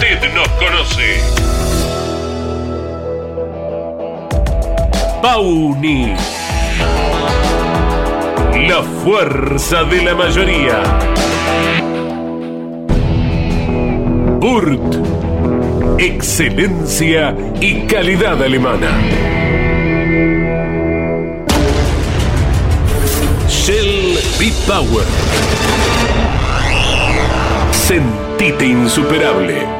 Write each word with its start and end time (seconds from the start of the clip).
Usted 0.00 0.32
nos 0.32 0.48
conoce. 0.52 1.20
Pauni. 5.20 6.14
La 8.66 8.82
fuerza 9.04 9.84
de 9.84 10.02
la 10.02 10.14
mayoría. 10.14 10.82
Burt. 14.38 14.96
Excelencia 15.98 17.36
y 17.60 17.82
calidad 17.82 18.42
alemana. 18.42 18.88
Shell 23.50 24.18
B-Power. 24.38 25.04
Sentite 27.70 28.64
insuperable. 28.64 29.79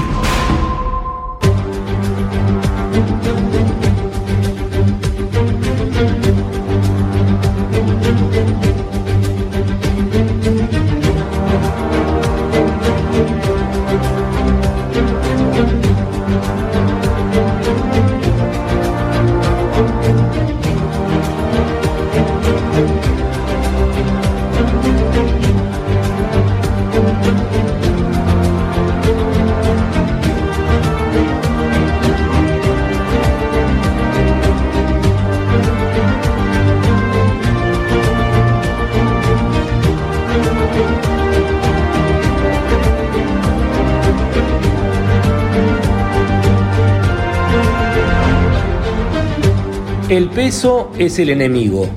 El 50.11 50.29
peso 50.29 50.91
es 50.99 51.19
el 51.19 51.29
enemigo. 51.29 51.87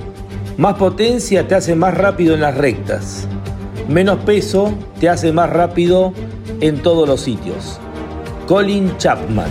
Más 0.56 0.74
potencia 0.74 1.48
te 1.48 1.56
hace 1.56 1.74
más 1.74 1.94
rápido 1.94 2.34
en 2.34 2.42
las 2.42 2.56
rectas. 2.56 3.26
Menos 3.88 4.18
peso 4.18 4.72
te 5.00 5.08
hace 5.08 5.32
más 5.32 5.50
rápido 5.50 6.12
en 6.60 6.80
todos 6.80 7.08
los 7.08 7.22
sitios. 7.22 7.80
Colin 8.46 8.96
Chapman. 8.98 9.50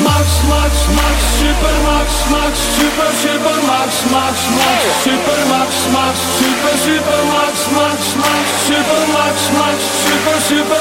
Max, 0.00 0.42
Max, 0.48 0.88
Max, 0.96 1.16
Super 1.36 1.76
Max, 1.84 2.08
Max, 2.30 2.58
Super, 2.76 3.10
Super 3.20 3.60
Max, 3.66 3.92
Max, 4.10 4.36
Max, 4.56 4.80
Super 5.04 5.44
Max, 5.52 5.70
Max, 5.92 6.16
Super, 6.40 6.76
Super 6.80 7.22
Max, 7.28 7.54
Max, 7.76 8.00
Max, 8.16 8.46
Super 8.66 9.02
Max, 9.12 9.36
Max, 9.52 9.76
Max, 9.76 10.80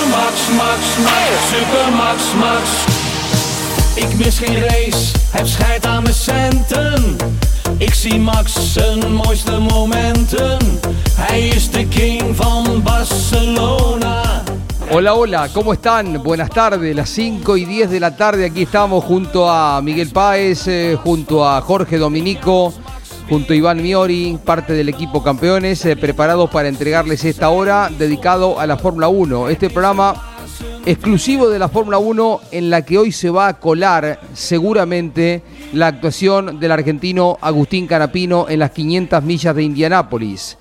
Max, 1.04 1.92
Max, 1.92 2.22
Max. 2.40 2.70
Ik 3.96 4.18
mis 4.18 4.38
geen 4.38 4.60
race, 4.60 5.12
heb 5.32 5.48
scheid 5.48 5.86
aan 5.86 6.04
mijn 6.04 6.16
centen. 6.16 7.16
Ik 7.78 7.94
zie 7.94 8.20
Max 8.20 8.54
zijn 8.74 9.14
mooiste 9.14 9.60
momenten. 9.60 10.80
Hij 11.14 11.48
is 11.48 11.72
de 11.72 11.88
king 11.88 12.36
van 12.36 12.82
Barcelona. 12.84 14.41
Hola, 14.94 15.14
hola, 15.14 15.50
¿cómo 15.54 15.72
están? 15.72 16.22
Buenas 16.22 16.50
tardes, 16.50 16.94
las 16.94 17.10
5 17.12 17.56
y 17.56 17.64
10 17.64 17.92
de 17.92 18.00
la 18.02 18.18
tarde 18.18 18.44
aquí 18.44 18.64
estamos 18.64 19.06
junto 19.06 19.50
a 19.50 19.82
Miguel 19.82 20.10
Páez, 20.10 20.68
eh, 20.68 20.98
junto 21.02 21.48
a 21.48 21.62
Jorge 21.62 21.98
Dominico, 21.98 22.74
junto 23.30 23.54
a 23.54 23.56
Iván 23.56 23.82
Miori, 23.82 24.38
parte 24.44 24.74
del 24.74 24.90
equipo 24.90 25.24
campeones, 25.24 25.86
eh, 25.86 25.96
preparados 25.96 26.50
para 26.50 26.68
entregarles 26.68 27.24
esta 27.24 27.48
hora 27.52 27.90
dedicado 27.98 28.60
a 28.60 28.68
la 28.68 28.76
Fórmula 28.76 29.08
1. 29.08 29.48
Este 29.48 29.70
programa 29.70 30.14
exclusivo 30.86 31.50
de 31.50 31.60
la 31.60 31.70
Fórmula 31.70 31.98
1 31.98 32.42
en 32.52 32.70
la 32.70 32.84
que 32.84 32.98
hoy 32.98 33.14
se 33.14 33.30
va 33.30 33.48
a 33.48 33.60
colar 33.62 34.20
seguramente 34.34 35.42
la 35.72 35.88
actuación 35.88 36.60
del 36.60 36.74
argentino 36.74 37.38
Agustín 37.40 37.88
Canapino 37.88 38.50
en 38.50 38.60
las 38.60 38.72
500 38.72 39.24
millas 39.24 39.56
de 39.56 39.64
Indianápolis. 39.64 40.58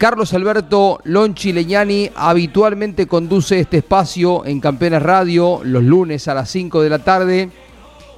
Carlos 0.00 0.32
Alberto 0.32 0.98
Lonchi 1.04 1.52
Leñani 1.52 2.10
habitualmente 2.14 3.06
conduce 3.06 3.60
este 3.60 3.76
espacio 3.76 4.46
en 4.46 4.58
Campeones 4.58 5.02
Radio 5.02 5.60
los 5.62 5.82
lunes 5.82 6.26
a 6.26 6.32
las 6.32 6.48
5 6.48 6.80
de 6.80 6.88
la 6.88 7.00
tarde. 7.00 7.50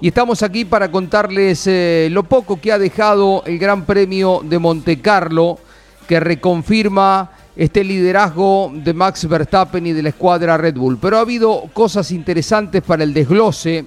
Y 0.01 0.07
estamos 0.07 0.45
aquí 0.45 0.65
para 0.65 0.93
contarles 0.93 1.67
eh, 1.67 2.07
lo 2.13 2.23
poco 2.23 2.61
que 2.61 2.71
ha 2.71 2.79
dejado 2.79 3.43
el 3.47 3.59
Gran 3.59 3.85
Premio 3.85 4.43
de 4.45 4.61
Monte 4.61 5.01
Carlo, 5.01 5.59
que 6.07 6.21
reconfirma 6.21 7.33
este 7.57 7.83
liderazgo 7.83 8.71
de 8.73 8.95
Max 8.95 9.29
Verstappen 9.29 9.85
y 9.85 9.93
de 9.93 10.05
la 10.05 10.11
escuadra 10.11 10.57
Red 10.57 10.77
Bull. 10.77 10.99
Pero 10.99 11.17
ha 11.17 11.23
habido 11.23 11.65
cosas 11.73 12.13
interesantes 12.13 12.81
para 12.83 13.03
el 13.03 13.13
desglose, 13.13 13.87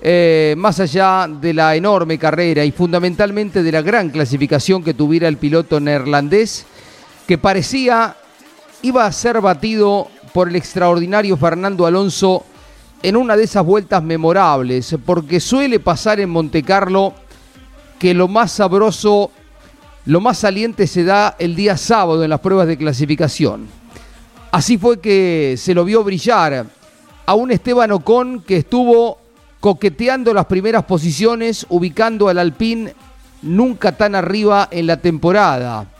eh, 0.00 0.54
más 0.56 0.80
allá 0.80 1.28
de 1.28 1.52
la 1.52 1.76
enorme 1.76 2.16
carrera 2.16 2.64
y 2.64 2.72
fundamentalmente 2.72 3.62
de 3.62 3.72
la 3.72 3.82
gran 3.82 4.08
clasificación 4.08 4.82
que 4.82 4.94
tuviera 4.94 5.28
el 5.28 5.36
piloto 5.36 5.78
neerlandés 5.78 6.64
que 7.26 7.38
parecía 7.38 8.16
iba 8.82 9.06
a 9.06 9.12
ser 9.12 9.40
batido 9.40 10.08
por 10.32 10.48
el 10.48 10.56
extraordinario 10.56 11.36
Fernando 11.36 11.86
Alonso 11.86 12.44
en 13.02 13.16
una 13.16 13.36
de 13.36 13.44
esas 13.44 13.64
vueltas 13.64 14.02
memorables, 14.02 14.96
porque 15.04 15.40
suele 15.40 15.80
pasar 15.80 16.20
en 16.20 16.30
Montecarlo 16.30 17.14
que 17.98 18.14
lo 18.14 18.28
más 18.28 18.52
sabroso, 18.52 19.30
lo 20.06 20.20
más 20.20 20.38
saliente 20.38 20.86
se 20.86 21.04
da 21.04 21.36
el 21.38 21.54
día 21.54 21.76
sábado 21.76 22.24
en 22.24 22.30
las 22.30 22.40
pruebas 22.40 22.66
de 22.66 22.76
clasificación. 22.76 23.68
Así 24.50 24.78
fue 24.78 25.00
que 25.00 25.56
se 25.58 25.74
lo 25.74 25.84
vio 25.84 26.04
brillar 26.04 26.66
a 27.26 27.34
un 27.34 27.50
Esteban 27.50 27.92
Ocon 27.92 28.40
que 28.40 28.58
estuvo 28.58 29.18
coqueteando 29.60 30.34
las 30.34 30.46
primeras 30.46 30.84
posiciones, 30.84 31.66
ubicando 31.70 32.28
al 32.28 32.38
Alpine 32.38 32.94
nunca 33.42 33.92
tan 33.92 34.14
arriba 34.14 34.68
en 34.70 34.86
la 34.86 34.98
temporada. 34.98 35.93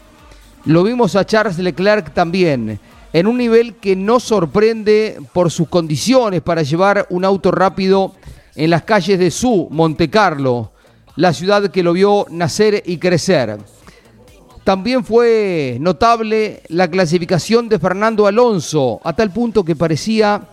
Lo 0.66 0.82
vimos 0.82 1.14
a 1.14 1.26
Charles 1.26 1.58
Leclerc 1.58 2.14
también 2.14 2.80
en 3.12 3.26
un 3.26 3.36
nivel 3.36 3.74
que 3.74 3.94
no 3.94 4.18
sorprende 4.18 5.18
por 5.34 5.50
sus 5.50 5.68
condiciones 5.68 6.40
para 6.40 6.62
llevar 6.62 7.06
un 7.10 7.24
auto 7.24 7.50
rápido 7.50 8.14
en 8.56 8.70
las 8.70 8.82
calles 8.82 9.18
de 9.18 9.30
su 9.30 9.68
Montecarlo, 9.70 10.72
la 11.16 11.34
ciudad 11.34 11.70
que 11.70 11.82
lo 11.82 11.92
vio 11.92 12.26
nacer 12.30 12.82
y 12.86 12.96
crecer. 12.96 13.58
También 14.64 15.04
fue 15.04 15.76
notable 15.80 16.62
la 16.68 16.88
clasificación 16.88 17.68
de 17.68 17.78
Fernando 17.78 18.26
Alonso, 18.26 19.00
a 19.04 19.12
tal 19.12 19.30
punto 19.30 19.64
que 19.64 19.76
parecía 19.76 20.48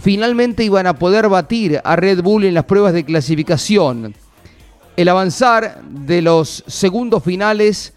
finalmente 0.00 0.64
iban 0.64 0.86
a 0.86 0.94
poder 0.94 1.28
batir 1.28 1.80
a 1.84 1.96
Red 1.96 2.22
Bull 2.22 2.44
en 2.44 2.54
las 2.54 2.64
pruebas 2.64 2.94
de 2.94 3.04
clasificación. 3.04 4.14
El 4.96 5.08
avanzar 5.08 5.82
de 5.84 6.22
los 6.22 6.64
segundos 6.66 7.22
finales 7.22 7.92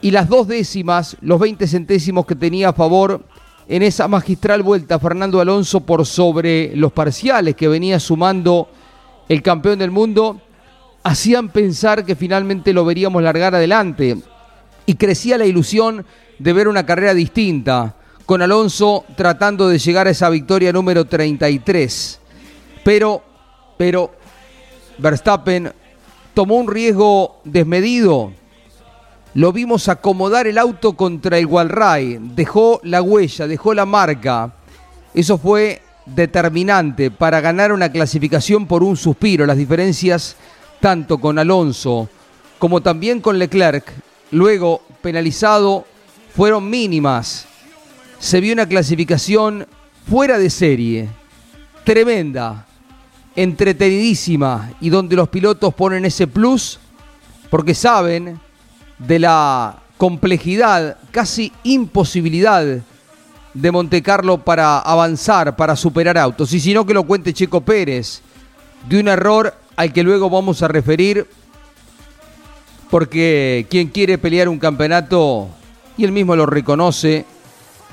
y 0.00 0.10
las 0.10 0.28
dos 0.28 0.46
décimas, 0.46 1.16
los 1.20 1.40
20 1.40 1.66
centésimos 1.66 2.26
que 2.26 2.36
tenía 2.36 2.70
a 2.70 2.72
favor 2.72 3.24
en 3.68 3.82
esa 3.82 4.08
magistral 4.08 4.62
vuelta 4.62 4.98
Fernando 4.98 5.40
Alonso 5.40 5.80
por 5.80 6.06
sobre 6.06 6.74
los 6.76 6.92
parciales 6.92 7.54
que 7.54 7.68
venía 7.68 8.00
sumando 8.00 8.68
el 9.28 9.42
campeón 9.42 9.78
del 9.78 9.90
mundo, 9.90 10.40
hacían 11.02 11.50
pensar 11.50 12.04
que 12.04 12.16
finalmente 12.16 12.72
lo 12.72 12.84
veríamos 12.84 13.22
largar 13.22 13.54
adelante. 13.54 14.16
Y 14.86 14.94
crecía 14.94 15.36
la 15.36 15.44
ilusión 15.44 16.06
de 16.38 16.52
ver 16.52 16.68
una 16.68 16.86
carrera 16.86 17.12
distinta, 17.12 17.94
con 18.24 18.40
Alonso 18.40 19.04
tratando 19.16 19.68
de 19.68 19.78
llegar 19.78 20.06
a 20.06 20.10
esa 20.10 20.30
victoria 20.30 20.72
número 20.72 21.04
33. 21.04 22.20
Pero, 22.84 23.22
pero, 23.76 24.12
Verstappen 24.96 25.72
tomó 26.32 26.56
un 26.56 26.68
riesgo 26.68 27.40
desmedido 27.44 28.32
lo 29.38 29.52
vimos 29.52 29.88
acomodar 29.88 30.48
el 30.48 30.58
auto 30.58 30.94
contra 30.94 31.38
el 31.38 31.46
Walray, 31.46 32.18
dejó 32.34 32.80
la 32.82 33.02
huella, 33.02 33.46
dejó 33.46 33.72
la 33.72 33.86
marca. 33.86 34.52
Eso 35.14 35.38
fue 35.38 35.80
determinante 36.06 37.12
para 37.12 37.40
ganar 37.40 37.70
una 37.72 37.92
clasificación 37.92 38.66
por 38.66 38.82
un 38.82 38.96
suspiro. 38.96 39.46
Las 39.46 39.56
diferencias 39.56 40.34
tanto 40.80 41.18
con 41.18 41.38
Alonso 41.38 42.08
como 42.58 42.80
también 42.80 43.20
con 43.20 43.38
Leclerc, 43.38 43.84
luego 44.32 44.82
penalizado, 45.02 45.84
fueron 46.34 46.68
mínimas. 46.68 47.46
Se 48.18 48.40
vio 48.40 48.52
una 48.52 48.66
clasificación 48.66 49.68
fuera 50.10 50.36
de 50.36 50.50
serie, 50.50 51.08
tremenda, 51.84 52.66
entretenidísima 53.36 54.72
y 54.80 54.90
donde 54.90 55.14
los 55.14 55.28
pilotos 55.28 55.74
ponen 55.74 56.04
ese 56.06 56.26
plus 56.26 56.80
porque 57.50 57.72
saben 57.72 58.40
de 58.98 59.18
la 59.18 59.76
complejidad, 59.96 60.96
casi 61.10 61.52
imposibilidad 61.64 62.64
de 63.54 63.72
Montecarlo 63.72 64.38
para 64.38 64.78
avanzar, 64.78 65.56
para 65.56 65.76
superar 65.76 66.16
autos. 66.18 66.52
Y 66.52 66.60
si 66.60 66.72
no, 66.74 66.86
que 66.86 66.94
lo 66.94 67.04
cuente 67.04 67.32
Checo 67.32 67.60
Pérez, 67.60 68.22
de 68.88 69.00
un 69.00 69.08
error 69.08 69.54
al 69.76 69.92
que 69.92 70.02
luego 70.02 70.30
vamos 70.30 70.62
a 70.62 70.68
referir, 70.68 71.26
porque 72.90 73.66
quien 73.68 73.88
quiere 73.88 74.18
pelear 74.18 74.48
un 74.48 74.58
campeonato, 74.58 75.48
y 75.96 76.04
él 76.04 76.12
mismo 76.12 76.36
lo 76.36 76.46
reconoce 76.46 77.24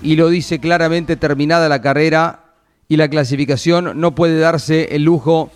y 0.01 0.15
lo 0.15 0.29
dice 0.29 0.59
claramente 0.59 1.15
terminada 1.15 1.69
la 1.69 1.81
carrera 1.81 2.41
y 2.87 2.97
la 2.97 3.09
clasificación, 3.09 3.99
no 3.99 4.13
puede 4.13 4.39
darse 4.39 4.95
el 4.95 5.03
lujo 5.03 5.49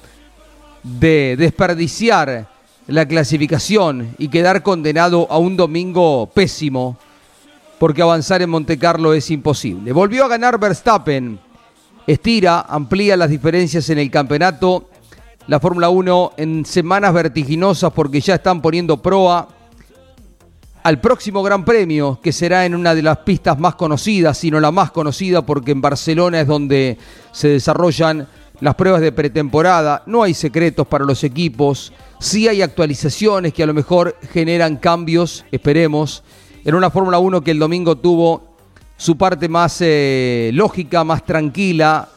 de 0.83 1.35
desperdiciar 1.37 2.47
la 2.89 3.07
clasificación 3.07 4.15
y 4.17 4.29
quedar 4.29 4.63
condenado 4.63 5.27
a 5.29 5.37
un 5.37 5.55
domingo 5.55 6.29
pésimo, 6.33 6.97
porque 7.77 8.01
avanzar 8.01 8.41
en 8.41 8.49
Montecarlo 8.49 9.13
es 9.13 9.29
imposible. 9.29 9.93
Volvió 9.93 10.25
a 10.25 10.27
ganar 10.27 10.59
Verstappen, 10.59 11.39
estira, 12.07 12.61
amplía 12.61 13.15
las 13.15 13.29
diferencias 13.29 13.89
en 13.89 13.99
el 13.99 14.09
campeonato. 14.09 14.89
La 15.47 15.59
Fórmula 15.59 15.89
1 15.89 16.33
en 16.37 16.65
semanas 16.65 17.13
vertiginosas 17.13 17.93
porque 17.93 18.21
ya 18.21 18.35
están 18.35 18.61
poniendo 18.61 18.97
proa 18.97 19.47
al 20.81 20.99
próximo 20.99 21.43
Gran 21.43 21.65
Premio, 21.65 22.19
que 22.23 22.31
será 22.31 22.65
en 22.65 22.73
una 22.73 22.95
de 22.95 23.03
las 23.03 23.19
pistas 23.19 23.59
más 23.59 23.75
conocidas, 23.75 24.37
sino 24.37 24.59
la 24.59 24.71
más 24.71 24.91
conocida 24.91 25.45
porque 25.45 25.71
en 25.71 25.81
Barcelona 25.81 26.41
es 26.41 26.47
donde 26.47 26.97
se 27.31 27.49
desarrollan 27.49 28.27
las 28.61 28.75
pruebas 28.75 29.01
de 29.01 29.11
pretemporada. 29.11 30.03
No 30.05 30.23
hay 30.23 30.33
secretos 30.33 30.87
para 30.87 31.05
los 31.05 31.23
equipos 31.23 31.93
Sí 32.19 32.49
hay 32.49 32.61
actualizaciones 32.61 33.53
que 33.53 33.63
a 33.63 33.65
lo 33.65 33.73
mejor 33.73 34.17
generan 34.33 34.75
cambios, 34.75 35.45
esperemos, 35.53 36.21
en 36.65 36.75
una 36.75 36.89
Fórmula 36.89 37.17
1 37.17 37.41
que 37.41 37.51
el 37.51 37.59
domingo 37.59 37.95
tuvo 37.95 38.43
su 38.97 39.17
parte 39.17 39.47
más 39.47 39.77
eh, 39.79 40.51
lógica, 40.53 41.05
más 41.05 41.23
tranquila, 41.23 42.09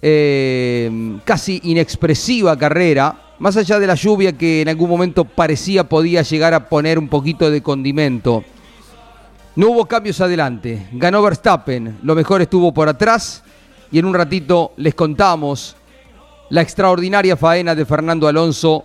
eh, 0.00 1.18
casi 1.24 1.60
inexpresiva 1.64 2.56
carrera, 2.56 3.34
más 3.40 3.56
allá 3.56 3.80
de 3.80 3.88
la 3.88 3.96
lluvia 3.96 4.38
que 4.38 4.62
en 4.62 4.68
algún 4.68 4.88
momento 4.88 5.24
parecía 5.24 5.88
podía 5.88 6.22
llegar 6.22 6.54
a 6.54 6.68
poner 6.68 6.96
un 6.96 7.08
poquito 7.08 7.50
de 7.50 7.60
condimento. 7.60 8.44
No 9.56 9.70
hubo 9.70 9.86
cambios 9.86 10.20
adelante, 10.20 10.86
ganó 10.92 11.20
Verstappen, 11.20 11.98
lo 12.04 12.14
mejor 12.14 12.42
estuvo 12.42 12.72
por 12.72 12.88
atrás 12.88 13.42
y 13.90 13.98
en 13.98 14.04
un 14.04 14.14
ratito 14.14 14.72
les 14.76 14.94
contamos 14.94 15.74
la 16.50 16.62
extraordinaria 16.62 17.36
faena 17.36 17.74
de 17.74 17.84
Fernando 17.84 18.26
Alonso 18.28 18.84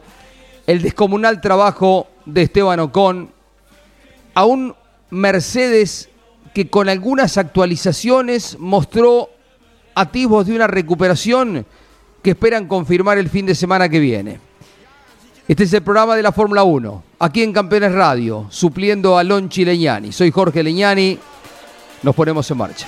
el 0.68 0.82
descomunal 0.82 1.42
trabajo 1.42 2.08
de 2.26 2.44
Esteban 2.44 2.80
Ocon, 2.80 3.30
a 4.34 4.46
un 4.46 4.74
Mercedes 5.10 6.10
que 6.54 6.70
con 6.70 6.90
algunas 6.90 7.38
actualizaciones 7.38 8.58
mostró 8.60 9.30
atisbos 9.96 10.48
de 10.48 10.56
una 10.56 10.68
recuperación 10.68 11.66
que 12.22 12.32
esperan 12.32 12.68
confirmar 12.68 13.18
el 13.18 13.30
fin 13.30 13.46
de 13.46 13.56
semana 13.56 13.90
que 13.90 14.00
viene. 14.00 14.40
Este 15.48 15.66
es 15.66 15.74
el 15.74 15.84
programa 15.84 16.16
de 16.16 16.24
la 16.24 16.32
Fórmula 16.32 16.64
1, 16.64 17.04
aquí 17.20 17.44
en 17.44 17.52
Campeones 17.52 17.92
Radio, 17.92 18.48
supliendo 18.50 19.18
a 19.18 19.24
Lonchi 19.24 19.66
Leñani. 19.66 20.12
Soy 20.14 20.32
Jorge 20.32 20.64
Leñani, 20.64 21.20
nos 22.02 22.16
ponemos 22.16 22.50
en 22.50 22.58
marcha. 22.58 22.88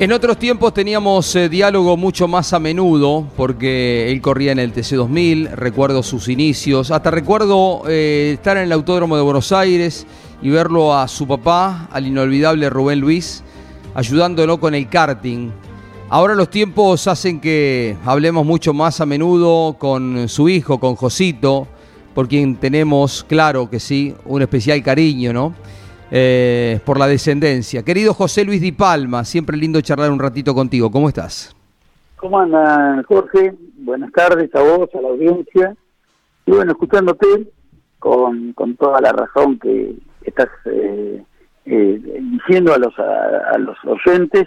En 0.00 0.12
otros 0.12 0.38
tiempos 0.38 0.72
teníamos 0.74 1.34
eh, 1.34 1.48
diálogo 1.48 1.96
mucho 1.96 2.28
más 2.28 2.52
a 2.52 2.60
menudo, 2.60 3.26
porque 3.36 4.12
él 4.12 4.20
corría 4.20 4.52
en 4.52 4.60
el 4.60 4.72
TC2000, 4.72 5.50
recuerdo 5.50 6.04
sus 6.04 6.28
inicios, 6.28 6.92
hasta 6.92 7.10
recuerdo 7.10 7.82
eh, 7.88 8.30
estar 8.34 8.56
en 8.58 8.62
el 8.62 8.72
Autódromo 8.72 9.16
de 9.16 9.22
Buenos 9.22 9.50
Aires 9.50 10.06
y 10.40 10.50
verlo 10.50 10.96
a 10.96 11.08
su 11.08 11.26
papá, 11.26 11.88
al 11.90 12.06
inolvidable 12.06 12.70
Rubén 12.70 13.00
Luis, 13.00 13.42
ayudándolo 13.92 14.60
con 14.60 14.76
el 14.76 14.88
karting. 14.88 15.50
Ahora 16.10 16.36
los 16.36 16.48
tiempos 16.48 17.08
hacen 17.08 17.40
que 17.40 17.96
hablemos 18.04 18.46
mucho 18.46 18.72
más 18.72 19.00
a 19.00 19.06
menudo 19.06 19.74
con 19.80 20.28
su 20.28 20.48
hijo, 20.48 20.78
con 20.78 20.94
Josito, 20.94 21.66
por 22.14 22.28
quien 22.28 22.54
tenemos, 22.54 23.26
claro 23.28 23.68
que 23.68 23.80
sí, 23.80 24.14
un 24.26 24.42
especial 24.42 24.80
cariño, 24.80 25.32
¿no? 25.32 25.54
Eh, 26.10 26.80
por 26.84 26.98
la 26.98 27.06
descendencia. 27.06 27.82
Querido 27.82 28.14
José 28.14 28.44
Luis 28.44 28.60
Di 28.60 28.72
Palma, 28.72 29.24
siempre 29.24 29.56
lindo 29.56 29.80
charlar 29.80 30.10
un 30.10 30.18
ratito 30.18 30.54
contigo. 30.54 30.90
¿Cómo 30.90 31.08
estás? 31.08 31.54
¿Cómo 32.16 32.40
anda, 32.40 33.02
Jorge? 33.06 33.54
Buenas 33.76 34.10
tardes 34.12 34.52
a 34.54 34.62
vos, 34.62 34.88
a 34.94 35.00
la 35.00 35.08
audiencia. 35.08 35.76
Y 36.46 36.50
bueno, 36.50 36.72
escuchándote 36.72 37.26
con, 37.98 38.52
con 38.54 38.74
toda 38.76 39.00
la 39.00 39.12
razón 39.12 39.58
que 39.58 39.94
estás 40.22 40.48
eh, 40.64 41.22
eh, 41.66 42.00
diciendo 42.32 42.72
a 42.72 42.78
los, 42.78 42.98
a, 42.98 43.58
los 43.58 43.76
oyentes, 43.84 44.46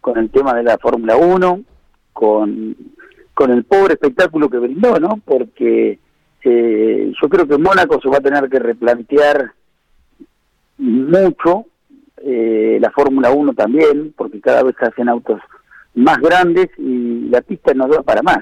con 0.00 0.18
el 0.18 0.30
tema 0.30 0.54
de 0.54 0.64
la 0.64 0.78
Fórmula 0.78 1.16
1, 1.16 1.60
con, 2.12 2.76
con 3.34 3.50
el 3.50 3.64
pobre 3.64 3.94
espectáculo 3.94 4.48
que 4.48 4.58
brindó, 4.58 4.98
¿no? 5.00 5.20
Porque 5.24 5.98
eh, 6.44 7.12
yo 7.20 7.28
creo 7.28 7.46
que 7.46 7.58
Mónaco 7.58 8.00
se 8.00 8.08
va 8.08 8.18
a 8.18 8.22
tener 8.22 8.48
que 8.48 8.58
replantear 8.58 9.52
mucho, 10.80 11.66
eh, 12.18 12.78
la 12.80 12.90
Fórmula 12.90 13.30
1 13.30 13.54
también, 13.54 14.12
porque 14.16 14.40
cada 14.40 14.62
vez 14.62 14.74
hacen 14.80 15.08
autos 15.08 15.40
más 15.94 16.18
grandes 16.18 16.68
y 16.78 17.28
la 17.28 17.40
pista 17.40 17.72
no 17.74 17.88
da 17.88 18.02
para 18.02 18.22
más. 18.22 18.38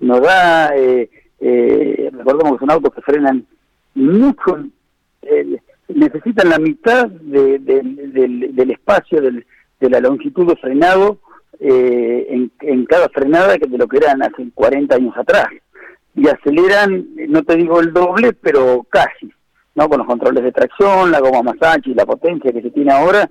Nos 0.00 0.20
da, 0.20 0.74
eh, 0.76 1.10
eh, 1.40 2.10
recordemos 2.12 2.52
que 2.54 2.58
son 2.60 2.70
autos 2.70 2.94
que 2.94 3.02
frenan 3.02 3.46
mucho, 3.94 4.64
necesitan 5.88 6.48
la 6.48 6.58
mitad 6.58 7.08
de, 7.08 7.58
del, 7.58 8.54
del 8.54 8.70
espacio 8.70 9.20
del, 9.20 9.44
de 9.80 9.90
la 9.90 10.00
longitud 10.00 10.46
de 10.46 10.56
frenado 10.56 11.18
eh, 11.60 12.26
en, 12.30 12.52
en, 12.60 12.84
cada 12.84 13.08
frenada 13.08 13.58
que 13.58 13.68
de 13.68 13.78
lo 13.78 13.88
que 13.88 13.96
eran 13.96 14.22
hace 14.22 14.48
40 14.54 14.94
años 14.94 15.16
atrás. 15.16 15.48
Y 16.14 16.28
aceleran, 16.28 17.06
no 17.28 17.42
te 17.42 17.56
digo 17.56 17.80
el 17.80 17.92
doble, 17.92 18.32
pero 18.32 18.86
casi, 18.88 19.32
¿no? 19.78 19.88
Con 19.88 19.98
los 19.98 20.06
controles 20.06 20.42
de 20.42 20.52
tracción, 20.52 21.12
la 21.12 21.20
goma 21.20 21.54
y 21.84 21.94
la 21.94 22.04
potencia 22.04 22.52
que 22.52 22.62
se 22.62 22.70
tiene 22.70 22.92
ahora, 22.92 23.30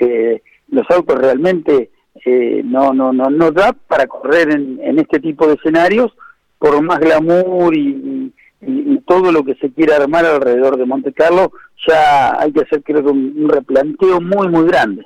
eh, 0.00 0.42
los 0.68 0.84
autos 0.90 1.16
realmente 1.16 1.90
eh, 2.24 2.62
no, 2.64 2.92
no, 2.92 3.12
no, 3.12 3.30
no 3.30 3.52
da 3.52 3.72
para 3.72 4.08
correr 4.08 4.50
en, 4.50 4.80
en 4.82 4.98
este 4.98 5.20
tipo 5.20 5.46
de 5.46 5.54
escenarios 5.54 6.12
por 6.58 6.82
más 6.82 6.98
glamour 6.98 7.76
y, 7.76 8.32
todo 9.06 9.30
lo 9.30 9.44
que 9.44 9.54
se 9.56 9.70
quiera 9.70 9.96
armar 9.96 10.24
alrededor 10.24 10.78
de 10.78 10.86
Monte 10.86 11.12
Carlo, 11.12 11.52
ya 11.86 12.40
hay 12.40 12.50
que 12.50 12.62
hacer 12.62 12.82
creo 12.82 13.04
que 13.04 13.10
un, 13.10 13.34
un 13.36 13.50
replanteo 13.50 14.18
muy, 14.18 14.48
muy 14.48 14.66
grande. 14.66 15.04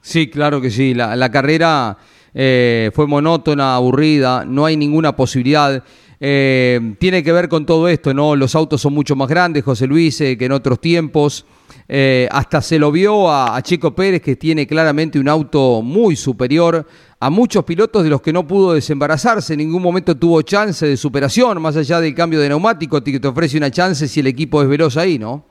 Sí, 0.00 0.30
claro 0.30 0.60
que 0.60 0.70
sí. 0.70 0.94
La, 0.94 1.16
la 1.16 1.28
carrera 1.32 1.98
eh, 2.32 2.92
fue 2.94 3.08
monótona, 3.08 3.74
aburrida, 3.74 4.44
no 4.44 4.64
hay 4.64 4.76
ninguna 4.76 5.16
posibilidad. 5.16 5.82
Eh, 6.22 6.96
tiene 6.98 7.22
que 7.22 7.32
ver 7.32 7.48
con 7.48 7.64
todo 7.64 7.88
esto, 7.88 8.12
¿no? 8.12 8.36
Los 8.36 8.54
autos 8.54 8.82
son 8.82 8.92
mucho 8.92 9.16
más 9.16 9.28
grandes, 9.28 9.64
José 9.64 9.86
Luis, 9.86 10.20
eh, 10.20 10.36
que 10.36 10.44
en 10.44 10.52
otros 10.52 10.78
tiempos. 10.80 11.46
Eh, 11.92 12.28
hasta 12.30 12.60
se 12.60 12.78
lo 12.78 12.92
vio 12.92 13.28
a, 13.28 13.60
Chico 13.62 13.92
Pérez, 13.96 14.22
que 14.22 14.36
tiene 14.36 14.64
claramente 14.64 15.18
un 15.18 15.28
auto 15.28 15.82
muy 15.82 16.14
superior 16.14 16.86
a 17.18 17.30
muchos 17.30 17.64
pilotos 17.64 18.04
de 18.04 18.10
los 18.10 18.22
que 18.22 18.32
no 18.32 18.46
pudo 18.46 18.74
desembarazarse. 18.74 19.54
En 19.54 19.58
ningún 19.58 19.82
momento 19.82 20.16
tuvo 20.16 20.42
chance 20.42 20.86
de 20.86 20.96
superación, 20.96 21.60
más 21.60 21.76
allá 21.76 22.00
del 22.00 22.14
cambio 22.14 22.38
de 22.38 22.48
neumático, 22.48 23.02
que 23.02 23.18
te 23.18 23.26
ofrece 23.26 23.56
una 23.56 23.72
chance 23.72 24.06
si 24.06 24.20
el 24.20 24.28
equipo 24.28 24.62
es 24.62 24.68
veloz 24.68 24.96
ahí, 24.96 25.18
¿no? 25.18 25.44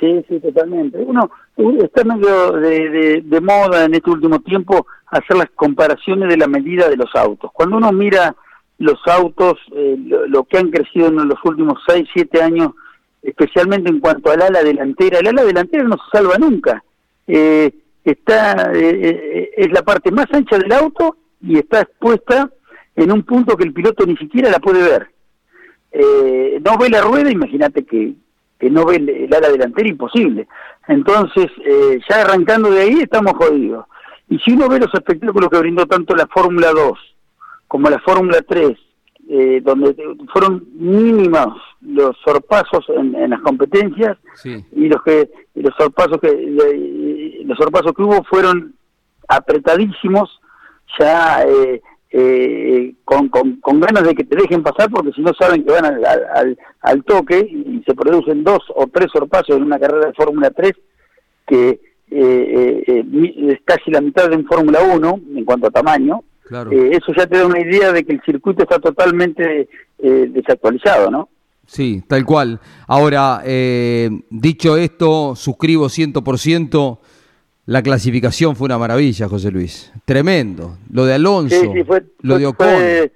Sí, 0.00 0.24
sí, 0.28 0.40
totalmente. 0.40 0.98
Uno 0.98 1.30
está 1.82 2.04
medio 2.04 2.52
de, 2.52 3.40
moda 3.42 3.84
en 3.84 3.94
este 3.94 4.10
último 4.10 4.40
tiempo 4.40 4.86
hacer 5.06 5.36
las 5.36 5.50
comparaciones 5.54 6.28
de 6.28 6.36
la 6.36 6.46
medida 6.46 6.88
de 6.88 6.96
los 6.96 7.14
autos. 7.14 7.50
Cuando 7.52 7.76
uno 7.76 7.92
mira 7.92 8.34
los 8.78 8.98
autos, 9.06 9.54
eh, 9.74 9.96
lo, 9.98 10.44
que 10.44 10.58
han 10.58 10.70
crecido 10.70 11.08
en 11.08 11.16
los 11.16 11.38
últimos 11.44 11.78
6, 11.86 12.08
7 12.12 12.42
años, 12.42 12.72
especialmente 13.22 13.90
en 13.90 14.00
cuanto 14.00 14.30
al 14.30 14.42
ala 14.42 14.62
delantera, 14.62 15.18
el 15.18 15.28
ala 15.28 15.44
delantera 15.44 15.84
no 15.84 15.96
se 15.96 16.18
salva 16.18 16.36
nunca. 16.38 16.84
Eh, 17.26 17.72
está 18.04 18.70
eh, 18.74 19.50
Es 19.56 19.72
la 19.72 19.82
parte 19.82 20.12
más 20.12 20.26
ancha 20.32 20.58
del 20.58 20.72
auto 20.72 21.16
y 21.40 21.58
está 21.58 21.80
expuesta 21.80 22.50
en 22.94 23.12
un 23.12 23.22
punto 23.22 23.56
que 23.56 23.64
el 23.64 23.72
piloto 23.72 24.06
ni 24.06 24.16
siquiera 24.16 24.50
la 24.50 24.58
puede 24.58 24.82
ver. 24.82 25.08
Eh, 25.92 26.60
no 26.64 26.76
ve 26.78 26.90
la 26.90 27.00
rueda, 27.00 27.30
imagínate 27.30 27.84
que, 27.84 28.12
que 28.58 28.70
no 28.70 28.84
ve 28.84 28.96
el, 28.96 29.08
el, 29.08 29.34
ala 29.34 29.48
delantera, 29.48 29.88
imposible. 29.88 30.46
Entonces, 30.88 31.46
eh, 31.64 31.98
ya 32.08 32.22
arrancando 32.22 32.70
de 32.70 32.82
ahí 32.82 33.00
estamos 33.00 33.34
jodidos. 33.34 33.86
Y 34.28 34.38
si 34.38 34.52
uno 34.52 34.68
ve 34.68 34.80
los 34.80 34.92
espectáculos 34.92 35.48
que 35.50 35.58
brindó 35.58 35.86
tanto 35.86 36.14
la 36.14 36.26
Fórmula 36.26 36.72
2 36.72 37.15
como 37.76 37.90
la 37.90 37.98
Fórmula 37.98 38.38
3, 38.48 38.72
eh, 39.28 39.60
donde 39.62 39.94
fueron 40.32 40.66
mínimos 40.72 41.60
los 41.82 42.16
sorpasos 42.24 42.86
en, 42.88 43.14
en 43.14 43.28
las 43.28 43.40
competencias 43.40 44.16
sí. 44.34 44.64
y 44.72 44.88
los 44.88 45.02
que 45.02 45.28
y 45.54 45.60
los 45.60 45.74
sorpasos 45.76 46.18
que 46.22 46.32
y 46.32 47.44
los 47.44 47.58
sorpasos 47.58 47.92
que 47.92 48.02
hubo 48.02 48.24
fueron 48.24 48.74
apretadísimos 49.28 50.40
ya 50.98 51.42
eh, 51.42 51.82
eh, 52.12 52.94
con, 53.04 53.28
con, 53.28 53.56
con, 53.60 53.78
ganas 53.78 54.04
de 54.04 54.14
que 54.14 54.24
te 54.24 54.36
dejen 54.36 54.62
pasar 54.62 54.88
porque 54.90 55.12
si 55.12 55.20
no 55.20 55.32
saben 55.38 55.64
que 55.64 55.72
van 55.72 55.84
al, 55.84 56.02
al, 56.34 56.58
al 56.80 57.04
toque 57.04 57.40
y 57.40 57.82
se 57.86 57.94
producen 57.94 58.42
dos 58.42 58.60
o 58.74 58.86
tres 58.86 59.08
sorpasos 59.12 59.54
en 59.54 59.64
una 59.64 59.78
carrera 59.78 60.06
de 60.06 60.14
Fórmula 60.14 60.50
3 60.50 60.72
que 61.46 61.68
eh, 61.68 62.84
eh, 62.86 63.04
eh, 63.04 63.34
es 63.52 63.58
casi 63.66 63.90
la 63.90 64.00
mitad 64.00 64.30
de 64.30 64.36
un 64.36 64.46
Fórmula 64.46 64.80
1 64.80 65.20
en 65.36 65.44
cuanto 65.44 65.66
a 65.66 65.70
tamaño 65.70 66.22
Claro. 66.46 66.70
Eh, 66.70 66.90
eso 66.92 67.12
ya 67.16 67.26
te 67.26 67.38
da 67.38 67.46
una 67.46 67.60
idea 67.60 67.92
de 67.92 68.04
que 68.04 68.12
el 68.12 68.22
circuito 68.24 68.62
está 68.62 68.78
totalmente 68.78 69.68
eh, 69.98 70.26
desactualizado, 70.30 71.10
¿no? 71.10 71.28
Sí, 71.66 72.02
tal 72.06 72.24
cual. 72.24 72.60
Ahora, 72.86 73.42
eh, 73.44 74.08
dicho 74.30 74.76
esto, 74.76 75.34
suscribo 75.34 75.86
100%. 75.86 76.98
La 77.66 77.82
clasificación 77.82 78.54
fue 78.54 78.66
una 78.66 78.78
maravilla, 78.78 79.28
José 79.28 79.50
Luis. 79.50 79.92
Tremendo. 80.04 80.78
Lo 80.92 81.04
de 81.04 81.14
Alonso, 81.14 81.60
sí, 81.60 81.68
sí, 81.74 81.82
fue, 81.82 82.04
lo 82.20 82.34
fue, 82.34 82.40
de 82.40 82.46
Ocon. 82.46 82.68
Fue, 82.68 83.12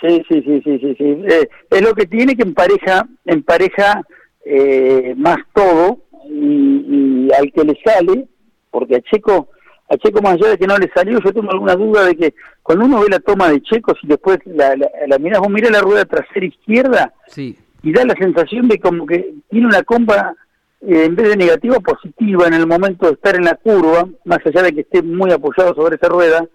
sí, 0.00 0.22
sí, 0.28 0.42
sí, 0.42 0.62
sí, 0.64 0.78
sí. 0.78 0.94
sí. 0.96 1.04
Eh, 1.28 1.48
es 1.70 1.82
lo 1.82 1.94
que 1.94 2.06
tiene 2.06 2.34
que 2.34 2.42
empareja, 2.42 3.06
empareja 3.26 4.02
eh, 4.46 5.14
más 5.18 5.36
todo 5.52 5.98
y, 6.30 7.26
y 7.26 7.28
al 7.38 7.52
que 7.52 7.64
le 7.64 7.78
sale, 7.84 8.26
porque 8.70 8.96
a 8.96 9.02
Checo 9.02 9.50
a 9.92 9.98
Checo 9.98 10.22
más 10.22 10.34
allá 10.34 10.50
de 10.50 10.58
que 10.58 10.66
no 10.66 10.78
le 10.78 10.90
salió, 10.94 11.20
yo 11.20 11.32
tengo 11.32 11.50
alguna 11.50 11.76
duda 11.76 12.06
de 12.06 12.16
que 12.16 12.34
cuando 12.62 12.86
uno 12.86 13.00
ve 13.00 13.08
la 13.10 13.20
toma 13.20 13.50
de 13.50 13.60
Checo, 13.62 13.94
si 14.00 14.06
después 14.06 14.38
la, 14.46 14.74
la, 14.74 14.88
la 15.06 15.18
mirás, 15.18 15.40
vos 15.40 15.50
mirás 15.50 15.70
la 15.70 15.80
rueda 15.80 16.04
trasera 16.04 16.46
izquierda 16.46 17.12
sí. 17.26 17.58
y 17.82 17.92
da 17.92 18.04
la 18.04 18.14
sensación 18.14 18.68
de 18.68 18.78
como 18.78 19.06
que 19.06 19.34
tiene 19.50 19.66
una 19.66 19.82
comba 19.82 20.34
eh, 20.80 21.04
en 21.04 21.14
vez 21.14 21.28
de 21.28 21.36
negativa, 21.36 21.78
positiva 21.80 22.46
en 22.46 22.54
el 22.54 22.66
momento 22.66 23.06
de 23.06 23.12
estar 23.12 23.36
en 23.36 23.44
la 23.44 23.56
curva, 23.56 24.08
más 24.24 24.38
allá 24.46 24.62
de 24.62 24.72
que 24.72 24.80
esté 24.80 25.02
muy 25.02 25.30
apoyado 25.30 25.74
sobre 25.74 25.96
esa 25.96 26.08
rueda, 26.08 26.46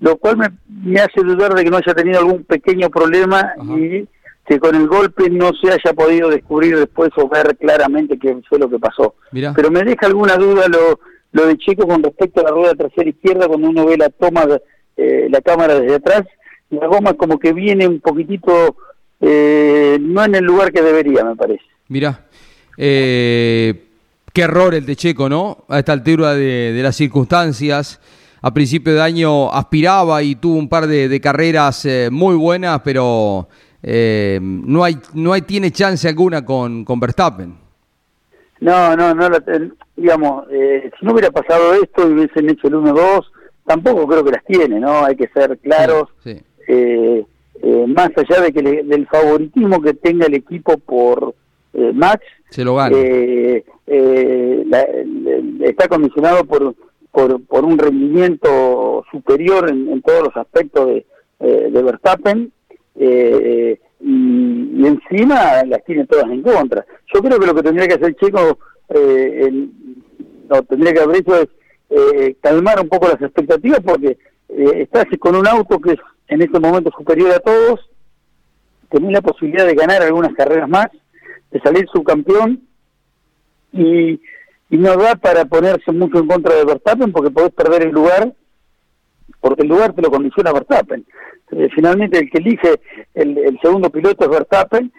lo 0.00 0.16
cual 0.16 0.36
me, 0.36 0.48
me 0.68 1.00
hace 1.00 1.22
dudar 1.22 1.54
de 1.54 1.64
que 1.64 1.70
no 1.70 1.78
haya 1.78 1.94
tenido 1.94 2.18
algún 2.18 2.44
pequeño 2.44 2.90
problema 2.90 3.54
Ajá. 3.58 3.78
y 3.78 4.06
que 4.46 4.58
con 4.58 4.74
el 4.74 4.86
golpe 4.88 5.30
no 5.30 5.52
se 5.54 5.72
haya 5.72 5.94
podido 5.94 6.28
descubrir 6.28 6.76
después 6.76 7.10
o 7.16 7.28
ver 7.30 7.56
claramente 7.56 8.18
qué 8.18 8.36
fue 8.46 8.58
lo 8.58 8.68
que 8.68 8.78
pasó. 8.78 9.14
Mirá. 9.32 9.54
Pero 9.56 9.70
me 9.70 9.82
deja 9.82 10.06
alguna 10.06 10.36
duda 10.36 10.68
lo 10.68 11.00
lo 11.34 11.46
de 11.46 11.58
Checo 11.58 11.86
con 11.86 12.02
respecto 12.02 12.40
a 12.40 12.44
la 12.44 12.50
rueda 12.50 12.74
trasera 12.74 13.10
izquierda, 13.10 13.48
cuando 13.48 13.68
uno 13.68 13.84
ve 13.84 13.96
la 13.96 14.08
toma, 14.08 14.46
de, 14.46 14.62
eh, 14.96 15.26
la 15.28 15.40
cámara 15.40 15.80
desde 15.80 15.96
atrás, 15.96 16.22
la 16.70 16.86
goma 16.86 17.14
como 17.14 17.40
que 17.40 17.52
viene 17.52 17.88
un 17.88 18.00
poquitito, 18.00 18.76
eh, 19.20 19.98
no 20.00 20.24
en 20.24 20.36
el 20.36 20.44
lugar 20.44 20.72
que 20.72 20.80
debería, 20.80 21.24
me 21.24 21.34
parece. 21.34 21.64
Mira, 21.88 22.26
eh, 22.78 23.74
qué 24.32 24.42
error 24.42 24.76
el 24.76 24.86
de 24.86 24.94
Checo, 24.94 25.28
¿no? 25.28 25.64
A 25.68 25.80
esta 25.80 25.92
altura 25.92 26.34
de, 26.34 26.72
de, 26.72 26.82
las 26.82 26.94
circunstancias. 26.94 28.00
A 28.40 28.54
principio 28.54 28.94
de 28.94 29.02
año 29.02 29.52
aspiraba 29.52 30.22
y 30.22 30.36
tuvo 30.36 30.56
un 30.56 30.68
par 30.68 30.86
de, 30.86 31.08
de 31.08 31.20
carreras 31.20 31.84
eh, 31.84 32.10
muy 32.12 32.36
buenas, 32.36 32.80
pero 32.84 33.48
eh, 33.82 34.38
no 34.40 34.84
hay 34.84 34.98
no 35.14 35.32
hay 35.32 35.42
tiene 35.42 35.72
chance 35.72 36.06
alguna 36.06 36.44
con, 36.44 36.84
con 36.84 37.00
Verstappen. 37.00 37.63
No, 38.64 38.96
no, 38.96 39.14
no, 39.14 39.28
digamos, 39.94 40.46
eh, 40.50 40.90
si 40.98 41.04
no 41.04 41.12
hubiera 41.12 41.30
pasado 41.30 41.74
esto 41.74 42.08
y 42.08 42.14
hubiesen 42.14 42.48
hecho 42.48 42.68
el 42.68 42.76
1-2, 42.76 43.26
tampoco 43.66 44.06
creo 44.06 44.24
que 44.24 44.30
las 44.30 44.44
tiene, 44.46 44.80
¿no? 44.80 45.04
Hay 45.04 45.16
que 45.16 45.28
ser 45.34 45.58
claros, 45.58 46.04
sí, 46.22 46.34
sí. 46.34 46.42
Eh, 46.68 47.26
eh, 47.62 47.84
más 47.86 48.08
allá 48.16 48.40
de 48.40 48.52
que 48.54 48.62
le, 48.62 48.82
del 48.84 49.06
favoritismo 49.06 49.82
que 49.82 49.92
tenga 49.92 50.24
el 50.24 50.34
equipo 50.34 50.78
por 50.78 51.34
eh, 51.74 51.92
Max, 51.92 52.24
se 52.48 52.64
lo 52.64 52.76
gana. 52.76 52.96
Eh, 52.96 53.62
la, 54.66 54.86
la, 55.58 55.66
está 55.66 55.86
condicionado 55.86 56.46
por, 56.46 56.74
por, 57.12 57.44
por 57.44 57.66
un 57.66 57.76
rendimiento 57.76 59.04
superior 59.12 59.68
en, 59.68 59.90
en 59.90 60.00
todos 60.00 60.22
los 60.22 60.36
aspectos 60.38 60.86
de, 60.86 61.06
de 61.70 61.82
Verstappen. 61.82 62.50
Eh, 62.96 63.78
y, 64.00 64.70
y, 64.76 64.86
encima 64.86 65.62
las 65.64 65.84
tiene 65.84 66.06
todas 66.06 66.26
en 66.30 66.42
contra. 66.42 66.84
Yo 67.12 67.20
creo 67.20 67.38
que 67.38 67.46
lo 67.46 67.54
que 67.54 67.62
tendría 67.62 67.88
que 67.88 67.94
hacer 67.94 68.16
Checo, 68.16 68.58
eh, 68.88 69.46
el, 69.46 69.70
tendría 70.68 70.92
que 70.92 71.00
haber 71.00 71.16
hecho 71.16 71.36
es 71.36 71.48
eh, 71.90 72.36
calmar 72.40 72.80
un 72.80 72.88
poco 72.88 73.08
las 73.08 73.20
expectativas 73.20 73.80
porque 73.80 74.18
eh, 74.48 74.82
estás 74.82 75.06
con 75.18 75.36
un 75.36 75.46
auto 75.46 75.80
que 75.80 75.92
es 75.92 75.98
en 76.28 76.42
este 76.42 76.58
momento 76.58 76.90
superior 76.96 77.32
a 77.32 77.40
todos, 77.40 77.80
tenés 78.90 79.12
la 79.12 79.22
posibilidad 79.22 79.66
de 79.66 79.74
ganar 79.74 80.02
algunas 80.02 80.34
carreras 80.34 80.68
más, 80.68 80.88
de 81.50 81.60
salir 81.60 81.86
subcampeón 81.92 82.62
y, 83.72 84.20
y 84.70 84.78
no 84.78 84.96
da 84.96 85.14
para 85.16 85.44
ponerse 85.44 85.92
mucho 85.92 86.18
en 86.18 86.28
contra 86.28 86.54
de 86.54 86.64
Verstappen 86.64 87.12
porque 87.12 87.30
podés 87.30 87.52
perder 87.52 87.82
el 87.82 87.92
lugar 87.92 88.32
porque 89.44 89.62
el 89.62 89.68
lugar 89.68 89.92
te 89.92 90.00
lo 90.00 90.10
condiciona 90.10 90.54
Verstappen. 90.54 91.04
Eh, 91.52 91.68
finalmente 91.74 92.18
el 92.18 92.30
que 92.30 92.38
elige 92.38 92.80
el, 93.12 93.36
el, 93.36 93.58
segundo 93.60 93.90
piloto 93.90 94.24
es 94.24 94.30
Verstappen, 94.30 94.90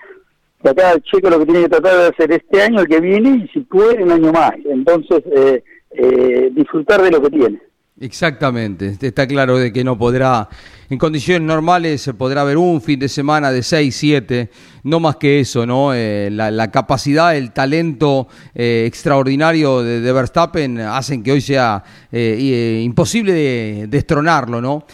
y 0.64 0.68
acá 0.68 0.92
el 0.92 1.02
Checo 1.02 1.32
lo 1.32 1.40
que 1.40 1.46
tiene 1.46 1.62
que 1.64 1.70
tratar 1.70 1.98
de 1.98 2.08
hacer 2.10 2.32
este 2.32 2.62
año, 2.62 2.82
el 2.82 2.88
que 2.88 3.00
viene, 3.00 3.44
y 3.44 3.48
si 3.48 3.62
puede, 3.62 4.04
un 4.04 4.12
año 4.12 4.32
más. 4.32 4.54
Entonces, 4.66 5.24
eh, 5.36 5.64
eh, 5.90 6.52
disfrutar 6.54 7.02
de 7.02 7.10
lo 7.10 7.24
que 7.24 7.32
tiene. 7.32 7.60
Exactamente, 7.98 8.98
está 9.00 9.26
claro 9.26 9.58
de 9.58 9.72
que 9.72 9.82
no 9.82 9.98
podrá, 9.98 10.50
en 10.90 10.98
condiciones 10.98 11.48
normales 11.48 12.02
se 12.02 12.14
podrá 12.14 12.44
ver 12.44 12.58
un 12.58 12.82
fin 12.82 13.00
de 13.00 13.08
semana 13.08 13.54
de 13.54 13.64
6, 13.64 13.96
7, 13.96 14.50
no 14.84 15.00
más 15.00 15.16
que 15.16 15.40
eso, 15.40 15.66
¿no? 15.66 15.94
Eh, 15.94 16.28
la, 16.30 16.70
capacidad, 16.72 17.38
el 17.38 17.54
talento 17.54 18.28
eh, 18.54 18.84
extraordinario 18.86 19.82
de, 19.82 20.12
Verstappen 20.12 20.78
hacen 20.80 21.24
que 21.24 21.32
hoy 21.32 21.40
sea 21.40 21.82
eh, 22.12 22.82
imposible 22.84 23.32
de 23.32 23.88
destronarlo, 23.88 24.60
¿no? 24.60 24.86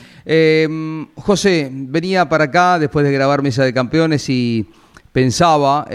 José, 1.16 1.72
venía 1.74 2.30
para 2.30 2.44
acá 2.44 2.78
después 2.78 3.04
de 3.04 3.12
grabar 3.12 3.42
Mesa 3.42 3.64
de 3.64 3.74
Campeones 3.74 4.30
y 4.30 4.70
pensaba, 5.12 5.88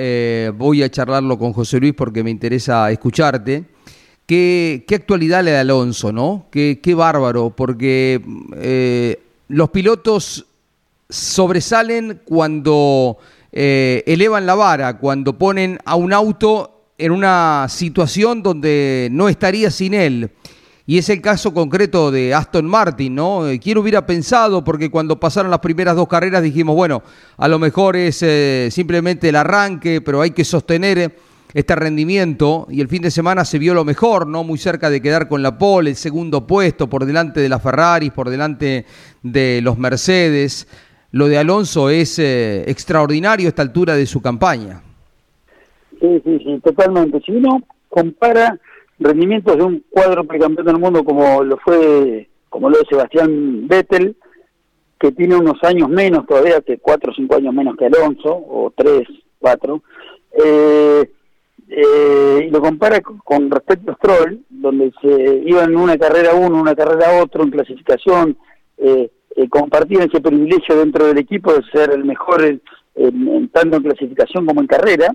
voy 0.57 0.83
a 0.83 0.91
charlarlo 0.91 1.39
con 1.39 1.53
José 1.53 1.79
Luis 1.79 1.95
porque 1.97 2.25
me 2.25 2.31
interesa 2.31 2.91
escucharte 2.91 3.76
Qué, 4.27 4.85
actualidad 4.93 5.45
le 5.45 5.53
da 5.53 5.61
Alonso, 5.61 6.11
¿no? 6.11 6.47
Qué, 6.51 6.95
bárbaro, 6.97 7.51
porque 7.51 8.21
eh, 8.57 9.21
los 9.47 9.71
pilotos 9.71 10.47
sobresalen 11.09 12.23
cuando 12.25 13.19
eh, 13.53 14.03
elevan 14.05 14.45
la 14.45 14.57
vara, 14.57 14.99
cuando 14.99 15.39
ponen 15.39 15.79
a 15.85 15.95
un 15.95 16.13
auto 16.13 16.89
en 16.99 17.13
una 17.13 17.67
situación 17.69 18.43
donde 18.43 19.09
no 19.13 19.29
estaría 19.29 19.71
sin 19.71 19.95
él. 19.95 20.33
Y 20.89 20.99
es 20.99 21.09
el 21.09 21.21
caso 21.21 21.55
concreto 21.55 22.11
de 22.11 22.35
Aston 22.35 22.67
Martin, 22.67 23.15
¿no? 23.15 23.47
Eh, 23.47 23.61
¿Quién 23.61 23.79
hubiera 23.79 24.07
pensado? 24.07 24.65
Porque 24.65 24.91
cuando 24.91 25.21
pasaron 25.21 25.53
las 25.53 25.61
primeras 25.61 25.95
dos 25.95 26.09
carreras 26.09 26.43
dijimos, 26.43 26.75
bueno, 26.75 27.01
a 27.37 27.47
lo 27.47 27.61
mejor 27.61 27.95
es 27.95 28.25
simplemente 28.75 29.29
el 29.29 29.37
arranque, 29.37 30.01
pero 30.01 30.21
hay 30.21 30.33
que 30.33 30.45
sostener 30.45 31.17
este 31.57 31.75
rendimiento 31.75 32.67
y 32.69 32.83
el 32.83 32.89
fin 32.89 33.01
de 33.01 33.11
semana 33.11 33.47
se 33.47 33.59
vio 33.59 33.73
lo 33.73 33.83
mejor, 33.83 34.27
¿no? 34.27 34.45
Muy 34.45 34.59
cerca 34.59 34.91
de 34.91 35.01
quedar 35.01 35.27
con 35.27 35.43
la 35.43 35.57
pole, 35.57 35.89
el 35.89 35.97
segundo 35.97 36.47
puesto, 36.47 36.87
por 36.87 37.07
delante 37.07 37.41
de 37.41 37.49
la 37.49 37.59
Ferrari, 37.59 38.11
por 38.11 38.29
delante 38.29 38.85
de 39.23 39.61
los 39.63 39.79
Mercedes. 39.79 40.69
Lo 41.13 41.29
de 41.29 41.39
Alonso 41.39 41.89
es 41.89 42.19
eh, 42.19 42.71
extraordinario 42.71 43.47
a 43.47 43.49
esta 43.49 43.63
altura 43.63 43.97
de 43.97 44.05
su 44.05 44.21
campaña. 44.21 44.83
Sí, 45.99 46.21
sí, 46.23 46.39
sí, 46.45 46.61
totalmente. 46.63 47.23
Si 47.25 47.33
uno 47.33 47.63
compara 47.89 48.61
rendimientos 48.99 49.57
de 49.57 49.63
un 49.63 49.83
cuadro 49.89 50.25
precampeón 50.25 50.67
del 50.67 50.79
mundo 50.79 51.05
como 51.05 51.43
lo 51.43 51.57
fue, 51.57 52.29
como 52.51 52.69
lo 52.69 52.77
de 52.77 52.85
Sebastián 52.87 53.67
Vettel, 53.67 54.15
que 55.01 55.11
tiene 55.11 55.35
unos 55.37 55.57
años 55.63 55.89
menos 55.89 56.27
todavía, 56.27 56.61
que 56.61 56.77
cuatro 56.77 57.13
o 57.13 57.15
cinco 57.15 57.37
años 57.37 57.55
menos 57.55 57.77
que 57.79 57.87
Alonso, 57.87 58.29
o 58.29 58.71
tres, 58.77 59.09
cuatro, 59.39 59.83
eh, 60.45 61.11
eh, 61.69 62.45
y 62.47 62.51
lo 62.51 62.61
compara 62.61 63.01
con 63.01 63.51
respecto 63.51 63.91
a 63.91 63.97
Stroll, 63.97 64.41
donde 64.49 64.93
se 65.03 65.43
iban 65.45 65.75
una 65.77 65.99
carrera 65.99 66.35
uno, 66.35 66.61
una 66.61 66.75
carrera 66.77 67.21
otro 67.21 67.43
en 67.43 67.51
clasificación, 67.51 68.37
eh, 68.79 69.11
eh, 69.35 69.49
compartían 69.49 70.09
ese 70.09 70.21
privilegio 70.21 70.77
dentro 70.77 71.07
del 71.07 71.19
equipo 71.19 71.53
de 71.53 71.63
ser 71.73 71.91
el 71.91 72.05
mejor 72.05 72.45
en, 72.45 73.49
tanto 73.49 73.77
en 73.77 73.83
clasificación 73.83 74.47
como 74.47 74.61
en 74.61 74.67
carrera, 74.67 75.15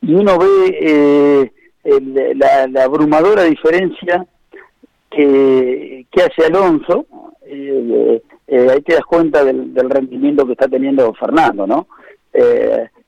y 0.00 0.14
uno 0.14 0.38
ve 0.38 1.50
eh, 1.84 2.34
la, 2.34 2.84
abrumadora 2.84 3.44
diferencia 3.44 4.26
que, 5.10 6.06
hace 6.16 6.46
Alonso, 6.46 7.06
ahí 7.46 8.82
te 8.82 8.94
das 8.94 9.04
cuenta 9.04 9.44
del, 9.44 9.72
del, 9.74 9.90
rendimiento 9.90 10.46
que 10.46 10.52
está 10.52 10.66
teniendo 10.66 11.12
Fernando, 11.14 11.66
¿no? 11.66 11.86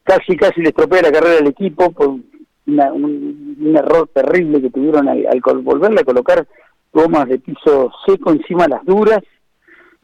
casi 0.04 0.37
casi 0.37 0.61
le 0.61 0.68
estropea 0.68 1.02
la 1.02 1.12
carrera 1.12 1.37
del 1.37 1.49
equipo 1.49 1.90
por, 1.90 2.16
un, 2.66 3.75
error 3.76 4.08
terrible 4.12 4.61
que 4.61 4.70
tuvieron 4.70 5.08
al, 5.08 5.40
volverle 5.62 6.00
a 6.00 6.04
colocar 6.04 6.46
gomas 6.92 7.28
de 7.28 7.38
piso 7.38 7.90
seco 8.06 8.32
encima 8.32 8.64
de 8.64 8.70
las 8.70 8.85
duras, 8.85 9.23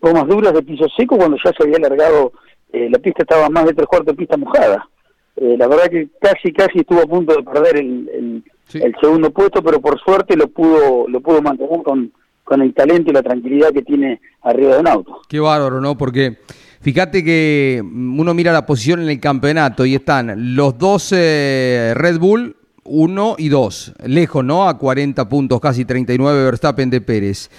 gomas 0.00 0.26
duras 0.26 0.52
de 0.52 0.62
piso 0.62 0.86
seco 0.96 1.16
cuando 1.16 1.36
ya 1.42 1.52
se 1.56 1.62
había 1.64 1.76
alargado, 1.76 2.32
eh, 2.72 2.88
la 2.90 2.98
pista 2.98 3.22
estaba 3.22 3.48
más 3.48 3.66
de 3.66 3.74
tres 3.74 3.86
cuartos 3.86 4.14
de 4.14 4.18
pista 4.18 4.36
mojada. 4.36 4.88
Eh, 5.36 5.56
la 5.56 5.66
verdad 5.66 5.90
que 5.90 6.08
casi 6.20 6.52
casi 6.52 6.80
estuvo 6.80 7.00
a 7.00 7.06
punto 7.06 7.34
de 7.34 7.42
perder 7.42 7.78
el, 7.78 8.44
el, 8.74 8.94
segundo 9.00 9.30
puesto, 9.30 9.62
pero 9.62 9.80
por 9.80 9.98
suerte 10.00 10.36
lo 10.36 10.48
pudo 10.48 11.08
lo 11.08 11.20
pudo 11.20 11.40
mantener 11.40 11.82
con, 11.82 12.12
con 12.52 12.60
el 12.60 12.74
talento 12.74 13.10
y 13.10 13.14
la 13.14 13.22
tranquilidad 13.22 13.72
que 13.72 13.80
tiene 13.80 14.20
arriba 14.42 14.74
de 14.74 14.80
un 14.80 14.86
auto. 14.86 15.22
Qué 15.26 15.40
bárbaro, 15.40 15.80
¿no? 15.80 15.96
Porque 15.96 16.36
Fíjate 16.82 17.24
que 17.24 17.80
uno 17.82 18.34
mira 18.34 18.52
la 18.52 18.66
posición 18.66 19.00
en 19.00 19.08
el 19.08 19.20
campeonato 19.20 19.86
y 19.86 19.94
están 19.94 20.56
los 20.56 20.76
dos 20.76 21.14
eh, 21.16 21.92
Red 21.94 22.18
Bull, 22.18 22.56
uno 22.84 23.36
y 23.38 23.48
dos, 23.48 23.94
lejos, 24.04 24.44
¿no? 24.44 24.68
A 24.68 24.76
40 24.76 25.28
puntos, 25.28 25.60
casi 25.60 25.84
39 25.84 26.44
Verstappen 26.44 26.90
de 26.90 27.00
Pérez. 27.00 27.50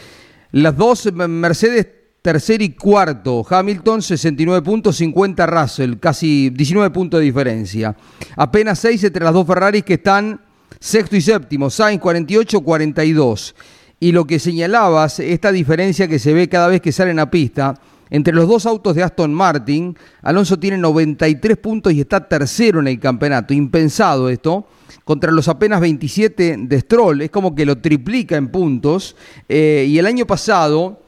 Las 0.51 0.75
dos 0.75 1.11
Mercedes 1.13 1.87
tercer 2.21 2.61
y 2.61 2.73
cuarto, 2.73 3.45
Hamilton 3.49 4.01
69 4.01 4.61
puntos, 4.61 4.97
50 4.97 5.45
Russell, 5.47 5.95
casi 5.99 6.49
19 6.51 6.91
puntos 6.91 7.21
de 7.21 7.25
diferencia. 7.25 7.95
Apenas 8.35 8.77
6 8.79 9.05
entre 9.05 9.23
las 9.23 9.33
dos 9.33 9.47
Ferraris 9.47 9.83
que 9.83 9.93
están 9.95 10.41
sexto 10.79 11.15
y 11.15 11.21
séptimo, 11.21 11.69
Sainz 11.69 12.01
48, 12.01 12.59
42. 12.59 13.55
Y 14.03 14.11
lo 14.11 14.27
que 14.27 14.37
señalabas, 14.37 15.21
esta 15.21 15.53
diferencia 15.53 16.09
que 16.09 16.19
se 16.19 16.33
ve 16.33 16.49
cada 16.49 16.67
vez 16.67 16.81
que 16.81 16.91
salen 16.91 17.19
a 17.19 17.31
pista, 17.31 17.79
entre 18.09 18.33
los 18.33 18.49
dos 18.49 18.65
autos 18.65 18.97
de 18.97 19.01
Aston 19.01 19.33
Martin, 19.33 19.95
Alonso 20.23 20.59
tiene 20.59 20.77
93 20.77 21.55
puntos 21.55 21.93
y 21.93 22.01
está 22.01 22.27
tercero 22.27 22.81
en 22.81 22.87
el 22.87 22.99
campeonato. 22.99 23.53
Impensado 23.53 24.27
esto. 24.27 24.67
Contra 25.05 25.31
los 25.31 25.47
apenas 25.47 25.79
27 25.79 26.57
de 26.59 26.79
Stroll. 26.81 27.21
Es 27.21 27.31
como 27.31 27.55
que 27.55 27.65
lo 27.65 27.77
triplica 27.77 28.35
en 28.35 28.49
puntos. 28.49 29.15
Eh, 29.47 29.85
y 29.87 29.97
el 29.97 30.05
año 30.05 30.27
pasado, 30.27 30.99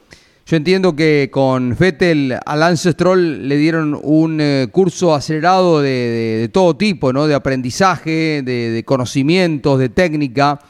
yo 0.45 0.55
entiendo 0.55 0.95
que 0.95 1.27
con 1.29 1.75
Vettel 1.77 2.39
a 2.45 2.55
Lance 2.55 2.93
Stroll 2.93 3.49
le 3.49 3.57
dieron 3.57 3.99
un 4.01 4.39
eh, 4.39 4.69
curso 4.71 5.13
acelerado 5.13 5.81
de, 5.81 6.49
todo 6.53 6.77
tipo, 6.77 7.11
¿no? 7.11 7.27
De 7.27 7.35
aprendizaje, 7.35 8.41
de, 8.41 8.83
conocimientos, 8.85 9.79
de 9.79 9.89
técnica. 9.89 10.61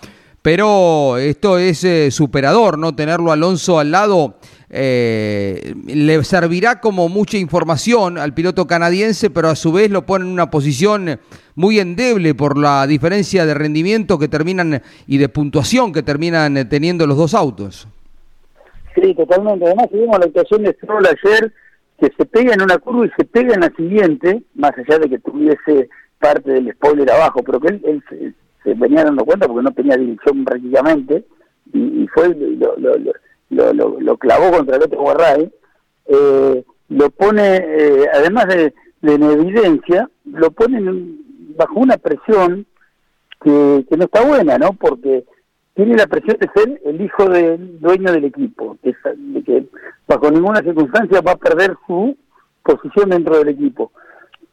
Pero 0.45 1.17
esto 1.17 1.57
es 1.57 1.83
eh, 1.85 2.11
superador, 2.11 2.77
¿no? 2.77 2.95
Tenerlo 2.95 3.31
Alonso 3.31 3.79
al 3.79 3.89
lado 3.89 4.35
eh, 4.69 5.73
le 5.87 6.23
servirá 6.23 6.79
como 6.79 7.09
mucha 7.09 7.39
información 7.39 8.19
al 8.19 8.35
piloto 8.35 8.67
canadiense, 8.67 9.31
pero 9.31 9.47
a 9.47 9.55
su 9.55 9.71
vez 9.71 9.89
lo 9.89 10.05
pone 10.05 10.23
en 10.23 10.31
una 10.31 10.51
posición 10.51 11.19
muy 11.55 11.79
endeble 11.79 12.35
por 12.35 12.59
la 12.59 12.85
diferencia 12.85 13.47
de 13.47 13.55
rendimiento 13.55 14.19
que 14.19 14.27
terminan 14.27 14.83
y 15.07 15.17
de 15.17 15.29
puntuación 15.29 15.91
que 15.91 16.03
terminan 16.03 16.69
teniendo 16.69 17.07
los 17.07 17.17
dos 17.17 17.33
autos. 17.33 17.87
Sí, 18.93 19.15
totalmente. 19.15 19.65
Además, 19.65 19.87
vimos 19.91 20.19
la 20.19 20.25
actuación 20.27 20.61
de 20.61 20.73
Stroll 20.73 21.07
ayer, 21.07 21.51
que 21.99 22.11
se 22.15 22.25
pega 22.27 22.53
en 22.53 22.61
una 22.61 22.77
curva 22.77 23.07
y 23.07 23.11
se 23.17 23.25
pega 23.25 23.55
en 23.55 23.61
la 23.61 23.71
siguiente, 23.75 24.43
más 24.53 24.73
allá 24.77 24.99
de 24.99 25.09
que 25.09 25.17
tuviese 25.17 25.89
parte 26.19 26.51
del 26.51 26.71
spoiler 26.73 27.09
abajo, 27.09 27.41
pero 27.43 27.59
que 27.59 27.69
él, 27.69 28.35
se, 28.65 28.73
venía 28.73 29.05
dando 29.05 29.23
cuenta 29.23 29.47
porque 29.47 29.63
no 29.63 29.71
tenía 29.71 29.95
dirección 29.95 30.43
prácticamente, 30.43 31.23
y, 31.73 32.07
fue 32.13 32.29
lo, 32.35 32.75
lo, 33.49 33.99
lo, 33.99 34.17
clavó 34.17 34.51
contra 34.51 34.75
el 34.75 34.83
otro 34.83 34.99
Guarray, 34.99 35.51
eh, 36.07 36.63
lo 36.89 37.09
pone, 37.11 37.55
eh, 37.57 38.07
además 38.13 38.47
de, 38.47 38.73
en 39.01 39.23
evidencia, 39.23 40.09
lo 40.25 40.51
pone 40.51 40.81
bajo 41.57 41.79
una 41.79 41.97
presión 41.97 42.65
que, 43.41 43.85
que 43.89 43.97
no 43.97 44.05
está 44.05 44.25
buena, 44.25 44.57
¿no? 44.57 44.73
Porque 44.73 45.25
tiene 45.75 45.95
la 45.95 46.07
presión 46.07 46.37
de 46.39 46.49
ser 46.55 46.81
el 46.85 47.01
hijo 47.01 47.29
del 47.29 47.79
dueño 47.79 48.11
del 48.11 48.25
equipo, 48.25 48.77
que, 48.81 48.95
de 49.15 49.43
que 49.43 49.67
bajo 50.07 50.31
ninguna 50.31 50.61
circunstancia 50.61 51.21
va 51.21 51.33
a 51.33 51.37
perder 51.37 51.75
su 51.85 52.15
posición 52.63 53.09
dentro 53.09 53.37
del 53.37 53.49
equipo. 53.49 53.91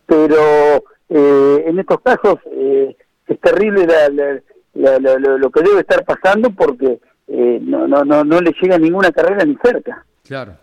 Pero 0.07 0.85
eh, 1.09 1.64
en 1.66 1.79
estos 1.79 2.01
casos 2.01 2.37
eh, 2.51 2.96
es 3.27 3.41
terrible 3.41 3.87
lo 4.75 5.51
que 5.51 5.63
debe 5.63 5.81
estar 5.81 6.05
pasando 6.05 6.51
porque 6.51 7.01
eh, 7.29 7.59
no, 7.63 7.87
no, 7.87 8.05
no, 8.05 8.25
no 8.25 8.41
le 8.41 8.53
llega 8.61 8.79
ninguna 8.79 9.13
carrera 9.13 9.45
ni 9.45 9.57
cerca. 9.63 10.05
Claro. 10.25 10.57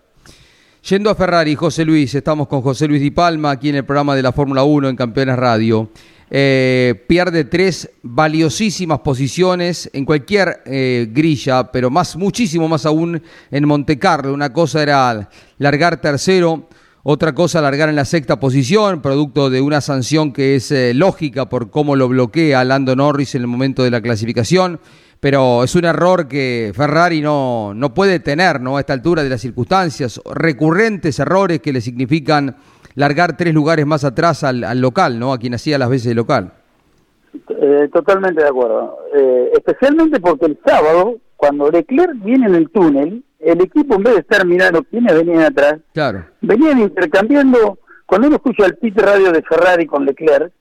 Yendo 0.82 1.10
a 1.10 1.16
Ferrari, 1.16 1.56
José 1.56 1.84
Luis, 1.84 2.16
estamos 2.16 2.48
con 2.48 2.62
José 2.62 2.88
Luis 2.88 3.02
Di 3.02 3.12
Palma 3.12 3.52
aquí 3.52 3.70
en 3.70 3.76
el 3.76 3.86
programa 3.86 4.16
de 4.16 4.24
la 4.24 4.32
Fórmula 4.32 4.64
1 4.64 4.90
en 4.90 4.96
Campeones 4.96 5.36
Radio. 5.36 5.90
Eh, 6.32 7.06
pierde 7.08 7.44
tres 7.44 7.90
valiosísimas 8.04 9.00
posiciones 9.00 9.90
en 9.94 10.06
cualquier 10.06 10.62
eh, 10.66 11.08
grilla, 11.12 11.72
pero 11.72 11.90
más, 11.90 12.16
muchísimo 12.16 12.68
más 12.68 12.86
aún 12.86 13.22
en 13.50 13.68
Monte 13.68 13.98
Carlo. 13.98 14.34
Una 14.34 14.54
cosa 14.54 14.84
era 14.84 15.30
largar 15.58 16.00
tercero, 16.00 16.70
otra 17.04 17.34
cosa 17.34 17.62
largar 17.62 17.90
en 17.90 17.96
la 17.96 18.06
sexta 18.06 18.40
posición, 18.40 19.02
producto 19.02 19.50
de 19.50 19.62
una 19.62 19.82
sanción 19.82 20.34
que 20.34 20.56
es 20.56 20.74
lógica 20.96 21.48
por 21.48 21.70
cómo 21.70 21.96
lo 21.96 22.08
bloquea 22.08 22.64
Lando 22.64 22.96
Norris 22.96 23.36
en 23.36 23.42
el 23.42 23.48
momento 23.48 23.84
de 23.84 23.92
la 23.92 24.02
clasificación 24.02 24.80
pero 25.20 25.64
es 25.64 25.76
un 25.76 25.86
error 25.86 26.28
que 26.28 26.72
Ferrari 26.74 27.22
no, 27.22 27.74
no 27.74 27.94
puede 27.94 28.20
tener 28.20 28.62
¿no? 28.62 28.78
a 28.78 28.80
esta 28.80 28.94
altura 28.94 29.24
de 29.24 29.30
las 29.30 29.42
circunstancias, 29.42 30.22
recurrentes 30.34 31.20
errores 31.20 31.60
que 31.60 31.74
le 31.74 31.82
significan 31.82 32.56
largar 32.96 33.36
tres 33.36 33.54
lugares 33.54 33.86
más 33.86 34.04
atrás 34.04 34.44
al, 34.44 34.64
al 34.64 34.80
local, 34.80 35.20
¿no? 35.20 35.34
a 35.34 35.38
quien 35.38 35.54
hacía 35.54 35.78
las 35.78 35.90
veces 35.90 36.10
de 36.10 36.16
local. 36.16 36.54
Eh, 37.50 37.90
totalmente 37.94 38.42
de 38.42 38.48
acuerdo, 38.48 38.98
eh, 39.14 39.52
especialmente 39.54 40.20
porque 40.20 40.46
el 40.48 40.60
sábado 40.66 41.18
cuando 41.36 41.70
Leclerc 41.70 42.24
viene 42.24 42.48
en 42.48 42.56
el 42.56 42.70
túnel, 42.70 43.24
el 43.40 43.62
equipo 43.62 43.96
en 43.96 44.04
vez 44.04 44.14
de 44.16 44.20
estar 44.22 44.46
mirando 44.46 44.84
quiénes 44.84 45.14
venían 45.16 45.44
atrás, 45.44 45.80
Claro. 45.94 46.26
venían 46.42 46.80
intercambiando, 46.80 47.80
cuando 48.06 48.28
uno 48.28 48.36
escucha 48.38 48.66
el 48.66 48.78
pit 48.78 48.98
radio 49.00 49.32
de 49.32 49.42
Ferrari 49.44 49.86
con 49.86 50.06
Leclerc, 50.06 50.52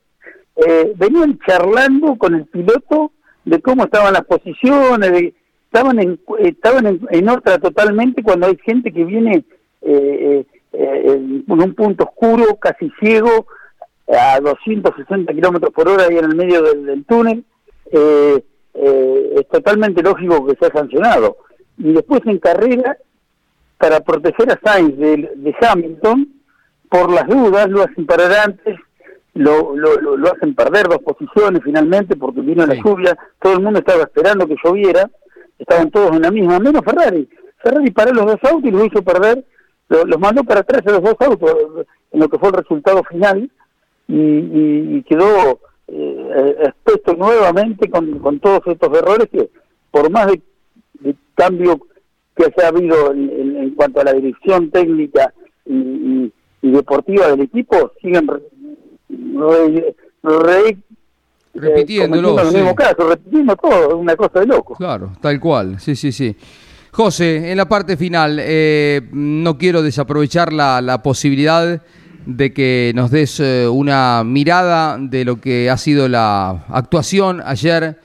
eh, 0.57 0.93
venían 0.97 1.39
charlando 1.47 2.17
con 2.17 2.35
el 2.35 2.47
piloto 2.47 3.13
de 3.45 3.61
cómo 3.61 3.85
estaban 3.85 4.13
las 4.13 4.25
posiciones, 4.25 5.11
de, 5.13 5.35
estaban 5.65 5.99
en, 5.99 6.21
estaban 6.41 6.87
en, 6.87 7.01
en 7.11 7.29
otra 7.29 7.59
totalmente 7.59 8.23
cuando 8.23 8.47
hay 8.47 8.59
gente 8.65 8.93
que 8.93 9.05
viene 9.05 9.45
eh, 9.83 10.45
eh, 10.73 11.03
en 11.05 11.45
un 11.49 11.75
punto 11.75 12.05
oscuro, 12.05 12.57
casi 12.61 12.91
ciego, 13.01 13.47
a 14.09 14.41
260 14.41 15.33
kilómetros 15.33 15.73
por 15.73 15.89
hora 15.89 16.05
ahí 16.05 16.17
en 16.19 16.25
el 16.25 16.35
medio 16.37 16.63
del, 16.63 16.87
del 16.87 17.05
túnel, 17.05 17.45
eh, 17.93 18.43
eh, 18.75 19.35
es 19.37 19.49
totalmente 19.49 20.03
lógico 20.03 20.47
que 20.47 20.57
sea 20.57 20.71
sancionado. 20.73 21.37
Y 21.79 21.93
después 21.93 22.21
en 22.27 22.39
carrera, 22.39 22.97
para 23.79 24.01
proteger 24.01 24.51
a 24.53 24.61
Sainz 24.63 24.97
de, 24.99 25.31
de 25.37 25.55
Hamilton, 25.61 26.29
por 26.91 27.11
las 27.13 27.27
dudas 27.29 27.69
lo 27.69 27.83
hacen 27.83 28.07
parar 28.07 28.33
antes, 28.45 28.77
lo, 29.35 29.77
lo, 29.77 30.01
lo, 30.01 30.17
lo 30.17 30.33
hacen 30.33 30.55
perder 30.55 30.89
dos 30.89 30.99
posiciones 30.99 31.61
finalmente 31.63 32.17
porque 32.17 32.41
vino 32.41 32.65
Sí. 32.65 32.69
la 32.71 32.75
lluvia, 32.83 33.19
todo 33.41 33.53
el 33.55 33.61
mundo 33.63 33.79
estaba 33.79 34.03
esperando 34.03 34.47
que 34.49 34.57
lloviera, 34.65 35.09
estaban 35.59 35.91
todos 35.91 36.13
en 36.17 36.23
la 36.23 36.31
misma, 36.31 36.59
menos 36.59 36.83
Ferrari. 36.85 37.29
Ferrari 37.63 37.91
paró 37.91 38.13
los 38.15 38.27
dos 38.27 38.39
autos 38.51 38.65
y 38.65 38.71
los 38.71 38.87
hizo 38.87 39.03
perder, 39.03 39.45
lo- 39.89 40.05
los 40.05 40.19
mandó 40.19 40.43
para 40.45 40.61
atrás 40.61 40.83
a 40.87 40.91
los 40.93 41.03
dos 41.03 41.15
autos 41.21 41.87
en 42.11 42.21
lo 42.21 42.29
que 42.29 42.39
fue 42.39 42.49
el 42.49 42.55
resultado 42.55 43.03
final 43.05 43.51
y, 44.09 44.17
y- 44.21 44.97
y 44.97 45.03
quedó 45.05 45.61
eh, 45.87 46.57
expuesto 46.63 47.15
nuevamente 47.15 47.89
con, 47.91 48.19
con 48.19 48.41
todos 48.41 48.61
estos 48.67 48.97
errores 48.99 49.29
que 49.31 49.51
por 49.91 50.11
más 50.11 50.27
de, 50.27 50.33
de 50.33 50.43
cambio 51.39 51.81
que 52.37 52.45
haya 52.47 52.69
habido 52.69 53.13
en, 53.13 53.31
en- 53.31 53.57
en 53.57 53.71
cuanto 53.77 54.01
a 54.01 54.05
la 54.05 54.13
dirección 54.13 54.71
técnica 54.71 55.33
y, 55.65 55.73
y- 55.75 56.33
y 56.63 56.71
deportiva 56.71 57.29
del 57.29 57.43
equipo, 57.43 57.93
siguen 58.03 58.27
re- 58.27 58.43
re- 60.23 60.69
eh, 60.71 60.77
Repitiéndolo, 61.55 62.39
el 62.41 62.49
sí. 62.51 62.57
mismo 62.57 62.75
caso, 62.75 63.09
repitiendo 63.09 63.57
todo, 63.57 63.89
es 63.89 63.95
una 63.95 64.17
cosa 64.17 64.41
de 64.41 64.47
loco. 64.47 64.75
Claro, 64.75 65.13
tal 65.21 65.41
cual, 65.41 65.81
sí, 65.81 65.97
sí, 65.97 66.13
sí. 66.13 66.37
José, 66.93 67.51
en 67.51 67.57
la 67.57 67.69
parte 67.69 67.97
final, 67.97 68.39
eh, 68.41 69.01
no 69.13 69.57
quiero 69.59 69.83
desaprovechar 69.83 70.53
la, 70.53 70.81
la 70.81 71.03
posibilidad 71.03 71.83
de 72.27 72.53
que 72.53 72.93
nos 72.95 73.11
des 73.11 73.41
eh, 73.41 73.67
una 73.69 74.23
mirada 74.25 74.99
de 75.01 75.25
lo 75.25 75.41
que 75.41 75.71
ha 75.71 75.77
sido 75.77 76.09
la 76.09 76.65
actuación 76.69 77.41
ayer 77.45 77.99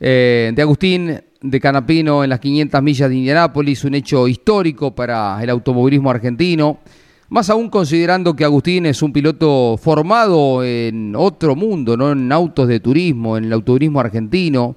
eh, 0.00 0.52
de 0.54 0.62
Agustín 0.62 1.20
de 1.42 1.60
Canapino 1.60 2.22
en 2.22 2.30
las 2.30 2.40
500 2.40 2.82
millas 2.82 3.08
de 3.08 3.16
Indianápolis, 3.16 3.84
un 3.84 3.94
hecho 3.94 4.28
histórico 4.28 4.94
para 4.94 5.42
el 5.42 5.50
automovilismo 5.50 6.10
argentino. 6.10 6.80
Más 7.30 7.48
aún 7.48 7.70
considerando 7.70 8.34
que 8.34 8.44
Agustín 8.44 8.86
es 8.86 9.02
un 9.02 9.12
piloto 9.12 9.76
formado 9.76 10.64
en 10.64 11.14
otro 11.16 11.54
mundo, 11.54 11.96
no 11.96 12.12
en 12.12 12.30
autos 12.32 12.66
de 12.66 12.80
turismo, 12.80 13.36
en 13.36 13.44
el 13.44 13.52
autoturismo 13.52 14.00
argentino. 14.00 14.76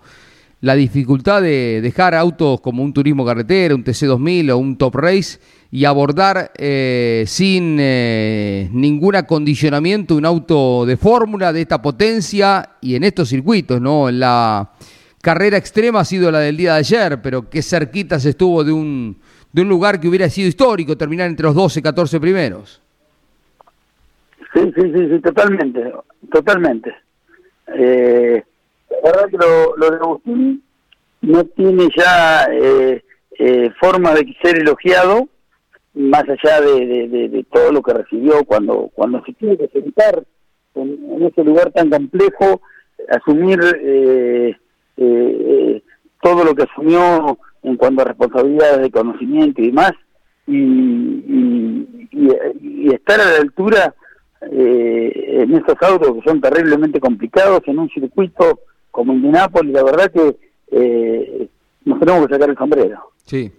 La 0.62 0.76
dificultad 0.76 1.42
de 1.42 1.82
dejar 1.82 2.16
autos 2.16 2.62
como 2.62 2.84
un 2.84 2.94
turismo 2.94 3.26
carretera, 3.26 3.76
un 3.76 3.84
TC2000 3.84 4.52
o 4.52 4.58
un 4.58 4.78
Top 4.78 4.96
Race 4.96 5.40
y 5.72 5.84
abordar 5.84 6.52
eh, 6.56 7.26
sin 7.28 7.78
eh, 7.80 8.70
ningún 8.72 9.16
acondicionamiento 9.16 10.16
un 10.16 10.26
auto 10.26 10.86
de 10.86 10.96
fórmula 10.96 11.52
de 11.52 11.62
esta 11.62 11.82
potencia 11.82 12.78
y 12.80 12.96
en 12.96 13.04
estos 13.04 13.28
circuitos, 13.28 13.82
¿no? 13.82 14.10
La 14.10 14.72
carrera 15.24 15.56
extrema 15.56 16.02
ha 16.02 16.06
sido 16.06 16.30
la 16.30 16.40
del 16.40 16.58
día 16.58 16.74
de 16.74 16.80
ayer, 16.80 17.22
pero 17.22 17.50
qué 17.50 17.62
cerquita 17.62 18.20
se 18.20 18.32
estuvo 18.32 18.62
de 18.66 18.74
un, 18.74 19.16
de 19.54 19.62
un 19.62 19.70
lugar 19.70 20.02
que 20.02 20.10
hubiera 20.10 20.30
sido 20.30 20.50
histórico, 20.50 20.98
terminar 20.98 21.30
entre 21.30 21.46
los 21.46 21.56
12, 21.56 21.82
14 21.82 22.20
primeros. 22.20 22.82
Sí, 24.54 24.72
sí, 24.76 24.82
sí, 24.82 25.10
sí, 25.10 25.20
totalmente, 25.22 25.94
totalmente. 26.30 26.94
Eh, 27.68 28.44
la 28.90 29.12
verdad 29.12 29.30
que 29.30 29.38
lo, 29.38 29.90
de 29.90 29.96
Agustín 29.96 30.64
no 31.22 31.46
tiene 31.46 31.88
ya 31.96 32.46
eh, 32.52 33.02
eh, 33.40 33.72
forma 33.80 34.14
de 34.14 34.36
ser 34.44 34.58
elogiado, 34.58 35.30
más 35.94 36.24
allá 36.24 36.60
de 36.60 37.46
todo 37.50 37.72
lo 37.72 37.82
que 37.82 37.94
recibió 37.94 38.44
cuando 38.44 38.90
cuando 38.94 39.24
se 39.24 39.32
tiene 39.34 39.58
que 39.58 39.68
sentar 39.70 40.24
en, 40.76 41.00
en 41.12 41.24
ese 41.28 41.44
lugar 41.44 41.72
tan 41.72 41.90
complejo, 41.90 42.62
asumir 43.10 43.60
eh, 43.80 44.58
eh, 44.98 45.38
eh, 45.78 45.84
todo 46.22 46.44
lo 46.44 46.54
que 46.56 46.64
asumió 46.64 47.38
en 47.64 47.78
cuanto 47.78 48.02
a 48.02 48.06
responsabilidades 48.06 48.82
de 48.82 48.92
conocimiento 48.92 49.62
y 49.62 49.68
demás, 49.68 49.92
y, 50.48 50.58
y, 50.58 52.08
y- 52.12 52.94
estar 52.94 53.20
a 53.22 53.32
la 53.32 53.38
altura 53.38 53.96
eh, 54.52 55.40
en 55.42 55.54
estos 55.54 55.76
autos 55.82 56.14
que 56.16 56.30
son 56.30 56.42
terriblemente 56.42 57.00
complicados, 57.00 57.62
en 57.68 57.80
un 57.80 57.90
circuito 57.90 58.60
como 58.92 59.14
Indianápolis, 59.14 59.74
la 59.74 59.84
verdad 59.84 60.12
que 60.12 60.38
eh, 60.72 61.48
nos 61.86 62.00
tenemos 62.00 62.28
que 62.28 62.34
sacar 62.34 62.50
el 62.50 62.58
sombrero. 62.58 63.00
Sí. 63.26 63.52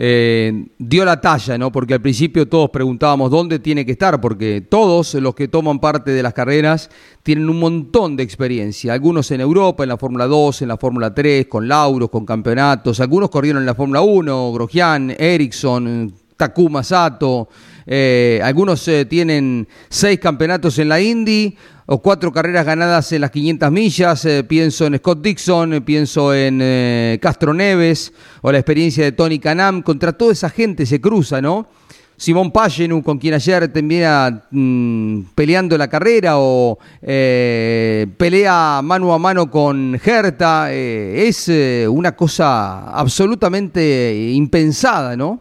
Eh, 0.00 0.66
dio 0.78 1.04
la 1.04 1.20
talla, 1.20 1.58
¿no? 1.58 1.72
Porque 1.72 1.94
al 1.94 2.00
principio 2.00 2.46
todos 2.46 2.70
preguntábamos 2.70 3.32
dónde 3.32 3.58
tiene 3.58 3.84
que 3.84 3.92
estar, 3.92 4.20
porque 4.20 4.60
todos 4.60 5.14
los 5.14 5.34
que 5.34 5.48
toman 5.48 5.80
parte 5.80 6.12
de 6.12 6.22
las 6.22 6.34
carreras 6.34 6.88
tienen 7.24 7.50
un 7.50 7.58
montón 7.58 8.16
de 8.16 8.22
experiencia. 8.22 8.92
Algunos 8.92 9.28
en 9.32 9.40
Europa, 9.40 9.82
en 9.82 9.88
la 9.88 9.96
Fórmula 9.96 10.28
2, 10.28 10.62
en 10.62 10.68
la 10.68 10.76
Fórmula 10.76 11.12
3, 11.12 11.48
con 11.48 11.66
lauros, 11.66 12.10
con 12.10 12.24
campeonatos. 12.24 13.00
Algunos 13.00 13.28
corrieron 13.28 13.60
en 13.60 13.66
la 13.66 13.74
Fórmula 13.74 14.00
1, 14.00 14.52
Grosjean, 14.52 15.16
Ericsson, 15.18 16.14
Takuma 16.36 16.84
Sato. 16.84 17.48
Eh, 17.84 18.40
algunos 18.44 18.86
eh, 18.86 19.04
tienen 19.06 19.66
seis 19.88 20.20
campeonatos 20.20 20.78
en 20.78 20.90
la 20.90 21.00
Indy 21.00 21.56
o 21.90 22.02
cuatro 22.02 22.30
carreras 22.30 22.66
ganadas 22.66 23.10
en 23.12 23.22
las 23.22 23.30
500 23.30 23.72
millas. 23.72 24.24
eh, 24.26 24.44
pienso 24.44 24.84
en 24.84 24.98
Scott 24.98 25.22
Dixon, 25.22 25.72
eh, 25.72 25.80
pienso 25.80 26.34
en 26.34 26.60
eh, 26.60 27.18
Castro 27.22 27.54
Neves 27.54 28.12
o 28.42 28.52
la 28.52 28.58
experiencia 28.58 29.04
de 29.04 29.12
Tony 29.12 29.38
Canam. 29.38 29.80
Contra 29.80 30.12
toda 30.12 30.32
esa 30.32 30.50
gente 30.50 30.84
se 30.84 31.00
cruza, 31.00 31.40
¿no? 31.40 31.66
Simón 32.14 32.50
Pagenu, 32.52 33.02
con 33.02 33.16
quien 33.16 33.32
ayer 33.32 33.68
termina 33.68 34.48
mm, 34.50 35.20
peleando 35.34 35.78
la 35.78 35.88
carrera 35.88 36.34
o 36.36 36.78
pelea 37.00 38.80
mano 38.82 39.14
a 39.14 39.18
mano 39.18 39.50
con 39.50 39.98
Herta, 40.04 40.70
eh, 40.70 41.26
es 41.26 41.48
una 41.88 42.14
cosa 42.14 42.90
absolutamente 42.90 44.30
impensada, 44.34 45.16
¿no? 45.16 45.40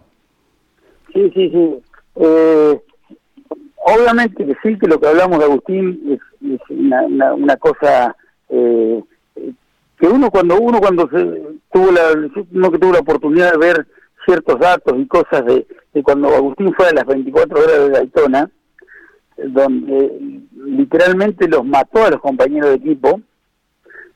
Sí, 1.13 1.29
sí, 1.33 1.49
sí. 1.49 1.83
Obviamente 3.77 4.45
que 4.45 4.55
sí, 4.63 4.77
que 4.77 4.87
lo 4.87 4.99
que 4.99 5.07
hablamos 5.07 5.39
de 5.39 5.45
Agustín 5.45 6.19
es, 6.41 6.59
una, 6.69 7.03
una, 7.03 7.33
una 7.33 7.57
cosa 7.57 8.15
eh, 8.49 9.01
que 9.99 10.07
uno 10.07 10.29
cuando 10.29 10.59
uno 10.59 10.79
cuando 10.79 11.09
se, 11.09 11.41
tuvo 11.71 11.91
la 11.91 12.69
que 12.71 12.79
tuvo 12.79 12.93
la 12.93 12.99
oportunidad 12.99 13.51
de 13.53 13.57
ver 13.57 13.87
ciertos 14.25 14.59
datos 14.59 14.93
y 14.97 15.07
cosas 15.07 15.45
de, 15.45 15.65
de 15.93 16.03
cuando 16.03 16.29
Agustín 16.29 16.73
fue 16.73 16.89
a 16.89 16.93
las 16.93 17.05
24 17.05 17.59
horas 17.59 17.79
de 17.79 17.89
Daytona, 17.89 18.49
donde 19.37 20.41
literalmente 20.55 21.47
los 21.47 21.65
mató 21.65 22.05
a 22.05 22.11
los 22.11 22.21
compañeros 22.21 22.69
de 22.71 22.75
equipo, 22.75 23.21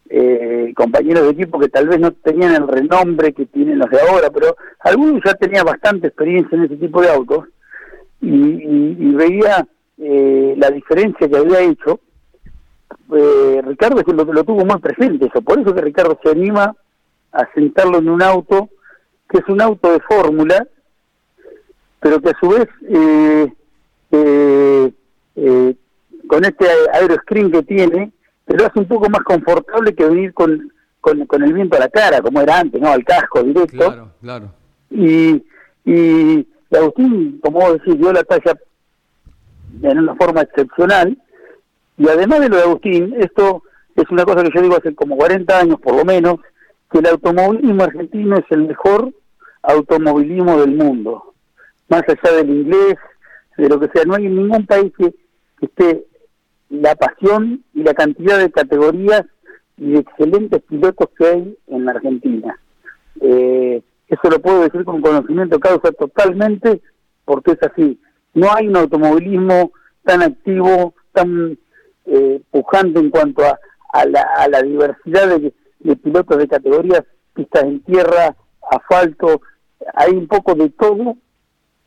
eh, 0.09 0.73
compañeros 0.75 1.23
de 1.23 1.29
equipo 1.29 1.59
que 1.59 1.69
tal 1.69 1.87
vez 1.87 1.99
no 1.99 2.11
tenían 2.11 2.53
el 2.55 2.67
renombre 2.67 3.33
que 3.33 3.45
tienen 3.45 3.79
los 3.79 3.89
de 3.89 3.99
ahora, 4.01 4.29
pero 4.29 4.57
algunos 4.79 5.21
ya 5.25 5.33
tenían 5.35 5.65
bastante 5.65 6.07
experiencia 6.07 6.57
en 6.57 6.65
ese 6.65 6.75
tipo 6.75 7.01
de 7.01 7.09
autos 7.09 7.45
y, 8.21 8.29
y- 8.29 8.97
y 8.99 9.11
veía 9.13 9.67
eh, 9.97 10.55
la 10.57 10.69
diferencia 10.71 11.27
que 11.27 11.37
había 11.37 11.61
hecho. 11.61 11.99
Eh, 13.13 13.61
Ricardo 13.65 14.01
lo, 14.13 14.23
lo 14.33 14.43
tuvo 14.43 14.65
muy 14.65 14.79
presente 14.79 15.25
eso, 15.25 15.41
por 15.41 15.59
eso 15.59 15.73
que 15.73 15.81
Ricardo 15.81 16.17
se 16.23 16.29
anima 16.31 16.75
a 17.31 17.47
sentarlo 17.53 17.97
en 17.99 18.09
un 18.09 18.21
auto 18.21 18.69
que 19.29 19.37
es 19.39 19.47
un 19.47 19.61
auto 19.61 19.91
de 19.91 19.99
fórmula, 20.01 20.67
pero 21.99 22.19
que 22.19 22.29
a 22.29 22.37
su 22.39 22.49
vez 22.49 22.67
eh, 22.89 23.53
eh, 24.11 24.91
eh, 25.35 25.75
con 26.27 26.43
este 26.45 26.65
aeroscreen 26.93 27.51
que 27.51 27.63
tiene, 27.63 28.11
te 28.45 28.57
lo 28.57 28.65
hace 28.65 28.79
un 28.79 28.87
poco 28.87 29.09
más 29.09 29.21
confortable 29.21 29.93
que 29.93 30.05
venir 30.05 30.33
con, 30.33 30.71
con, 30.99 31.25
con 31.25 31.43
el 31.43 31.53
viento 31.53 31.77
a 31.77 31.81
la 31.81 31.89
cara, 31.89 32.21
como 32.21 32.41
era 32.41 32.59
antes, 32.59 32.81
¿no? 32.81 32.89
Al 32.91 33.03
casco 33.05 33.41
directo. 33.43 33.77
claro. 34.21 34.51
Y, 34.89 35.43
y 35.85 36.47
Agustín, 36.77 37.39
como 37.41 37.59
vos 37.59 37.73
decís, 37.73 37.97
dio 37.97 38.13
la 38.13 38.23
talla 38.23 38.53
en 39.81 39.99
una 39.99 40.15
forma 40.15 40.41
excepcional. 40.41 41.17
Y 41.97 42.07
además 42.07 42.39
de 42.39 42.49
lo 42.49 42.57
de 42.57 42.63
Agustín, 42.63 43.15
esto 43.17 43.63
es 43.95 44.09
una 44.09 44.25
cosa 44.25 44.43
que 44.43 44.51
yo 44.53 44.61
digo 44.61 44.77
hace 44.77 44.95
como 44.95 45.17
40 45.17 45.59
años 45.59 45.79
por 45.79 45.95
lo 45.95 46.05
menos, 46.05 46.39
que 46.91 46.99
el 46.99 47.07
automovilismo 47.07 47.83
argentino 47.83 48.37
es 48.37 48.45
el 48.49 48.67
mejor 48.67 49.13
automovilismo 49.63 50.59
del 50.59 50.75
mundo. 50.75 51.33
Más 51.89 52.03
allá 52.07 52.37
del 52.37 52.49
inglés, 52.49 52.95
de 53.57 53.69
lo 53.69 53.79
que 53.79 53.89
sea, 53.93 54.03
no 54.05 54.15
hay 54.15 54.25
en 54.25 54.35
ningún 54.35 54.65
país 54.65 54.91
que, 54.97 55.13
que 55.59 55.65
esté 55.65 56.05
la 56.69 56.95
pasión 56.95 57.63
y 57.73 57.83
la 57.83 57.93
cantidad 57.93 58.39
de 58.39 58.51
categorías 58.51 59.23
y 59.77 59.91
de 59.91 59.99
excelentes 59.99 60.61
pilotos 60.63 61.09
que 61.17 61.27
hay 61.27 61.57
en 61.67 61.85
la 61.85 61.91
Argentina. 61.91 62.59
Eh, 63.19 63.81
eso 64.11 64.29
lo 64.29 64.41
puedo 64.41 64.63
decir 64.63 64.83
con 64.83 65.01
conocimiento 65.01 65.57
causa 65.57 65.89
totalmente, 65.93 66.81
porque 67.23 67.51
es 67.51 67.63
así. 67.63 67.97
No 68.33 68.53
hay 68.53 68.67
un 68.67 68.75
automovilismo 68.75 69.71
tan 70.03 70.21
activo, 70.21 70.93
tan 71.13 71.57
eh, 72.05 72.41
pujante 72.51 72.99
en 72.99 73.09
cuanto 73.09 73.45
a, 73.45 73.57
a, 73.93 74.47
la, 74.49 74.61
diversidad 74.63 75.39
de, 75.39 75.95
pilotos 75.95 76.37
de 76.37 76.47
categorías, 76.49 77.03
pistas 77.33 77.63
en 77.63 77.79
tierra, 77.83 78.35
asfalto, 78.69 79.41
hay 79.93 80.11
un 80.11 80.27
poco 80.27 80.55
de 80.55 80.69
todo 80.71 81.15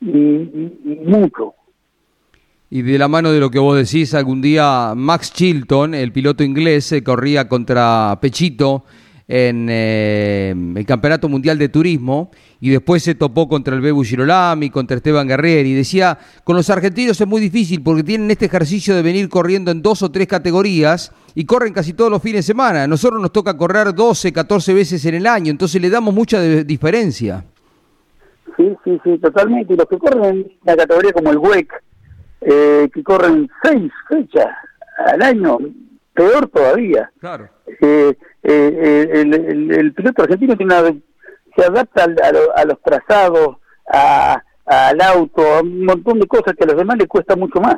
y, 0.01 0.07
y, 0.07 1.01
mucho. 1.05 1.53
Y 2.71 2.81
de 2.81 2.97
la 2.97 3.07
mano 3.07 3.31
de 3.31 3.39
lo 3.39 3.51
que 3.51 3.59
vos 3.59 3.77
decís, 3.77 4.15
algún 4.15 4.41
día 4.41 4.93
Max 4.95 5.31
Chilton, 5.31 5.93
el 5.93 6.11
piloto 6.11 6.43
inglés, 6.43 6.85
se 6.85 7.03
corría 7.03 7.47
contra 7.47 8.17
Pechito 8.19 8.83
en 9.27 9.67
eh, 9.71 10.53
el 10.75 10.85
Campeonato 10.85 11.27
Mundial 11.27 11.57
de 11.57 11.67
Turismo 11.69 12.29
y 12.61 12.69
después 12.69 13.01
se 13.01 13.15
topó 13.15 13.47
contra 13.47 13.73
el 13.75 13.81
Bebu 13.81 14.03
Girolami, 14.03 14.69
contra 14.69 14.97
Esteban 14.97 15.27
Guerrero 15.27 15.67
y 15.67 15.73
decía, 15.73 16.17
con 16.43 16.55
los 16.55 16.69
argentinos 16.69 17.19
es 17.19 17.27
muy 17.27 17.41
difícil 17.41 17.81
porque 17.81 18.03
tienen 18.03 18.29
este 18.29 18.45
ejercicio 18.45 18.95
de 18.95 19.01
venir 19.01 19.27
corriendo 19.29 19.71
en 19.71 19.81
dos 19.81 20.03
o 20.03 20.11
tres 20.11 20.27
categorías 20.27 21.11
y 21.33 21.45
corren 21.45 21.73
casi 21.73 21.93
todos 21.93 22.11
los 22.11 22.21
fines 22.21 22.39
de 22.45 22.53
semana. 22.53 22.83
A 22.83 22.87
nosotros 22.87 23.19
nos 23.21 23.31
toca 23.31 23.57
correr 23.57 23.93
12, 23.95 24.31
14 24.31 24.73
veces 24.75 25.03
en 25.05 25.15
el 25.15 25.25
año, 25.27 25.49
entonces 25.49 25.81
le 25.81 25.89
damos 25.89 26.13
mucha 26.13 26.39
de- 26.39 26.63
diferencia. 26.63 27.43
Sí, 28.57 28.75
sí, 28.83 28.99
sí, 29.03 29.17
totalmente. 29.17 29.73
Y 29.73 29.77
los 29.77 29.87
que 29.87 29.97
corren 29.97 30.23
en 30.23 30.51
una 30.63 30.75
categoría 30.77 31.11
como 31.11 31.31
el 31.31 31.37
WEC, 31.39 31.73
eh, 32.41 32.89
que 32.93 33.03
corren 33.03 33.49
seis 33.63 33.91
fechas 34.07 34.47
al 35.07 35.21
año, 35.21 35.57
peor 36.13 36.47
todavía. 36.47 37.11
Claro. 37.19 37.49
Eh, 37.81 38.15
eh, 38.43 39.09
el, 39.13 39.33
el- 39.33 39.71
el 39.71 39.93
piloto 39.93 40.23
argentino 40.23 40.55
tiene 40.55 40.79
una, 40.79 40.93
se 41.55 41.63
adapta 41.65 42.03
al- 42.03 42.21
a, 42.23 42.31
lo- 42.31 42.55
a 42.57 42.65
los 42.65 42.81
trazados, 42.81 43.57
a- 43.91 44.41
al 44.65 45.01
auto, 45.01 45.41
a 45.41 45.61
un 45.61 45.85
montón 45.85 46.19
de 46.19 46.27
cosas 46.27 46.53
que 46.57 46.63
a 46.63 46.67
los 46.67 46.77
demás 46.77 46.97
les 46.97 47.07
cuesta 47.07 47.35
mucho 47.35 47.59
más. 47.59 47.77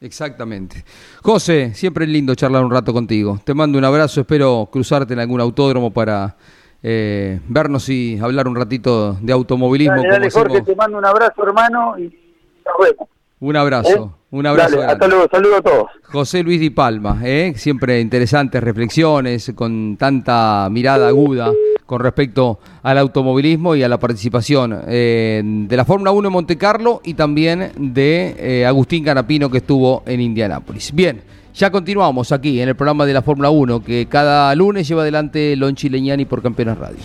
Exactamente. 0.00 0.84
José, 1.22 1.74
siempre 1.74 2.04
es 2.06 2.10
lindo 2.10 2.34
charlar 2.34 2.64
un 2.64 2.70
rato 2.70 2.92
contigo. 2.92 3.38
Te 3.44 3.52
mando 3.54 3.76
un 3.78 3.84
abrazo, 3.84 4.20
espero 4.22 4.68
cruzarte 4.72 5.12
en 5.12 5.20
algún 5.20 5.40
autódromo 5.40 5.90
para 5.92 6.36
eh, 6.82 7.38
vernos 7.48 7.88
y 7.90 8.18
hablar 8.18 8.48
un 8.48 8.56
ratito 8.56 9.12
de 9.20 9.32
automovilismo. 9.32 9.96
Dale, 9.96 10.02
como 10.08 10.12
dale 10.18 10.30
Jorge, 10.30 10.52
hacemos. 10.54 10.66
te 10.68 10.76
mando 10.76 10.98
un 10.98 11.04
abrazo 11.04 11.42
hermano 11.46 11.98
y 11.98 12.04
nos 12.04 12.74
vemos. 12.82 13.08
Un 13.40 13.56
abrazo, 13.56 13.88
¿eh? 13.90 14.26
un 14.30 14.46
abrazo. 14.46 14.76
Dale, 14.76 14.92
hasta 14.92 15.08
luego, 15.08 15.26
saludos 15.30 15.58
a 15.58 15.62
todos. 15.62 15.86
José 16.04 16.42
Luis 16.42 16.60
Di 16.60 16.70
Palma, 16.70 17.18
¿eh? 17.24 17.54
siempre 17.56 18.00
interesantes 18.00 18.62
reflexiones, 18.62 19.52
con 19.54 19.96
tanta 19.96 20.68
mirada 20.70 21.08
aguda 21.08 21.50
con 21.90 22.00
respecto 22.00 22.60
al 22.84 22.98
automovilismo 22.98 23.74
y 23.74 23.82
a 23.82 23.88
la 23.88 23.98
participación 23.98 24.80
eh, 24.86 25.42
de 25.44 25.76
la 25.76 25.84
Fórmula 25.84 26.12
1 26.12 26.28
en 26.28 26.32
Monte 26.32 26.56
Carlo 26.56 27.00
y 27.02 27.14
también 27.14 27.72
de 27.76 28.36
eh, 28.38 28.64
Agustín 28.64 29.02
Canapino 29.02 29.50
que 29.50 29.58
estuvo 29.58 30.04
en 30.06 30.20
Indianápolis. 30.20 30.92
Bien, 30.94 31.20
ya 31.52 31.72
continuamos 31.72 32.30
aquí 32.30 32.60
en 32.60 32.68
el 32.68 32.76
programa 32.76 33.06
de 33.06 33.14
la 33.14 33.22
Fórmula 33.22 33.50
1 33.50 33.82
que 33.82 34.06
cada 34.06 34.54
lunes 34.54 34.86
lleva 34.86 35.02
adelante 35.02 35.56
Lonchi 35.56 35.88
Leñani 35.88 36.26
por 36.26 36.40
Campeones 36.42 36.78
Radio. 36.78 36.98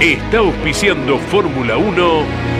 Está 0.00 0.38
auspiciando 0.38 1.18
Fórmula 1.18 1.78
1 1.78 2.59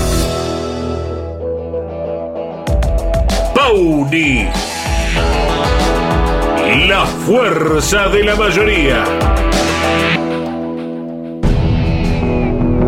La 6.87 7.05
fuerza 7.05 8.07
de 8.09 8.23
la 8.23 8.35
mayoría. 8.35 9.03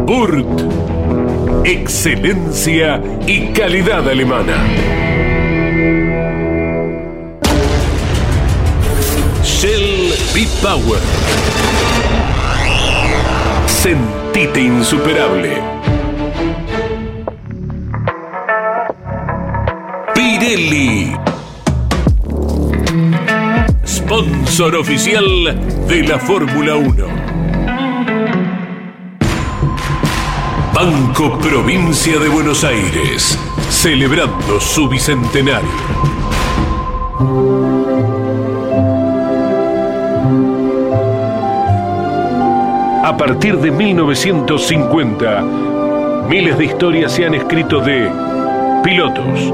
Burt. 0.06 0.62
Excelencia 1.64 3.02
y 3.28 3.48
calidad 3.54 4.10
alemana. 4.10 4.56
Shell 9.44 10.14
B-Power. 10.34 11.00
Sentite 13.68 14.60
insuperable. 14.60 15.73
Pirelli. 20.24 21.14
Sponsor 23.86 24.78
oficial 24.78 25.26
de 25.86 26.04
la 26.08 26.18
Fórmula 26.18 26.78
1. 26.78 27.06
Banco 30.74 31.38
Provincia 31.40 32.18
de 32.20 32.30
Buenos 32.30 32.64
Aires, 32.64 33.38
celebrando 33.70 34.62
su 34.62 34.88
bicentenario. 34.88 35.68
A 43.04 43.18
partir 43.18 43.58
de 43.58 43.72
1950, 43.72 45.42
miles 46.30 46.58
de 46.58 46.64
historias 46.64 47.12
se 47.12 47.26
han 47.26 47.34
escrito 47.34 47.82
de 47.82 48.10
pilotos, 48.86 49.54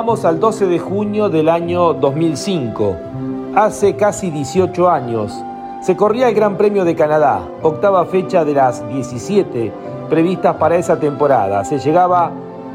Vamos 0.00 0.24
al 0.24 0.40
12 0.40 0.64
de 0.64 0.78
junio 0.78 1.28
del 1.28 1.50
año 1.50 1.92
2005. 1.92 2.96
Hace 3.54 3.96
casi 3.96 4.30
18 4.30 4.88
años 4.88 5.30
se 5.82 5.94
corría 5.94 6.30
el 6.30 6.34
Gran 6.34 6.56
Premio 6.56 6.86
de 6.86 6.94
Canadá, 6.94 7.42
octava 7.60 8.06
fecha 8.06 8.46
de 8.46 8.54
las 8.54 8.88
17 8.88 9.70
previstas 10.08 10.56
para 10.56 10.76
esa 10.76 10.98
temporada. 10.98 11.66
Se 11.66 11.78
llegaba 11.78 12.32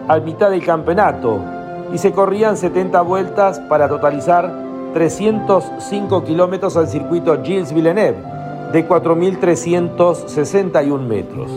al 0.07 0.21
mitad 0.21 0.51
del 0.51 0.63
campeonato 0.63 1.39
y 1.91 1.97
se 1.97 2.11
corrían 2.11 2.57
70 2.57 3.01
vueltas 3.01 3.59
para 3.61 3.89
totalizar 3.89 4.53
305 4.93 6.23
kilómetros 6.25 6.77
al 6.77 6.87
circuito 6.87 7.41
Gilles 7.41 7.73
Villeneuve 7.73 8.19
de 8.71 8.87
4.361 8.87 10.99
metros. 10.99 11.49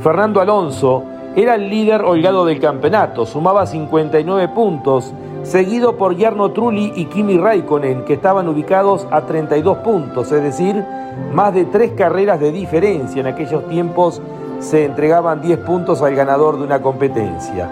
Fernando 0.00 0.40
Alonso 0.40 1.02
era 1.34 1.54
el 1.54 1.70
líder 1.70 2.02
holgado 2.02 2.44
del 2.44 2.60
campeonato, 2.60 3.24
sumaba 3.24 3.66
59 3.66 4.48
puntos, 4.48 5.14
seguido 5.42 5.96
por 5.96 6.18
Jarno 6.18 6.50
Trulli 6.50 6.92
y 6.94 7.06
Kimi 7.06 7.38
Raikkonen, 7.38 8.04
que 8.04 8.14
estaban 8.14 8.48
ubicados 8.48 9.06
a 9.10 9.22
32 9.22 9.78
puntos, 9.78 10.30
es 10.30 10.42
decir, 10.42 10.84
más 11.32 11.54
de 11.54 11.64
tres 11.64 11.92
carreras 11.92 12.38
de 12.38 12.52
diferencia. 12.52 13.20
En 13.20 13.26
aquellos 13.26 13.66
tiempos 13.68 14.20
se 14.60 14.84
entregaban 14.84 15.40
10 15.40 15.60
puntos 15.60 16.02
al 16.02 16.14
ganador 16.14 16.58
de 16.58 16.64
una 16.64 16.82
competencia. 16.82 17.68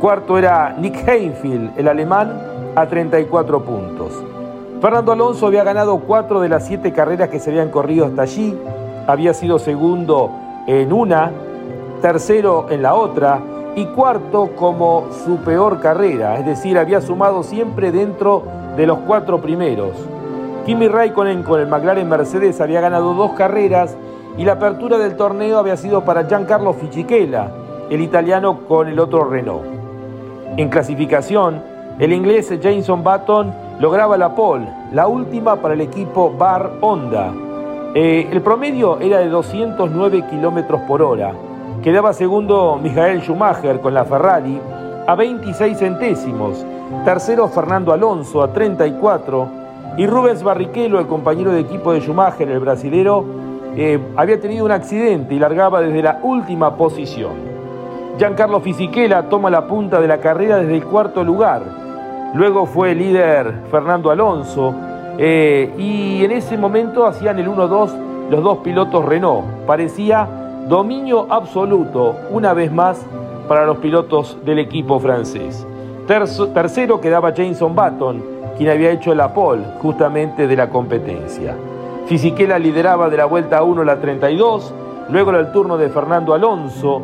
Cuarto 0.00 0.36
era 0.36 0.74
Nick 0.76 1.08
Heidfeld, 1.08 1.78
el 1.78 1.88
alemán, 1.88 2.32
a 2.74 2.86
34 2.86 3.62
puntos. 3.64 4.12
Fernando 4.80 5.12
Alonso 5.12 5.46
había 5.46 5.64
ganado 5.64 5.98
cuatro 6.00 6.40
de 6.40 6.48
las 6.48 6.66
siete 6.66 6.92
carreras 6.92 7.28
que 7.28 7.38
se 7.38 7.50
habían 7.50 7.70
corrido 7.70 8.06
hasta 8.06 8.22
allí, 8.22 8.58
había 9.06 9.32
sido 9.32 9.58
segundo 9.58 10.30
en 10.66 10.92
una, 10.92 11.30
tercero 12.00 12.66
en 12.70 12.82
la 12.82 12.94
otra 12.94 13.40
y 13.76 13.86
cuarto 13.86 14.50
como 14.56 15.06
su 15.24 15.38
peor 15.38 15.80
carrera, 15.80 16.38
es 16.38 16.46
decir, 16.46 16.78
había 16.78 17.00
sumado 17.00 17.42
siempre 17.42 17.90
dentro 17.90 18.44
de 18.76 18.86
los 18.86 18.98
cuatro 19.00 19.40
primeros. 19.40 19.92
Kimi 20.64 20.88
Raikkonen 20.88 21.42
con 21.42 21.60
el 21.60 21.66
McLaren 21.66 22.08
Mercedes 22.08 22.60
había 22.60 22.80
ganado 22.80 23.14
dos 23.14 23.32
carreras 23.32 23.96
y 24.38 24.44
la 24.44 24.52
apertura 24.52 24.98
del 24.98 25.16
torneo 25.16 25.58
había 25.58 25.76
sido 25.76 26.04
para 26.04 26.24
Giancarlo 26.24 26.72
Fisichella, 26.72 27.50
el 27.90 28.00
italiano 28.00 28.60
con 28.66 28.88
el 28.88 28.98
otro 28.98 29.24
Renault. 29.24 29.64
En 30.56 30.68
clasificación, 30.68 31.62
el 31.98 32.12
inglés 32.12 32.52
Jameson 32.60 33.04
Button 33.04 33.52
lograba 33.78 34.16
la 34.16 34.34
pole, 34.34 34.68
la 34.92 35.06
última 35.06 35.56
para 35.56 35.74
el 35.74 35.80
equipo 35.80 36.32
Bar 36.36 36.70
Honda. 36.80 37.32
Eh, 37.94 38.28
el 38.32 38.40
promedio 38.40 38.98
era 39.00 39.18
de 39.18 39.28
209 39.28 40.24
kilómetros 40.30 40.80
por 40.82 41.02
hora. 41.02 41.32
Quedaba 41.84 42.14
segundo 42.14 42.80
Michael 42.82 43.20
Schumacher 43.20 43.78
con 43.78 43.92
la 43.92 44.06
Ferrari 44.06 44.58
a 45.06 45.14
26 45.14 45.76
centésimos. 45.76 46.64
Tercero 47.04 47.46
Fernando 47.48 47.92
Alonso 47.92 48.42
a 48.42 48.50
34. 48.54 49.46
Y 49.98 50.06
Rubens 50.06 50.42
Barrichello, 50.42 50.98
el 50.98 51.06
compañero 51.06 51.52
de 51.52 51.60
equipo 51.60 51.92
de 51.92 52.00
Schumacher, 52.00 52.48
el 52.48 52.58
brasilero, 52.58 53.26
eh, 53.76 54.00
había 54.16 54.40
tenido 54.40 54.64
un 54.64 54.70
accidente 54.70 55.34
y 55.34 55.38
largaba 55.38 55.82
desde 55.82 56.02
la 56.02 56.20
última 56.22 56.74
posición. 56.74 57.32
Giancarlo 58.16 58.60
Fisichella 58.60 59.28
toma 59.28 59.50
la 59.50 59.66
punta 59.66 60.00
de 60.00 60.08
la 60.08 60.20
carrera 60.20 60.56
desde 60.56 60.76
el 60.76 60.84
cuarto 60.84 61.22
lugar. 61.22 61.64
Luego 62.32 62.64
fue 62.64 62.92
el 62.92 62.98
líder 62.98 63.60
Fernando 63.70 64.10
Alonso 64.10 64.74
eh, 65.18 65.70
y 65.76 66.24
en 66.24 66.30
ese 66.30 66.56
momento 66.56 67.04
hacían 67.04 67.38
el 67.38 67.46
1-2 67.46 68.30
los 68.30 68.42
dos 68.42 68.58
pilotos 68.58 69.04
Renault. 69.04 69.44
Parecía 69.66 70.43
dominio 70.68 71.26
absoluto 71.30 72.16
una 72.30 72.54
vez 72.54 72.72
más 72.72 73.04
para 73.48 73.66
los 73.66 73.78
pilotos 73.78 74.38
del 74.44 74.58
equipo 74.58 74.98
francés. 74.98 75.66
tercero 76.06 77.00
quedaba 77.00 77.34
Jameson 77.34 77.74
Button, 77.74 78.22
quien 78.56 78.70
había 78.70 78.90
hecho 78.90 79.14
la 79.14 79.34
pole 79.34 79.64
justamente 79.80 80.46
de 80.46 80.56
la 80.56 80.70
competencia. 80.70 81.54
Fisichella 82.06 82.58
lideraba 82.58 83.08
de 83.08 83.16
la 83.16 83.26
vuelta 83.26 83.62
1 83.62 83.84
la 83.84 84.00
32, 84.00 84.72
luego 85.10 85.30
era 85.30 85.40
el 85.40 85.52
turno 85.52 85.76
de 85.76 85.88
Fernando 85.88 86.34
Alonso, 86.34 87.02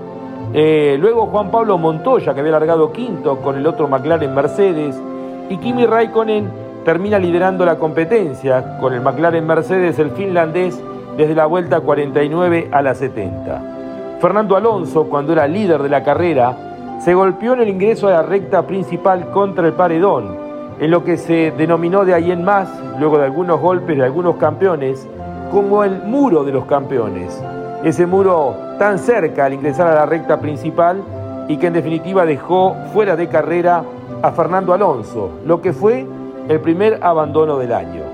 eh, 0.52 0.96
luego 0.98 1.26
Juan 1.26 1.50
Pablo 1.50 1.78
Montoya, 1.78 2.34
que 2.34 2.40
había 2.40 2.52
largado 2.52 2.92
quinto 2.92 3.36
con 3.36 3.56
el 3.56 3.66
otro 3.66 3.88
McLaren 3.88 4.34
Mercedes, 4.34 5.00
y 5.48 5.56
Kimi 5.58 5.86
Raikkonen 5.86 6.50
termina 6.84 7.18
liderando 7.18 7.64
la 7.64 7.76
competencia 7.76 8.78
con 8.78 8.94
el 8.94 9.00
McLaren 9.00 9.46
Mercedes, 9.46 9.98
el 9.98 10.10
finlandés, 10.10 10.80
desde 11.20 11.34
la 11.34 11.44
vuelta 11.44 11.80
49 11.80 12.70
a 12.72 12.80
la 12.80 12.94
70. 12.94 14.16
Fernando 14.22 14.56
Alonso, 14.56 15.04
cuando 15.04 15.34
era 15.34 15.46
líder 15.46 15.82
de 15.82 15.90
la 15.90 16.02
carrera, 16.02 16.98
se 17.04 17.12
golpeó 17.12 17.52
en 17.52 17.60
el 17.60 17.68
ingreso 17.68 18.08
a 18.08 18.12
la 18.12 18.22
recta 18.22 18.66
principal 18.66 19.30
contra 19.30 19.66
el 19.66 19.74
paredón 19.74 20.38
en 20.80 20.90
lo 20.90 21.04
que 21.04 21.18
se 21.18 21.50
denominó 21.50 22.06
de 22.06 22.14
ahí 22.14 22.30
en 22.32 22.42
más, 22.42 22.70
luego 22.98 23.18
de 23.18 23.26
algunos 23.26 23.60
golpes 23.60 23.98
de 23.98 24.04
algunos 24.04 24.36
campeones, 24.36 25.06
como 25.50 25.84
el 25.84 26.02
muro 26.04 26.42
de 26.42 26.52
los 26.52 26.64
campeones. 26.64 27.38
Ese 27.84 28.06
muro 28.06 28.56
tan 28.78 28.98
cerca 28.98 29.44
al 29.44 29.52
ingresar 29.52 29.88
a 29.88 29.94
la 29.94 30.06
recta 30.06 30.40
principal 30.40 31.02
y 31.48 31.58
que 31.58 31.66
en 31.66 31.74
definitiva 31.74 32.24
dejó 32.24 32.76
fuera 32.94 33.14
de 33.14 33.28
carrera 33.28 33.84
a 34.22 34.32
Fernando 34.32 34.72
Alonso, 34.72 35.32
lo 35.44 35.60
que 35.60 35.74
fue 35.74 36.06
el 36.48 36.60
primer 36.60 36.98
abandono 37.02 37.58
del 37.58 37.74
año. 37.74 38.09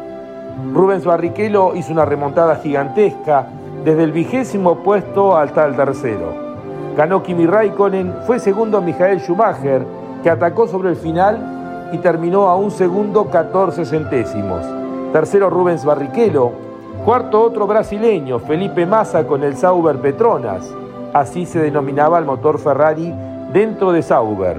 Rubens 0.72 1.04
Barrichello 1.04 1.74
hizo 1.74 1.92
una 1.92 2.06
remontada 2.06 2.56
gigantesca 2.56 3.46
desde 3.84 4.04
el 4.04 4.12
vigésimo 4.12 4.76
puesto 4.76 5.36
hasta 5.36 5.66
el 5.66 5.76
tercero. 5.76 6.34
Ganó 6.96 7.22
Kimi 7.22 7.46
Raikkonen, 7.46 8.14
fue 8.26 8.38
segundo 8.38 8.80
Michael 8.80 9.20
Schumacher, 9.20 9.84
que 10.22 10.30
atacó 10.30 10.66
sobre 10.66 10.90
el 10.90 10.96
final 10.96 11.90
y 11.92 11.98
terminó 11.98 12.48
a 12.48 12.56
un 12.56 12.70
segundo 12.70 13.26
14 13.26 13.84
centésimos. 13.84 14.64
Tercero 15.12 15.50
Rubens 15.50 15.84
Barrichello. 15.84 16.52
Cuarto 17.04 17.42
otro 17.42 17.66
brasileño, 17.66 18.38
Felipe 18.38 18.86
Massa 18.86 19.26
con 19.26 19.44
el 19.44 19.56
Sauber 19.56 20.00
Petronas. 20.00 20.74
Así 21.12 21.44
se 21.44 21.60
denominaba 21.60 22.18
el 22.18 22.24
motor 22.24 22.58
Ferrari 22.58 23.14
dentro 23.52 23.92
de 23.92 24.02
Sauber. 24.02 24.56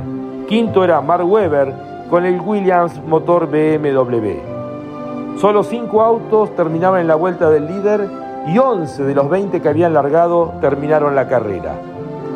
Quinto 0.48 0.84
era 0.84 1.02
Mark 1.02 1.26
Webber 1.28 1.74
con 2.10 2.24
el 2.24 2.40
Williams 2.40 3.02
motor 3.06 3.48
BMW. 3.48 4.57
Solo 5.38 5.64
cinco 5.64 6.02
autos 6.02 6.56
terminaban 6.56 7.02
en 7.02 7.08
la 7.08 7.14
vuelta 7.14 7.52
del 7.52 7.68
líder 7.68 8.10
y 8.48 8.58
11 8.58 9.04
de 9.04 9.14
los 9.14 9.30
20 9.30 9.62
que 9.62 9.70
habían 9.70 9.94
largado 9.94 10.54
terminaron 10.62 11.14
la 11.14 11.28
carrera. 11.28 11.76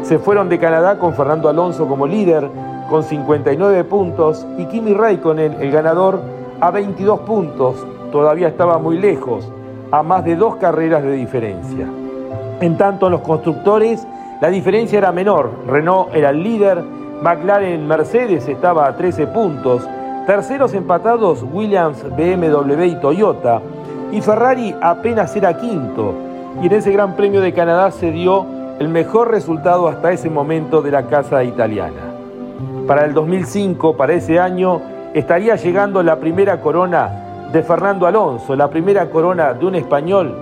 Se 0.04 0.20
fueron 0.20 0.50
de 0.50 0.60
Canadá 0.60 1.00
con 1.00 1.16
Fernando 1.16 1.50
Alonso 1.50 1.88
como 1.88 2.06
líder, 2.06 2.48
con 2.92 3.02
59 3.02 3.86
puntos 3.86 4.46
y 4.60 4.66
Kimi 4.66 4.94
Raikkonen, 4.94 5.58
el 5.62 5.72
ganador, 5.72 6.22
a 6.60 6.70
22 6.70 7.22
puntos. 7.22 7.88
Todavía 8.12 8.48
estaba 8.48 8.78
muy 8.78 9.00
lejos, 9.00 9.52
a 9.90 10.04
más 10.04 10.24
de 10.24 10.36
dos 10.36 10.58
carreras 10.58 11.02
de 11.02 11.14
diferencia. 11.14 11.88
En 12.60 12.78
tanto, 12.78 13.08
en 13.08 13.14
los 13.14 13.22
constructores, 13.22 14.06
la 14.42 14.50
diferencia 14.50 15.00
era 15.00 15.12
menor. 15.12 15.50
Renault 15.66 16.14
era 16.14 16.30
el 16.30 16.44
líder, 16.44 16.84
McLaren 17.24 17.88
Mercedes 17.88 18.48
estaba 18.48 18.86
a 18.86 18.96
13 18.96 19.26
puntos, 19.26 19.88
terceros 20.32 20.74
empatados 20.74 21.44
Williams, 21.44 22.06
BMW 22.16 22.84
y 22.84 22.96
Toyota, 23.02 23.62
y 24.14 24.22
Ferrari 24.22 24.74
apenas 24.80 25.36
era 25.36 25.58
quinto. 25.58 26.14
Y 26.64 26.68
en 26.68 26.72
ese 26.72 26.94
Gran 26.94 27.18
Premio 27.18 27.42
de 27.42 27.52
Canadá 27.52 27.92
se 27.92 28.12
dio 28.12 28.46
el 28.80 28.88
mejor 28.88 29.30
resultado 29.30 29.90
hasta 29.90 30.14
ese 30.14 30.30
momento 30.30 30.82
de 30.82 30.92
la 30.92 31.08
casa 31.08 31.44
italiana. 31.44 32.14
Para 32.88 33.04
el 33.04 33.14
2005, 33.14 33.98
para 33.98 34.14
ese 34.14 34.40
año, 34.40 34.82
estaría 35.14 35.58
llegando 35.58 36.02
la 36.02 36.16
primera 36.16 36.62
corona 36.62 37.50
de 37.52 37.62
Fernando 37.62 38.08
Alonso, 38.08 38.56
la 38.56 38.70
primera 38.70 39.10
corona 39.10 39.54
de 39.54 39.66
un 39.66 39.76
español 39.76 40.34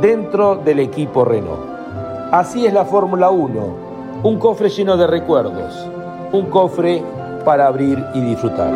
dentro 0.00 0.56
del 0.56 0.80
equipo 0.80 1.24
Renault. 1.24 1.62
Así 2.32 2.66
es 2.66 2.72
la 2.72 2.84
Fórmula 2.84 3.30
1, 3.30 3.76
un 4.24 4.38
cofre 4.40 4.70
lleno 4.70 4.96
de 4.96 5.06
recuerdos, 5.06 5.88
un 6.32 6.46
cofre 6.46 7.00
para 7.44 7.66
abrir 7.66 8.04
y 8.14 8.20
disfrutar. 8.20 8.72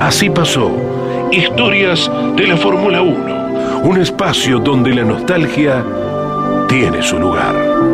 Así 0.00 0.30
pasó. 0.30 0.70
Historias 1.32 2.10
de 2.36 2.46
la 2.46 2.56
Fórmula 2.56 3.02
1. 3.02 3.82
Un 3.84 4.00
espacio 4.00 4.60
donde 4.60 4.94
la 4.94 5.02
nostalgia 5.02 5.84
tiene 6.68 7.02
su 7.02 7.18
lugar. 7.18 7.93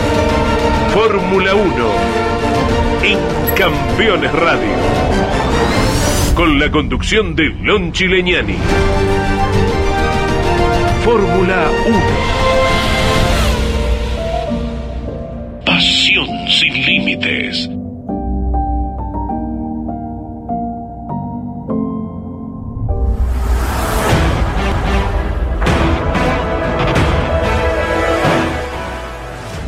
Fórmula 0.93 1.55
1 1.55 1.65
en 3.03 3.17
Campeones 3.55 4.31
Radio, 4.31 4.69
con 6.35 6.59
la 6.59 6.69
conducción 6.69 7.35
de 7.35 7.45
Lonchi 7.45 8.07
Leñani. 8.07 8.57
Fórmula 11.03 11.71
1 11.87 12.41
sin 16.47 16.73
límites. 16.85 17.80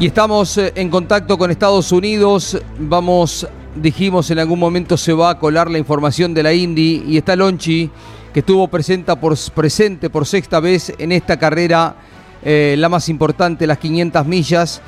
Y 0.03 0.07
estamos 0.07 0.57
eh, 0.57 0.73
en 0.75 0.89
contacto 0.89 1.37
con 1.37 1.49
Estados 1.49 1.93
Unidos. 1.93 2.61
Vamos 2.77 3.47
dijimos 3.73 4.29
en 4.31 4.39
algún 4.39 4.59
momento 4.59 4.97
se 4.97 5.13
va 5.13 5.29
a 5.29 5.39
colar 5.39 5.71
la 5.71 5.77
información 5.77 6.33
de 6.33 6.43
la 6.43 6.51
Indy 6.51 7.05
y 7.07 7.15
está 7.15 7.37
Lonchi 7.37 7.89
que 8.33 8.41
estuvo 8.41 8.67
presente 8.67 9.15
por 9.15 10.25
sexta 10.25 10.59
vez 10.59 10.93
en 10.99 11.13
esta 11.13 11.39
carrera, 11.39 11.95
eh, 12.43 12.75
la 12.77 12.89
más 12.89 13.07
importante, 13.07 13.65
las 13.65 13.77
500 13.77 14.25
millas, 14.25 14.81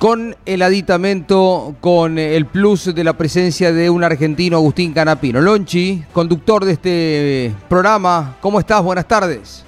con 0.00 0.34
el 0.44 0.62
aditamento, 0.62 1.76
con 1.80 2.18
el 2.18 2.46
plus 2.46 2.92
de 2.92 3.04
la 3.04 3.12
presencia 3.12 3.72
de 3.72 3.88
un 3.88 4.02
argentino, 4.02 4.56
Agustín 4.56 4.92
Canapino. 4.92 5.40
Lonchi, 5.40 6.02
conductor 6.12 6.64
de 6.64 6.72
este 6.72 7.54
programa, 7.68 8.34
¿cómo 8.40 8.58
estás? 8.58 8.82
Buenas 8.82 9.06
tardes. 9.06 9.64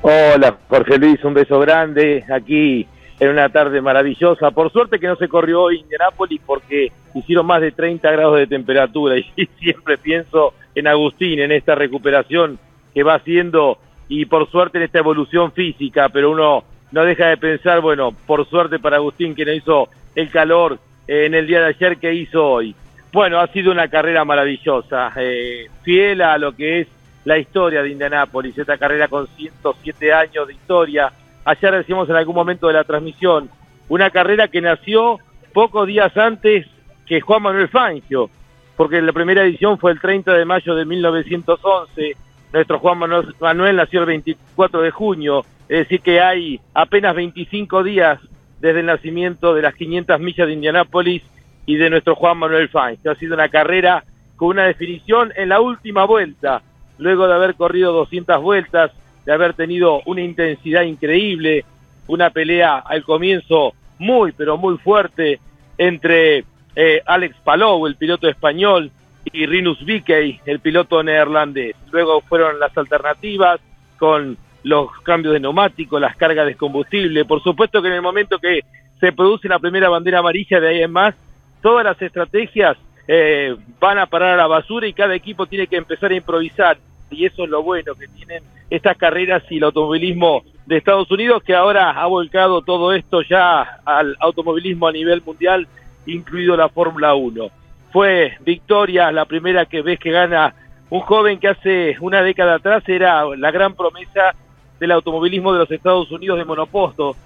Hola, 0.00 0.56
Jorge 0.70 0.96
Luis, 0.96 1.22
un 1.22 1.34
beso 1.34 1.60
grande 1.60 2.24
aquí 2.34 2.88
en 3.20 3.28
una 3.28 3.50
tarde 3.50 3.80
maravillosa. 3.82 4.50
Por 4.50 4.72
suerte 4.72 4.98
que 4.98 5.06
no 5.06 5.16
se 5.16 5.28
corrió 5.28 5.62
hoy 5.62 5.80
Indianápolis 5.80 6.40
porque 6.44 6.90
hicieron 7.14 7.46
más 7.46 7.60
de 7.60 7.70
30 7.70 8.10
grados 8.10 8.38
de 8.38 8.46
temperatura 8.46 9.16
y 9.36 9.46
siempre 9.58 9.98
pienso 9.98 10.54
en 10.74 10.88
Agustín, 10.88 11.38
en 11.38 11.52
esta 11.52 11.74
recuperación 11.74 12.58
que 12.94 13.02
va 13.02 13.14
haciendo 13.14 13.78
y 14.08 14.24
por 14.24 14.50
suerte 14.50 14.78
en 14.78 14.84
esta 14.84 14.98
evolución 14.98 15.52
física, 15.52 16.08
pero 16.08 16.30
uno 16.30 16.64
no 16.90 17.04
deja 17.04 17.26
de 17.28 17.36
pensar, 17.36 17.80
bueno, 17.80 18.12
por 18.26 18.48
suerte 18.48 18.78
para 18.78 18.96
Agustín 18.96 19.34
que 19.34 19.44
no 19.44 19.52
hizo 19.52 19.88
el 20.16 20.30
calor 20.30 20.78
eh, 21.06 21.26
en 21.26 21.34
el 21.34 21.46
día 21.46 21.60
de 21.60 21.66
ayer 21.66 21.98
que 21.98 22.12
hizo 22.12 22.44
hoy. 22.44 22.74
Bueno, 23.12 23.38
ha 23.38 23.46
sido 23.48 23.70
una 23.70 23.88
carrera 23.88 24.24
maravillosa, 24.24 25.12
eh, 25.16 25.66
fiel 25.82 26.22
a 26.22 26.38
lo 26.38 26.56
que 26.56 26.80
es 26.80 26.88
la 27.24 27.38
historia 27.38 27.82
de 27.82 27.90
Indianápolis, 27.90 28.56
esta 28.56 28.78
carrera 28.78 29.08
con 29.08 29.26
107 29.26 30.12
años 30.12 30.46
de 30.46 30.54
historia. 30.54 31.12
Ayer 31.44 31.72
decíamos 31.72 32.08
en 32.08 32.16
algún 32.16 32.34
momento 32.34 32.66
de 32.66 32.74
la 32.74 32.84
transmisión, 32.84 33.48
una 33.88 34.10
carrera 34.10 34.48
que 34.48 34.60
nació 34.60 35.18
pocos 35.52 35.86
días 35.86 36.16
antes 36.16 36.66
que 37.06 37.20
Juan 37.20 37.42
Manuel 37.42 37.68
Fangio, 37.68 38.30
porque 38.76 39.02
la 39.02 39.12
primera 39.12 39.42
edición 39.42 39.78
fue 39.78 39.92
el 39.92 40.00
30 40.00 40.32
de 40.32 40.44
mayo 40.44 40.74
de 40.74 40.84
1911, 40.84 42.16
nuestro 42.52 42.78
Juan 42.78 42.98
Manuel, 43.40 43.76
nació 43.76 44.00
el 44.00 44.06
24 44.06 44.82
de 44.82 44.90
junio, 44.90 45.44
es 45.68 45.80
decir 45.80 46.00
que 46.00 46.20
hay 46.20 46.60
apenas 46.74 47.14
25 47.14 47.82
días 47.82 48.20
desde 48.60 48.80
el 48.80 48.86
nacimiento 48.86 49.54
de 49.54 49.62
las 49.62 49.74
500 49.74 50.20
millas 50.20 50.46
de 50.46 50.52
Indianápolis 50.52 51.22
y 51.66 51.76
de 51.76 51.90
nuestro 51.90 52.14
Juan 52.14 52.38
Manuel 52.38 52.68
Fangio. 52.68 53.10
Ha 53.10 53.16
sido 53.16 53.34
una 53.34 53.48
carrera 53.48 54.04
con 54.36 54.48
una 54.48 54.64
definición 54.64 55.32
en 55.36 55.48
la 55.48 55.60
última 55.60 56.04
vuelta, 56.04 56.62
luego 56.98 57.26
de 57.26 57.34
haber 57.34 57.54
corrido 57.54 57.92
200 57.92 58.40
vueltas, 58.42 58.92
de 59.24 59.32
haber 59.32 59.54
tenido 59.54 60.02
una 60.06 60.22
intensidad 60.22 60.82
increíble, 60.82 61.64
una 62.06 62.30
pelea 62.30 62.78
al 62.78 63.02
comienzo 63.04 63.74
muy, 63.98 64.32
pero 64.32 64.56
muy 64.56 64.78
fuerte 64.78 65.40
entre 65.78 66.44
eh, 66.74 67.02
Alex 67.06 67.36
Palou, 67.44 67.86
el 67.86 67.96
piloto 67.96 68.28
español, 68.28 68.90
y 69.32 69.46
Rinus 69.46 69.84
Vickey, 69.84 70.40
el 70.46 70.60
piloto 70.60 71.02
neerlandés. 71.02 71.76
Luego 71.92 72.20
fueron 72.22 72.58
las 72.58 72.76
alternativas 72.76 73.60
con 73.98 74.36
los 74.62 74.90
cambios 75.02 75.34
de 75.34 75.40
neumáticos, 75.40 76.00
las 76.00 76.16
cargas 76.16 76.46
de 76.46 76.54
combustible. 76.54 77.24
Por 77.24 77.42
supuesto 77.42 77.80
que 77.80 77.88
en 77.88 77.94
el 77.94 78.02
momento 78.02 78.38
que 78.38 78.60
se 78.98 79.12
produce 79.12 79.48
la 79.48 79.58
primera 79.58 79.88
bandera 79.88 80.18
amarilla 80.18 80.60
de 80.60 80.68
ahí 80.68 80.82
en 80.82 80.92
más, 80.92 81.14
todas 81.62 81.84
las 81.84 82.00
estrategias 82.00 82.76
eh, 83.08 83.56
van 83.78 83.98
a 83.98 84.06
parar 84.06 84.34
a 84.34 84.36
la 84.36 84.46
basura 84.46 84.86
y 84.86 84.92
cada 84.92 85.14
equipo 85.14 85.46
tiene 85.46 85.66
que 85.66 85.76
empezar 85.76 86.10
a 86.10 86.16
improvisar 86.16 86.78
y 87.10 87.26
eso 87.26 87.44
es 87.44 87.50
lo 87.50 87.62
bueno 87.62 87.94
que 87.94 88.08
tienen 88.08 88.42
estas 88.68 88.96
carreras 88.96 89.42
y 89.50 89.56
el 89.58 89.64
automovilismo 89.64 90.42
de 90.66 90.76
Estados 90.76 91.10
Unidos 91.10 91.42
que 91.42 91.54
ahora 91.54 91.90
ha 91.90 92.06
volcado 92.06 92.62
todo 92.62 92.92
esto 92.92 93.22
ya 93.22 93.80
al 93.84 94.16
automovilismo 94.20 94.86
a 94.86 94.92
nivel 94.92 95.22
mundial, 95.22 95.66
incluido 96.06 96.56
la 96.56 96.68
Fórmula 96.68 97.14
1. 97.14 97.50
Fue 97.92 98.36
victoria 98.40 99.10
la 99.10 99.24
primera 99.24 99.66
que 99.66 99.82
ves 99.82 99.98
que 99.98 100.12
gana. 100.12 100.54
Un 100.90 101.00
joven 101.00 101.38
que 101.38 101.48
hace 101.48 101.96
una 102.00 102.22
década 102.22 102.56
atrás 102.56 102.82
era 102.88 103.24
la 103.36 103.50
gran 103.50 103.74
promesa 103.74 104.34
del 104.78 104.92
automovilismo 104.92 105.52
de 105.52 105.60
los 105.60 105.70
Estados 105.70 106.10
Unidos 106.10 106.38
de 106.38 106.44
monoposto, 106.44 107.16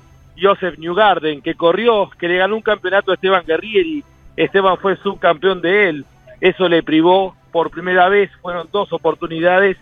Joseph 0.41 0.78
Newgarden, 0.78 1.41
que 1.41 1.55
corrió, 1.55 2.11
que 2.18 2.28
le 2.28 2.39
ganó 2.39 2.57
un 2.57 2.62
campeonato 2.62 3.11
a 3.11 3.14
Esteban 3.14 3.45
Guerrieri, 3.47 4.03
Esteban 4.37 4.76
fue 4.78 4.97
subcampeón 4.97 5.61
de 5.61 5.89
él, 5.89 6.05
eso 6.41 6.68
le 6.68 6.82
privó 6.82 7.37
por 7.55 7.71
primera 7.71 8.09
vez, 8.09 8.33
fueron 8.43 8.69
dos 8.73 8.93
oportunidades 8.93 9.77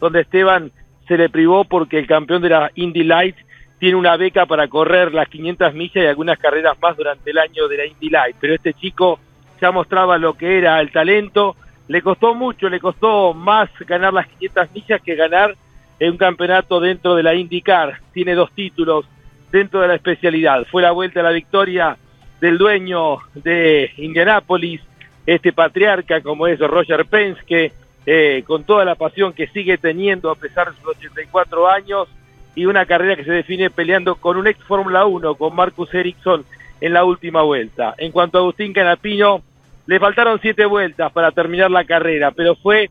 donde 0.00 0.22
Esteban 0.22 0.72
se 1.06 1.18
le 1.18 1.28
privó 1.28 1.64
porque 1.64 1.98
el 1.98 2.06
campeón 2.06 2.40
de 2.40 2.48
la 2.48 2.70
Indy 2.74 3.04
Light 3.04 3.36
tiene 3.78 3.96
una 3.96 4.16
beca 4.16 4.46
para 4.46 4.66
correr 4.66 5.12
las 5.12 5.28
500 5.28 5.74
millas 5.74 6.04
y 6.04 6.06
algunas 6.06 6.38
carreras 6.38 6.78
más 6.80 6.96
durante 6.96 7.30
el 7.30 7.36
año 7.36 7.68
de 7.68 7.76
la 7.76 7.84
Indy 7.84 8.08
Light, 8.08 8.36
pero 8.40 8.54
este 8.54 8.72
chico 8.72 9.20
ya 9.60 9.70
mostraba 9.70 10.16
lo 10.16 10.38
que 10.38 10.56
era 10.56 10.80
el 10.80 10.90
talento, 10.90 11.54
le 11.88 12.00
costó 12.00 12.34
mucho, 12.34 12.70
le 12.70 12.80
costó 12.80 13.34
más 13.34 13.68
ganar 13.80 14.14
las 14.14 14.26
500 14.28 14.72
millas 14.72 15.02
que 15.02 15.14
ganar 15.14 15.54
en 16.00 16.12
un 16.12 16.16
campeonato 16.16 16.80
dentro 16.80 17.14
de 17.14 17.24
la 17.24 17.34
IndyCar, 17.34 18.00
tiene 18.14 18.34
dos 18.34 18.52
títulos 18.52 19.04
dentro 19.52 19.82
de 19.82 19.88
la 19.88 19.96
especialidad, 19.96 20.66
fue 20.70 20.80
la 20.80 20.92
vuelta 20.92 21.20
a 21.20 21.24
la 21.24 21.32
victoria 21.32 21.94
del 22.40 22.56
dueño 22.56 23.18
de 23.34 23.92
Indianápolis, 23.98 24.80
este 25.28 25.52
patriarca 25.52 26.22
como 26.22 26.46
es 26.46 26.58
Roger 26.58 27.04
Penske, 27.04 27.70
eh, 28.06 28.42
con 28.46 28.64
toda 28.64 28.86
la 28.86 28.94
pasión 28.94 29.34
que 29.34 29.46
sigue 29.48 29.76
teniendo 29.76 30.30
a 30.30 30.34
pesar 30.34 30.70
de 30.70 30.78
sus 30.78 30.96
84 30.96 31.68
años 31.68 32.08
y 32.54 32.64
una 32.64 32.86
carrera 32.86 33.14
que 33.14 33.24
se 33.24 33.32
define 33.32 33.68
peleando 33.68 34.14
con 34.14 34.38
un 34.38 34.46
ex 34.46 34.58
Fórmula 34.64 35.04
1, 35.04 35.34
con 35.34 35.54
Marcus 35.54 35.92
Ericsson 35.92 36.46
en 36.80 36.94
la 36.94 37.04
última 37.04 37.42
vuelta. 37.42 37.94
En 37.98 38.10
cuanto 38.10 38.38
a 38.38 38.40
Agustín 38.40 38.72
Canapino, 38.72 39.42
le 39.86 40.00
faltaron 40.00 40.38
siete 40.40 40.64
vueltas 40.64 41.12
para 41.12 41.30
terminar 41.30 41.70
la 41.70 41.84
carrera, 41.84 42.30
pero 42.30 42.56
fue 42.56 42.88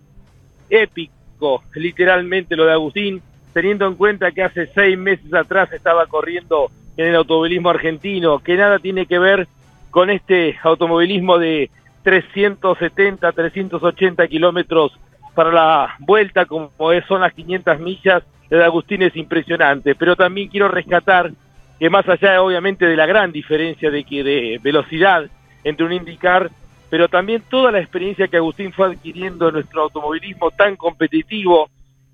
épico, 0.69 1.63
literalmente 1.73 2.55
lo 2.55 2.65
de 2.65 2.73
Agustín, 2.73 3.19
teniendo 3.51 3.87
en 3.87 3.95
cuenta 3.95 4.31
que 4.31 4.43
hace 4.43 4.67
seis 4.75 4.95
meses 4.95 5.33
atrás 5.33 5.73
estaba 5.73 6.05
corriendo 6.05 6.69
en 6.97 7.07
el 7.07 7.15
automovilismo 7.15 7.71
argentino, 7.71 8.37
que 8.37 8.57
nada 8.57 8.77
tiene 8.77 9.07
que 9.07 9.17
ver 9.17 9.47
con 9.89 10.11
este 10.11 10.55
automovilismo 10.61 11.39
de 11.39 11.71
370, 12.07 13.33
380 13.33 14.27
kilómetros 14.29 14.97
para 15.35 15.51
la 15.51 15.95
vuelta, 15.99 16.45
como 16.45 16.71
son 17.05 17.19
las 17.19 17.33
500 17.33 17.81
millas 17.81 18.23
de 18.49 18.63
Agustín, 18.63 19.01
es 19.01 19.13
impresionante. 19.17 19.93
Pero 19.93 20.15
también 20.15 20.47
quiero 20.47 20.69
rescatar 20.69 21.31
que 21.77 21.89
más 21.89 22.07
allá, 22.07 22.41
obviamente, 22.41 22.85
de 22.85 22.95
la 22.95 23.05
gran 23.05 23.33
diferencia 23.33 23.91
de, 23.91 24.05
que, 24.05 24.23
de 24.23 24.57
velocidad 24.63 25.25
entre 25.65 25.85
un 25.85 25.91
IndyCar, 25.91 26.49
pero 26.89 27.09
también 27.09 27.43
toda 27.49 27.73
la 27.73 27.79
experiencia 27.79 28.29
que 28.29 28.37
Agustín 28.37 28.71
fue 28.71 28.87
adquiriendo 28.87 29.49
en 29.49 29.55
nuestro 29.55 29.81
automovilismo 29.81 30.51
tan 30.51 30.77
competitivo, 30.77 31.69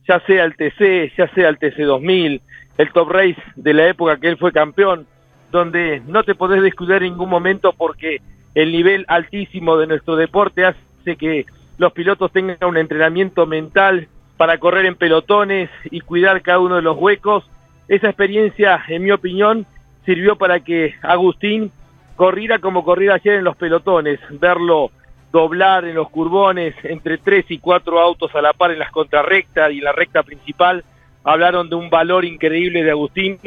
ya 0.08 0.20
sea 0.22 0.44
el 0.44 0.56
TC, 0.56 1.16
ya 1.16 1.28
sea 1.36 1.50
el 1.50 1.60
TC2000, 1.60 2.42
el 2.80 2.92
Top 2.94 3.12
Race 3.12 3.38
de 3.56 3.74
la 3.76 3.90
época 3.90 4.18
que 4.18 4.30
él 4.30 4.38
fue 4.38 4.52
campeón, 4.52 5.06
donde 5.52 6.02
no 6.08 6.24
te 6.24 6.34
podés 6.34 6.64
descuidar 6.64 7.04
en 7.04 7.12
ningún 7.12 7.30
momento 7.30 7.74
porque 7.74 8.22
el 8.56 8.72
nivel 8.72 9.06
altísimo 9.08 9.78
de 9.78 9.88
nuestro 9.88 10.16
deporte 10.16 10.66
hace 10.66 11.16
que 11.18 11.46
los 11.78 11.92
pilotos 11.94 12.32
tengan 12.32 12.58
un 12.62 12.78
entrenamiento 12.78 13.46
mental 13.46 14.08
para 14.38 14.58
correr 14.58 14.86
en 14.86 14.96
pelotones 14.96 15.70
y 15.90 16.02
cuidar 16.02 16.42
cada 16.42 16.60
uno 16.60 16.76
de 16.76 16.82
los 16.82 16.98
huecos. 16.98 17.46
Esa 17.88 18.08
experiencia, 18.08 18.84
en 18.88 19.04
mi 19.04 19.12
opinión, 19.12 19.66
sirvió 20.06 20.36
para 20.36 20.60
que 20.60 20.96
Agustín 21.02 21.72
corriera 22.16 22.60
como 22.60 22.84
corría 22.84 23.16
ayer 23.16 23.36
en 23.36 23.44
los 23.44 23.56
pelotones, 23.56 24.20
verlo 24.30 24.92
doblar 25.32 25.86
en 25.86 25.96
los 25.96 26.10
curbones 26.10 26.76
entre 26.84 27.18
tres 27.18 27.46
y 27.50 27.58
cuatro 27.58 28.00
autos 28.00 28.34
a 28.36 28.42
la 28.42 28.54
par 28.54 28.72
en 28.72 28.80
las 28.80 28.92
contrarrectas 28.92 29.72
y 29.72 29.80
en 29.80 29.84
la 29.84 29.92
recta 29.92 30.22
principal. 30.22 30.84
Hablaron 31.24 31.70
de 31.70 31.76
un 31.76 31.90
valor 31.90 32.24
increíble 32.24 32.84
de 32.84 32.92
Agustín 32.92 33.40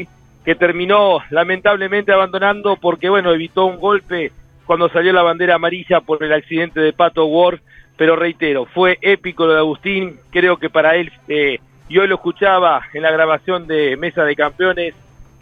que 0.45 0.55
terminó 0.55 1.21
lamentablemente 1.31 2.13
abandonando 2.13 2.77
porque, 2.77 3.09
bueno, 3.09 3.33
evitó 3.33 3.67
un 3.67 3.79
golpe 3.79 4.33
cuando 4.67 4.89
salió 4.89 5.13
la 5.13 5.23
bandera 5.23 5.55
amarilla 5.55 6.01
por 6.01 6.23
el 6.23 6.33
accidente 6.33 6.81
de 6.81 6.93
Pato 6.93 7.25
Ward, 7.27 7.61
pero 7.97 8.17
reitero, 8.17 8.67
fue 8.67 8.99
épico 9.01 9.47
lo 9.47 9.55
de 9.55 9.59
Agustín, 9.61 10.19
creo 10.31 10.59
que 10.59 10.69
para 10.69 10.97
él, 10.97 11.13
eh, 11.29 11.61
yo 11.89 12.07
lo 12.07 12.17
escuchaba 12.17 12.83
en 12.93 13.03
la 13.03 13.13
grabación 13.13 13.67
de 13.67 13.97
Mesa 13.97 14.25
de 14.25 14.35
Campeones, 14.37 14.95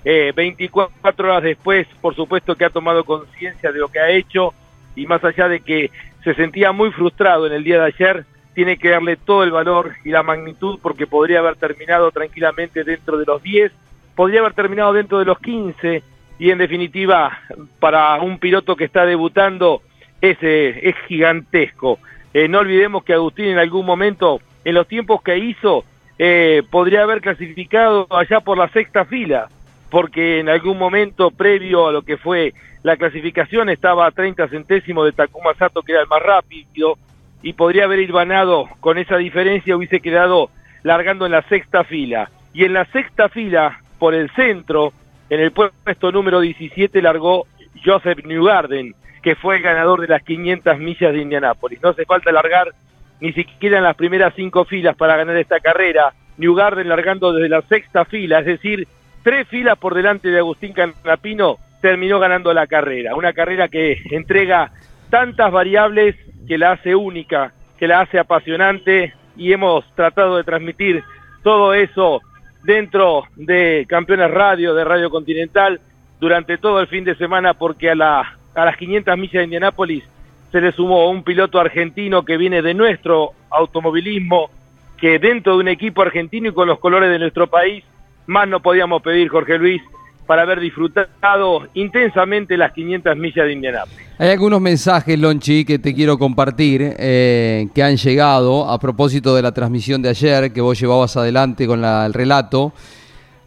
eh, 0.04 0.32
24 0.36 1.28
horas 1.28 1.42
después, 1.42 1.86
por 2.00 2.14
supuesto 2.14 2.54
que 2.54 2.66
ha 2.66 2.70
tomado 2.70 3.04
conciencia 3.04 3.72
de 3.72 3.78
lo 3.78 3.88
que 3.88 3.98
ha 3.98 4.10
hecho 4.10 4.52
y 4.94 5.06
más 5.06 5.24
allá 5.24 5.48
de 5.48 5.60
que 5.60 5.90
se 6.22 6.34
sentía 6.34 6.72
muy 6.72 6.92
frustrado 6.92 7.46
en 7.46 7.54
el 7.54 7.64
día 7.64 7.80
de 7.80 7.86
ayer, 7.86 8.24
tiene 8.54 8.76
que 8.76 8.90
darle 8.90 9.16
todo 9.16 9.42
el 9.42 9.50
valor 9.50 9.94
y 10.04 10.10
la 10.10 10.22
magnitud 10.22 10.78
porque 10.80 11.06
podría 11.06 11.40
haber 11.40 11.56
terminado 11.56 12.10
tranquilamente 12.12 12.84
dentro 12.84 13.16
de 13.16 13.24
los 13.24 13.42
10, 13.42 13.72
podría 14.14 14.40
haber 14.40 14.52
terminado 14.52 14.92
dentro 14.92 15.18
de 15.18 15.24
los 15.24 15.38
15 15.38 16.02
y 16.38 16.50
en 16.50 16.58
definitiva 16.58 17.38
para 17.78 18.20
un 18.20 18.38
piloto 18.38 18.76
que 18.76 18.84
está 18.84 19.06
debutando 19.06 19.82
es, 20.20 20.38
es 20.40 20.94
gigantesco. 21.06 21.98
Eh, 22.32 22.48
no 22.48 22.58
olvidemos 22.58 23.04
que 23.04 23.14
Agustín 23.14 23.46
en 23.46 23.58
algún 23.58 23.86
momento, 23.86 24.40
en 24.64 24.74
los 24.74 24.88
tiempos 24.88 25.22
que 25.22 25.38
hizo, 25.38 25.84
eh, 26.18 26.62
podría 26.70 27.02
haber 27.02 27.20
clasificado 27.20 28.06
allá 28.10 28.40
por 28.40 28.58
la 28.58 28.68
sexta 28.68 29.04
fila, 29.04 29.48
porque 29.90 30.40
en 30.40 30.48
algún 30.48 30.78
momento 30.78 31.30
previo 31.30 31.88
a 31.88 31.92
lo 31.92 32.02
que 32.02 32.16
fue 32.16 32.52
la 32.82 32.96
clasificación 32.96 33.70
estaba 33.70 34.06
a 34.06 34.10
30 34.10 34.48
centésimos 34.48 35.06
de 35.06 35.12
Takuma 35.12 35.54
Sato, 35.54 35.82
que 35.82 35.92
era 35.92 36.02
el 36.02 36.08
más 36.08 36.22
rápido, 36.22 36.98
y 37.42 37.52
podría 37.52 37.84
haber 37.84 38.06
ganado 38.06 38.68
con 38.80 38.98
esa 38.98 39.16
diferencia, 39.16 39.76
hubiese 39.76 40.00
quedado 40.00 40.50
largando 40.82 41.26
en 41.26 41.32
la 41.32 41.42
sexta 41.48 41.84
fila. 41.84 42.30
Y 42.52 42.64
en 42.64 42.74
la 42.74 42.84
sexta 42.86 43.28
fila, 43.28 43.80
por 43.98 44.14
el 44.14 44.30
centro, 44.32 44.92
en 45.34 45.40
el 45.40 45.52
puesto 45.52 46.12
número 46.12 46.40
17, 46.40 47.02
largó 47.02 47.46
Joseph 47.84 48.24
Newgarden, 48.24 48.94
que 49.20 49.34
fue 49.34 49.56
el 49.56 49.62
ganador 49.62 50.00
de 50.00 50.06
las 50.06 50.22
500 50.22 50.78
millas 50.78 51.12
de 51.12 51.22
Indianápolis. 51.22 51.82
No 51.82 51.88
hace 51.88 52.04
falta 52.04 52.30
largar 52.30 52.72
ni 53.20 53.32
siquiera 53.32 53.78
en 53.78 53.84
las 53.84 53.96
primeras 53.96 54.32
cinco 54.36 54.64
filas 54.64 54.96
para 54.96 55.16
ganar 55.16 55.36
esta 55.36 55.58
carrera. 55.58 56.12
Newgarden 56.36 56.88
largando 56.88 57.32
desde 57.32 57.48
la 57.48 57.62
sexta 57.62 58.04
fila, 58.04 58.40
es 58.40 58.46
decir, 58.46 58.86
tres 59.22 59.48
filas 59.48 59.76
por 59.76 59.94
delante 59.94 60.28
de 60.28 60.38
Agustín 60.38 60.72
Canapino, 60.72 61.58
terminó 61.80 62.20
ganando 62.20 62.52
la 62.54 62.66
carrera. 62.66 63.16
Una 63.16 63.32
carrera 63.32 63.68
que 63.68 64.02
entrega 64.10 64.70
tantas 65.10 65.50
variables 65.50 66.14
que 66.46 66.58
la 66.58 66.72
hace 66.72 66.94
única, 66.94 67.52
que 67.78 67.88
la 67.88 68.00
hace 68.00 68.18
apasionante 68.18 69.14
y 69.36 69.52
hemos 69.52 69.84
tratado 69.94 70.36
de 70.36 70.44
transmitir 70.44 71.02
todo 71.42 71.74
eso 71.74 72.20
dentro 72.64 73.24
de 73.36 73.86
Campeones 73.88 74.30
Radio, 74.30 74.74
de 74.74 74.84
Radio 74.84 75.10
Continental, 75.10 75.80
durante 76.18 76.58
todo 76.58 76.80
el 76.80 76.86
fin 76.86 77.04
de 77.04 77.14
semana 77.14 77.54
porque 77.54 77.90
a, 77.90 77.94
la, 77.94 78.36
a 78.54 78.64
las 78.64 78.76
500 78.76 79.16
millas 79.16 79.32
de 79.34 79.44
Indianápolis 79.44 80.04
se 80.50 80.60
le 80.60 80.72
sumó 80.72 81.10
un 81.10 81.22
piloto 81.22 81.60
argentino 81.60 82.24
que 82.24 82.36
viene 82.36 82.62
de 82.62 82.74
nuestro 82.74 83.32
automovilismo, 83.50 84.50
que 84.96 85.18
dentro 85.18 85.54
de 85.54 85.60
un 85.60 85.68
equipo 85.68 86.02
argentino 86.02 86.48
y 86.48 86.52
con 86.52 86.68
los 86.68 86.78
colores 86.78 87.10
de 87.10 87.18
nuestro 87.18 87.48
país, 87.48 87.84
más 88.26 88.48
no 88.48 88.60
podíamos 88.60 89.02
pedir, 89.02 89.28
Jorge 89.28 89.58
Luis, 89.58 89.82
para 90.26 90.42
haber 90.42 90.60
disfrutado 90.60 91.68
intensamente 91.74 92.56
las 92.56 92.72
500 92.72 93.16
millas 93.16 93.46
de 93.46 93.52
Indianápolis. 93.52 93.98
Hay 94.18 94.30
algunos 94.30 94.60
mensajes, 94.60 95.18
Lonchi, 95.18 95.64
que 95.64 95.78
te 95.78 95.94
quiero 95.94 96.18
compartir, 96.18 96.94
eh, 96.98 97.68
que 97.74 97.82
han 97.82 97.96
llegado 97.96 98.68
a 98.70 98.78
propósito 98.78 99.34
de 99.34 99.42
la 99.42 99.52
transmisión 99.52 100.02
de 100.02 100.10
ayer, 100.10 100.52
que 100.52 100.60
vos 100.60 100.78
llevabas 100.78 101.16
adelante 101.16 101.66
con 101.66 101.84
el 101.84 102.12
relato. 102.12 102.72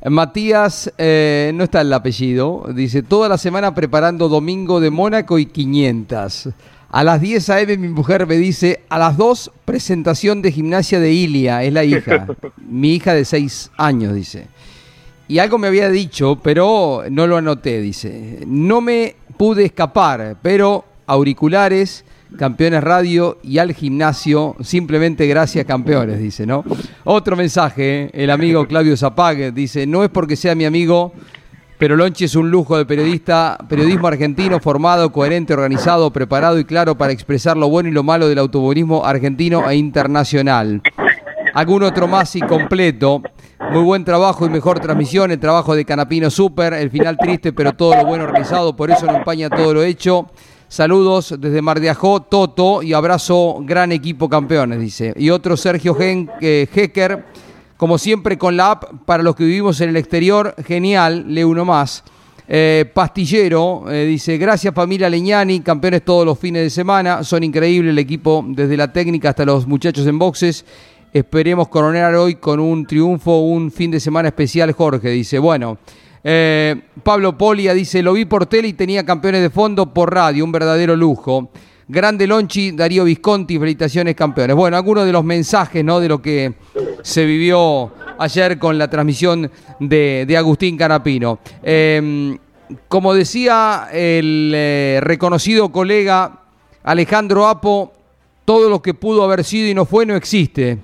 Matías, 0.06 0.94
eh, 0.98 1.52
no 1.56 1.64
está 1.64 1.82
el 1.82 1.92
apellido, 1.92 2.68
dice, 2.74 3.02
toda 3.02 3.28
la 3.28 3.38
semana 3.38 3.74
preparando 3.74 4.30
Domingo 4.30 4.80
de 4.80 4.92
Mónaco 4.92 5.40
y 5.40 5.48
500. 5.48 6.50
A 6.90 7.04
las 7.04 7.20
10 7.20 7.50
a.m. 7.50 7.78
mi 7.78 7.90
mujer 7.90 8.28
me 8.28 8.36
dice, 8.36 8.82
a 8.90 8.98
las 8.98 9.18
2 9.18 9.52
presentación 9.66 10.42
de 10.42 10.52
gimnasia 10.52 11.00
de 11.00 11.12
Ilia, 11.12 11.64
es 11.64 11.74
la 11.74 11.84
hija. 11.84 12.28
mi 12.58 12.94
hija 12.94 13.14
de 13.14 13.26
6 13.26 13.72
años, 13.78 14.14
dice. 14.14 14.48
Y 15.28 15.40
algo 15.40 15.58
me 15.58 15.68
había 15.68 15.90
dicho, 15.90 16.40
pero 16.42 17.04
no 17.10 17.28
lo 17.28 17.38
anoté, 17.38 17.82
dice. 17.82 18.40
No 18.48 18.80
me 18.82 19.16
pude 19.38 19.66
escapar, 19.66 20.38
pero 20.42 20.86
auriculares, 21.06 22.06
campeones 22.38 22.84
radio 22.84 23.38
y 23.44 23.58
al 23.58 23.74
gimnasio, 23.74 24.56
simplemente 24.62 25.28
gracias 25.28 25.66
campeones, 25.66 26.20
dice, 26.20 26.46
¿no? 26.46 26.64
Otro 27.04 27.36
mensaje, 27.36 28.04
¿eh? 28.04 28.12
el 28.14 28.30
amigo 28.30 28.68
Claudio 28.68 28.96
Zapague, 28.98 29.52
dice, 29.52 29.86
no 29.88 30.04
es 30.04 30.10
porque 30.10 30.36
sea 30.36 30.56
mi 30.56 30.66
amigo, 30.66 31.14
pero 31.78 31.96
Lonchi 31.96 32.26
es 32.26 32.36
un 32.36 32.50
lujo 32.50 32.78
de 32.78 32.86
periodista, 32.86 33.58
periodismo 33.70 34.08
argentino 34.08 34.60
formado, 34.60 35.12
coherente, 35.12 35.54
organizado, 35.54 36.12
preparado 36.12 36.60
y 36.60 36.66
claro 36.66 36.98
para 36.98 37.14
expresar 37.14 37.56
lo 37.56 37.70
bueno 37.70 37.90
y 37.90 37.92
lo 37.92 38.04
malo 38.04 38.28
del 38.28 38.40
automovilismo 38.40 39.06
argentino 39.06 39.70
e 39.70 39.76
internacional. 39.76 40.82
Algún 41.58 41.82
otro 41.82 42.08
más 42.08 42.36
y 42.36 42.42
completo. 42.42 43.20
Muy 43.72 43.82
buen 43.82 44.06
trabajo 44.06 44.46
y 44.46 44.50
mejor 44.50 44.80
transmisión. 44.80 45.32
El 45.32 45.40
trabajo 45.40 45.74
de 45.74 45.86
Canapino 45.86 46.30
Super. 46.30 46.74
El 46.74 46.92
final 46.92 47.18
triste, 47.18 47.52
pero 47.52 47.74
todo 47.74 47.96
lo 47.96 48.06
bueno 48.06 48.28
realizado. 48.28 48.76
Por 48.76 48.92
eso 48.92 49.08
no 49.08 49.16
empaña 49.16 49.50
todo 49.50 49.74
lo 49.74 49.82
hecho. 49.82 50.28
Saludos 50.68 51.34
desde 51.40 51.64
Mar 51.64 51.82
Toto 52.30 52.84
y 52.84 52.94
abrazo, 52.94 53.58
gran 53.62 53.92
equipo 53.92 54.30
campeones, 54.30 54.80
dice. 54.80 55.16
Y 55.18 55.32
otro 55.32 55.58
Sergio 55.58 55.96
Gen, 55.96 56.30
eh, 56.42 56.68
como 57.76 57.98
siempre 57.98 58.38
con 58.38 58.56
la 58.56 58.70
app 58.74 58.84
para 59.08 59.24
los 59.24 59.36
que 59.36 59.44
vivimos 59.44 59.82
en 59.82 59.90
el 59.90 59.98
exterior, 59.98 60.54
genial, 60.64 61.26
lee 61.28 61.44
uno 61.44 61.66
más. 61.66 62.04
Eh, 62.48 62.90
Pastillero 62.94 63.86
eh, 63.90 64.06
dice, 64.06 64.38
gracias 64.38 64.74
familia 64.76 65.10
Leñani, 65.10 65.60
campeones 65.62 66.06
todos 66.06 66.24
los 66.24 66.38
fines 66.38 66.62
de 66.62 66.70
semana, 66.70 67.24
son 67.24 67.44
increíbles 67.44 67.92
el 67.92 68.00
equipo 68.00 68.46
desde 68.48 68.78
la 68.78 68.94
técnica 68.94 69.30
hasta 69.30 69.44
los 69.44 69.66
muchachos 69.66 70.06
en 70.06 70.20
boxes. 70.20 70.64
Esperemos 71.14 71.70
coronar 71.70 72.14
hoy 72.16 72.36
con 72.36 72.60
un 72.60 72.86
triunfo, 72.86 73.40
un 73.40 73.72
fin 73.72 73.90
de 73.92 74.00
semana 74.00 74.28
especial, 74.28 74.72
Jorge. 74.74 75.10
Dice, 75.10 75.40
bueno, 75.40 75.78
eh, 76.24 76.76
Pablo 77.02 77.38
Polia 77.38 77.74
dice, 77.74 78.04
lo 78.04 78.14
vi 78.14 78.26
por 78.26 78.46
tele 78.46 78.68
y 78.68 78.74
tenía 78.74 79.06
campeones 79.06 79.42
de 79.42 79.50
fondo 79.50 79.94
por 79.94 80.14
radio, 80.14 80.44
un 80.44 80.52
verdadero 80.52 80.96
lujo. 80.96 81.50
Grande 81.88 82.28
Lonchi, 82.28 82.72
Darío 82.72 83.06
Visconti, 83.06 83.58
felicitaciones 83.58 84.14
campeones. 84.16 84.54
Bueno, 84.54 84.76
algunos 84.76 85.06
de 85.06 85.14
los 85.14 85.24
mensajes 85.24 85.86
¿no? 85.86 86.02
de 86.02 86.10
lo 86.10 86.22
que 86.22 86.56
se 87.02 87.26
vivió 87.26 87.94
ayer 88.20 88.60
con 88.60 88.78
la 88.78 88.90
transmisión 88.90 89.50
de, 89.80 90.36
Agustín 90.38 90.76
Canapino. 90.76 91.40
Em, 91.64 92.38
como 92.90 93.14
decía 93.14 93.88
el 93.94 94.52
eh, 94.54 95.00
reconocido 95.02 95.72
colega 95.72 96.42
Alejandro 96.84 97.48
Apo, 97.48 97.94
todo 98.44 98.70
lo 98.70 98.82
que 98.82 98.94
pudo 98.94 99.24
haber 99.24 99.46
sido 99.46 99.70
y 99.70 99.74
no 99.74 99.86
fue 99.86 100.06
no 100.06 100.18
existe. 100.18 100.78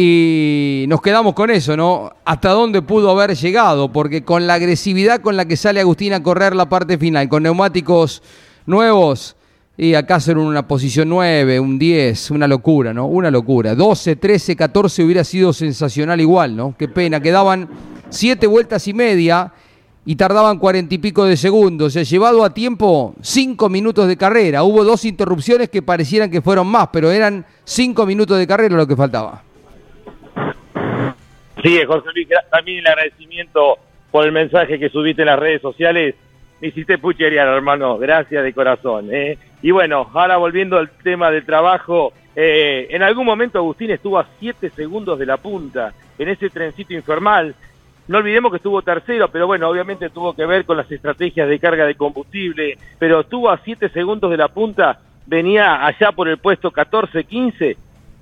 Y 0.00 0.84
nos 0.86 1.02
quedamos 1.02 1.34
con 1.34 1.50
eso, 1.50 1.76
¿no? 1.76 2.12
Hasta 2.24 2.50
dónde 2.50 2.82
pudo 2.82 3.10
haber 3.10 3.34
llegado, 3.34 3.90
porque 3.90 4.22
con 4.22 4.46
la 4.46 4.54
agresividad 4.54 5.20
con 5.20 5.36
la 5.36 5.44
que 5.46 5.56
sale 5.56 5.80
Agustín 5.80 6.12
a 6.12 6.22
correr 6.22 6.54
la 6.54 6.68
parte 6.68 6.96
final, 6.98 7.28
con 7.28 7.42
neumáticos 7.42 8.22
nuevos, 8.64 9.34
y 9.76 9.94
acá 9.94 10.20
en 10.28 10.38
una 10.38 10.68
posición 10.68 11.08
9, 11.08 11.58
un 11.58 11.80
10, 11.80 12.30
una 12.30 12.46
locura, 12.46 12.94
¿no? 12.94 13.06
Una 13.08 13.28
locura. 13.32 13.74
12, 13.74 14.14
13, 14.14 14.54
14 14.54 15.02
hubiera 15.02 15.24
sido 15.24 15.52
sensacional 15.52 16.20
igual, 16.20 16.54
¿no? 16.54 16.76
Qué 16.78 16.86
pena. 16.86 17.18
Quedaban 17.18 17.68
7 18.08 18.46
vueltas 18.46 18.86
y 18.86 18.94
media 18.94 19.52
y 20.04 20.14
tardaban 20.14 20.60
40 20.60 20.94
y 20.94 20.98
pico 20.98 21.24
de 21.24 21.36
segundos. 21.36 21.94
Se 21.94 22.00
ha 22.00 22.04
llevado 22.04 22.44
a 22.44 22.54
tiempo 22.54 23.16
5 23.20 23.68
minutos 23.68 24.06
de 24.06 24.16
carrera. 24.16 24.62
Hubo 24.62 24.84
dos 24.84 25.04
interrupciones 25.04 25.68
que 25.68 25.82
parecieran 25.82 26.30
que 26.30 26.40
fueron 26.40 26.68
más, 26.68 26.88
pero 26.92 27.10
eran 27.10 27.44
5 27.64 28.06
minutos 28.06 28.38
de 28.38 28.46
carrera 28.46 28.76
lo 28.76 28.86
que 28.86 28.94
faltaba. 28.94 29.47
Sí, 31.62 31.80
José 31.86 32.08
Luis, 32.14 32.28
también 32.50 32.78
el 32.78 32.86
agradecimiento 32.86 33.78
por 34.10 34.24
el 34.24 34.32
mensaje 34.32 34.78
que 34.78 34.88
subiste 34.88 35.22
en 35.22 35.26
las 35.26 35.38
redes 35.38 35.60
sociales 35.60 36.14
me 36.60 36.68
hiciste 36.68 36.98
puchería, 36.98 37.42
hermano. 37.42 37.98
Gracias 37.98 38.42
de 38.42 38.52
corazón. 38.52 39.08
¿eh? 39.12 39.38
Y 39.62 39.70
bueno, 39.70 40.08
ahora 40.12 40.36
volviendo 40.36 40.76
al 40.76 40.90
tema 40.90 41.30
del 41.30 41.44
trabajo, 41.44 42.12
eh, 42.34 42.88
en 42.90 43.02
algún 43.02 43.26
momento 43.26 43.58
Agustín 43.58 43.90
estuvo 43.90 44.18
a 44.18 44.26
7 44.40 44.70
segundos 44.70 45.18
de 45.18 45.26
la 45.26 45.36
punta 45.36 45.92
en 46.18 46.28
ese 46.28 46.50
trencito 46.50 46.94
informal. 46.94 47.54
No 48.08 48.18
olvidemos 48.18 48.50
que 48.50 48.56
estuvo 48.56 48.82
tercero, 48.82 49.28
pero 49.28 49.46
bueno, 49.46 49.68
obviamente 49.68 50.10
tuvo 50.10 50.34
que 50.34 50.46
ver 50.46 50.64
con 50.64 50.78
las 50.78 50.90
estrategias 50.90 51.48
de 51.48 51.58
carga 51.58 51.84
de 51.84 51.94
combustible, 51.94 52.78
pero 52.98 53.20
estuvo 53.20 53.50
a 53.50 53.58
7 53.58 53.90
segundos 53.90 54.30
de 54.30 54.38
la 54.38 54.48
punta, 54.48 54.98
venía 55.26 55.84
allá 55.86 56.12
por 56.12 56.26
el 56.26 56.38
puesto 56.38 56.72
14-15, 56.72 57.76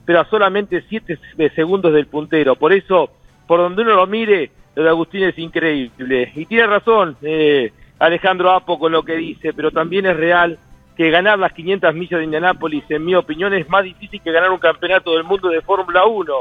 pero 0.04 0.20
a 0.20 0.24
solamente 0.28 0.82
7 0.88 1.18
segundos 1.54 1.92
del 1.94 2.06
puntero. 2.06 2.56
Por 2.56 2.72
eso, 2.72 3.10
por 3.46 3.60
donde 3.60 3.82
uno 3.82 3.94
lo 3.94 4.06
mire, 4.06 4.50
lo 4.74 4.82
de 4.82 4.88
Agustín 4.88 5.24
es 5.24 5.38
increíble. 5.38 6.32
Y 6.34 6.46
tiene 6.46 6.66
razón, 6.66 7.16
eh, 7.22 7.72
Alejandro 7.98 8.50
Apo 8.50 8.78
con 8.78 8.92
lo 8.92 9.02
que 9.02 9.16
dice, 9.16 9.52
pero 9.52 9.70
también 9.70 10.06
es 10.06 10.16
real 10.16 10.58
que 10.96 11.10
ganar 11.10 11.38
las 11.38 11.52
500 11.52 11.94
millas 11.94 12.18
de 12.18 12.24
Indianápolis, 12.24 12.84
en 12.88 13.04
mi 13.04 13.14
opinión, 13.14 13.52
es 13.52 13.68
más 13.68 13.84
difícil 13.84 14.20
que 14.22 14.32
ganar 14.32 14.50
un 14.50 14.58
campeonato 14.58 15.12
del 15.12 15.24
mundo 15.24 15.48
de 15.48 15.60
Fórmula 15.60 16.06
1, 16.06 16.34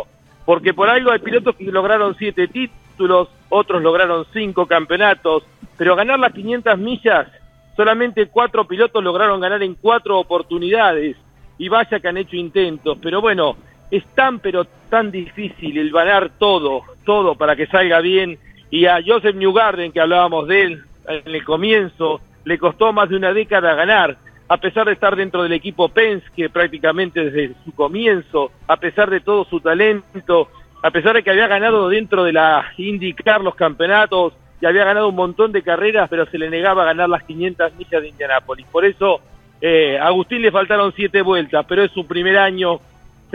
porque 0.46 0.74
por 0.74 0.90
algo 0.90 1.12
hay 1.12 1.20
pilotos 1.20 1.56
que 1.56 1.66
lograron 1.66 2.16
siete 2.16 2.48
títulos, 2.48 3.28
otros 3.50 3.82
lograron 3.82 4.26
cinco 4.32 4.66
campeonatos, 4.66 5.44
pero 5.78 5.96
ganar 5.96 6.20
las 6.20 6.34
500 6.34 6.78
millas, 6.78 7.28
solamente 7.76 8.28
cuatro 8.28 8.66
pilotos 8.66 9.04
lograron 9.04 9.42
ganar 9.42 9.62
en 9.62 9.76
cuatro 9.76 10.20
oportunidades, 10.20 11.18
y 11.58 11.68
vaya 11.68 12.00
que 12.00 12.08
han 12.08 12.18
hecho 12.18 12.38
intentos, 12.38 12.98
pero 13.02 13.20
bueno, 13.20 13.58
es 13.92 14.04
tan 14.16 14.40
pero 14.40 14.66
tan 14.90 15.12
difícil 15.12 15.78
el 15.78 15.92
ganar 15.92 16.32
todo, 16.38 16.84
todo 17.06 17.36
para 17.36 17.56
que 17.56 17.68
salga 17.68 18.00
bien, 18.00 18.38
y 18.70 18.86
a 18.86 19.00
Joseph 19.06 19.36
Newgarden, 19.36 19.92
que 19.92 20.02
hablábamos 20.02 20.48
de 20.48 20.62
él, 20.64 20.84
en 21.08 21.36
el 21.36 21.44
comienzo, 21.44 22.22
le 22.44 22.58
costó 22.58 22.92
más 22.94 23.10
de 23.10 23.16
una 23.16 23.34
década 23.34 23.74
ganar, 23.76 24.18
a 24.48 24.58
pesar 24.58 24.86
de 24.86 24.94
estar 24.94 25.16
dentro 25.16 25.44
del 25.44 25.54
equipo 25.54 25.90
Penske 25.90 26.50
prácticamente 26.50 27.30
desde 27.30 27.56
su 27.64 27.74
comienzo, 27.74 28.52
a 28.68 28.78
pesar 28.78 29.10
de 29.10 29.20
todo 29.20 29.46
su 29.46 29.60
talento, 29.60 30.50
a 30.84 30.92
pesar 30.92 31.16
de 31.16 31.24
que 31.24 31.32
había 31.32 31.48
ganado 31.48 31.90
dentro 31.90 32.24
de 32.24 32.34
la 32.34 32.72
IndyCar 32.78 33.42
los 33.42 33.56
campeonatos 33.56 34.34
y 34.62 34.66
había 34.66 34.86
ganado 34.86 35.10
un 35.10 35.16
montón 35.16 35.52
de 35.52 35.64
carreras, 35.64 36.08
pero 36.10 36.26
se 36.28 36.38
le 36.38 36.50
negaba 36.50 36.86
ganar 36.86 37.10
las 37.10 37.24
500 37.24 37.76
millas 37.76 38.02
de 38.02 38.10
Indianápolis. 38.10 38.68
Por 38.68 38.86
eso 38.86 39.20
eh, 39.62 39.98
a 39.98 40.08
Agustín 40.08 40.42
le 40.42 40.52
faltaron 40.52 40.94
siete 40.96 41.24
vueltas, 41.24 41.66
pero 41.68 41.84
es 41.84 41.92
su 41.92 42.06
primer 42.06 42.38
año, 42.38 42.80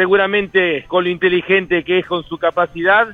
seguramente 0.01 0.86
con 0.88 1.05
lo 1.05 1.11
inteligente 1.11 1.84
que 1.84 1.98
es 1.98 2.07
con 2.07 2.24
su 2.24 2.38
capacidad, 2.38 3.09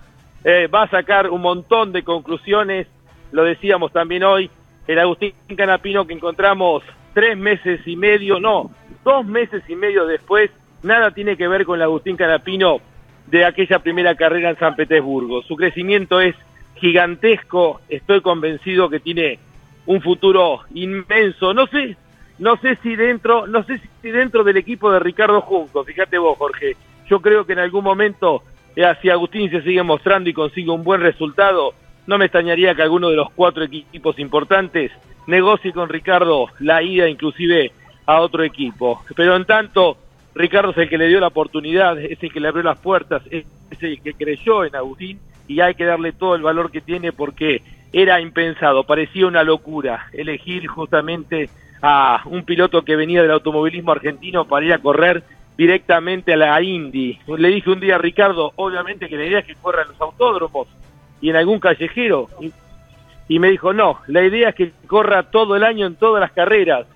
eh, 0.45 0.69
va 0.69 0.85
a 0.85 0.89
sacar 0.89 1.31
un 1.31 1.43
montón 1.43 1.91
de 1.91 2.05
conclusiones 2.05 2.87
lo 3.33 3.43
decíamos 3.43 3.93
también 3.93 4.23
hoy, 4.23 4.49
el 4.87 5.01
Agustín 5.01 5.33
Canapino 5.57 6.07
que 6.07 6.15
encontramos 6.15 6.85
tres 7.13 7.37
meses 7.37 7.81
y 7.87 7.97
medio, 7.97 8.39
no, 8.39 8.71
dos 9.03 9.27
meses 9.27 9.65
y 9.69 9.75
medio 9.75 10.07
después, 10.07 10.53
nada 10.85 11.11
tiene 11.11 11.37
que 11.37 11.49
ver 11.49 11.65
con 11.65 11.75
el 11.75 11.83
Agustín 11.83 12.17
Canapino 12.17 12.79
de 13.27 13.45
aquella 13.45 13.81
primera 13.81 14.15
carrera 14.15 14.51
en 14.51 14.59
San 14.59 14.77
Petersburgo. 14.77 15.43
Su 15.43 15.57
crecimiento 15.57 16.21
es 16.21 16.37
gigantesco, 16.77 17.81
estoy 17.89 18.21
convencido 18.21 18.89
que 18.89 19.01
tiene 19.01 19.41
un 19.87 20.01
futuro 20.03 20.61
inmenso. 20.73 21.53
No 21.53 21.67
sé, 21.67 21.97
no 22.39 22.57
sé 22.59 22.77
si 22.83 22.97
dentro, 22.97 23.47
no 23.47 23.63
sé 23.65 23.81
si 24.03 24.11
dentro 24.11 24.45
del 24.45 24.57
equipo 24.57 24.91
de 24.93 24.99
Ricardo 24.99 25.41
Junco, 25.41 25.85
fíjate 25.85 26.19
vos, 26.19 26.37
Jorge. 26.37 26.77
Yo 27.09 27.21
creo 27.21 27.47
que 27.47 27.55
en 27.55 27.61
algún 27.61 27.85
momento, 27.85 28.43
eh, 28.75 28.85
si 29.01 29.09
Agustín 29.09 29.51
se 29.51 29.63
sigue 29.63 29.83
mostrando 29.83 30.29
y 30.29 30.35
consigue 30.35 30.71
un 30.71 30.85
buen 30.85 31.01
resultado, 31.01 31.73
no 32.07 32.19
me 32.19 32.27
extrañaría 32.27 32.75
que 32.75 32.83
alguno 32.83 33.09
de 33.09 33.17
los 33.17 33.31
cuatro 33.31 33.65
equipos 33.65 34.19
importantes 34.19 34.93
negocie 35.27 35.73
con 35.73 35.89
Ricardo 35.89 36.47
la 36.61 36.83
ida 36.83 37.09
inclusive 37.09 37.73
a 38.07 38.21
otro 38.21 38.43
equipo. 38.45 39.03
Pero 39.17 39.35
en 39.35 39.45
tanto, 39.45 39.97
Ricardo 40.35 40.71
es 40.71 40.79
el 40.79 40.89
que 40.89 40.99
le 40.99 41.09
dio 41.09 41.21
la 41.21 41.29
oportunidad, 41.29 41.99
es 41.99 42.23
el 42.23 42.33
que 42.33 42.41
le 42.41 42.49
abrió 42.49 42.63
las 42.63 42.79
puertas, 42.79 43.23
es 43.31 43.47
el 43.81 44.01
que 44.01 44.15
creyó 44.15 44.65
en 44.65 44.77
Agustín 44.77 45.21
y 45.49 45.61
hay 45.61 45.75
que 45.75 45.85
darle 45.85 46.13
todo 46.13 46.35
el 46.35 46.43
valor 46.43 46.71
que 46.71 46.81
tiene 46.81 47.13
porque 47.13 47.63
era 47.93 48.21
impensado, 48.21 48.85
parecía 48.85 49.27
una 49.27 49.43
locura 49.43 50.09
elegir 50.13 50.67
justamente 50.67 51.49
a 51.83 52.23
un 52.27 52.45
piloto 52.45 52.83
que 52.83 52.97
venía 52.97 53.23
del 53.23 53.31
automovilismo 53.31 53.93
argentino 53.93 54.47
para 54.47 54.67
ir 54.67 54.73
a 54.73 54.79
correr 54.79 55.23
directamente 55.57 56.35
a 56.35 56.37
la 56.37 56.61
Indy. 56.61 57.19
Le 57.39 57.49
dije 57.49 57.71
un 57.71 57.81
día 57.81 57.97
a 57.97 57.99
Ricardo, 57.99 58.53
obviamente 58.57 59.09
que 59.09 59.17
la 59.17 59.25
idea 59.25 59.39
es 59.41 59.47
que 59.47 59.55
corra 59.55 59.83
en 59.83 59.89
los 59.89 60.01
autódromos 60.01 60.69
y 61.21 61.31
en 61.31 61.37
algún 61.37 61.61
callejero. 61.61 62.29
Y, 63.29 63.39
me 63.39 63.51
dijo, 63.51 63.73
no, 63.73 63.99
la 64.07 64.23
idea 64.23 64.51
es 64.51 64.55
que 64.55 64.73
corra 64.87 65.25
todo 65.25 65.57
el 65.57 65.65
año 65.65 65.87
en 65.87 65.97
todas 65.97 66.21
las 66.21 66.33
carreras, 66.33 66.87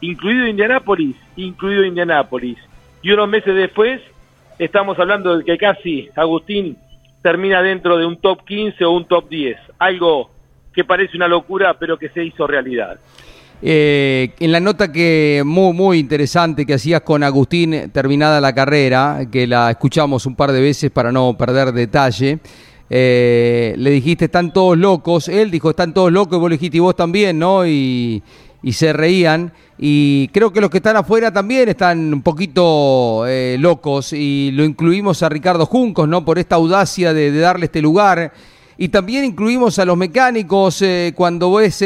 incluido 0.00 0.46
Indianápolis, 0.46 1.16
incluido 1.36 1.84
Indianápolis. 1.84 2.58
Y 3.02 3.12
unos 3.12 3.28
meses 3.28 3.54
después 3.54 4.00
estamos 4.58 4.98
hablando 4.98 5.38
de 5.38 5.44
que 5.44 5.56
casi 5.56 6.10
Agustín 6.14 6.76
termina 7.22 7.62
dentro 7.62 7.96
de 7.96 8.04
un 8.04 8.20
top 8.20 8.44
15 8.44 8.84
o 8.84 8.90
un 8.90 9.06
top 9.06 9.28
10. 9.28 9.56
Algo 9.78 10.30
que 10.74 10.84
parece 10.84 11.16
una 11.16 11.28
locura, 11.28 11.74
pero 11.74 11.98
que 11.98 12.08
se 12.10 12.24
hizo 12.24 12.46
realidad. 12.46 12.98
Eh, 13.62 14.32
en 14.40 14.52
la 14.52 14.60
nota 14.60 14.90
que 14.90 15.42
muy, 15.44 15.74
muy 15.74 15.98
interesante 15.98 16.64
que 16.64 16.74
hacías 16.74 17.02
con 17.02 17.22
Agustín 17.22 17.90
terminada 17.92 18.40
la 18.40 18.54
carrera, 18.54 19.26
que 19.30 19.46
la 19.46 19.70
escuchamos 19.70 20.24
un 20.24 20.34
par 20.34 20.52
de 20.52 20.62
veces 20.62 20.90
para 20.90 21.12
no 21.12 21.36
perder 21.36 21.72
detalle, 21.72 22.38
eh, 22.88 23.74
le 23.76 23.90
dijiste 23.90 24.24
están 24.24 24.52
todos 24.52 24.78
locos, 24.78 25.28
él 25.28 25.50
dijo 25.50 25.70
están 25.70 25.92
todos 25.92 26.10
locos, 26.10 26.38
y 26.38 26.40
vos 26.40 26.50
le 26.50 26.56
dijiste 26.56 26.78
y 26.78 26.80
vos 26.80 26.96
también, 26.96 27.38
¿no? 27.38 27.66
Y, 27.66 28.22
se 28.72 28.92
reían. 28.92 29.52
Y 29.78 30.28
creo 30.28 30.52
que 30.52 30.60
los 30.60 30.70
que 30.70 30.78
están 30.78 30.96
afuera 30.96 31.32
también 31.32 31.68
están 31.68 32.12
un 32.12 32.22
poquito 32.22 33.24
eh, 33.26 33.56
locos 33.58 34.12
y 34.12 34.50
lo 34.52 34.64
incluimos 34.64 35.22
a 35.22 35.30
Ricardo 35.30 35.64
Juncos, 35.64 36.06
¿no? 36.06 36.24
Por 36.24 36.38
esta 36.38 36.56
audacia 36.56 37.14
de, 37.14 37.32
darle 37.38 37.66
este 37.66 37.80
lugar. 37.80 38.32
Y 38.76 38.88
también 38.88 39.24
incluimos 39.24 39.78
a 39.78 39.84
los 39.84 39.96
mecánicos 39.96 40.82
cuando 41.14 41.52
ves 41.52 41.82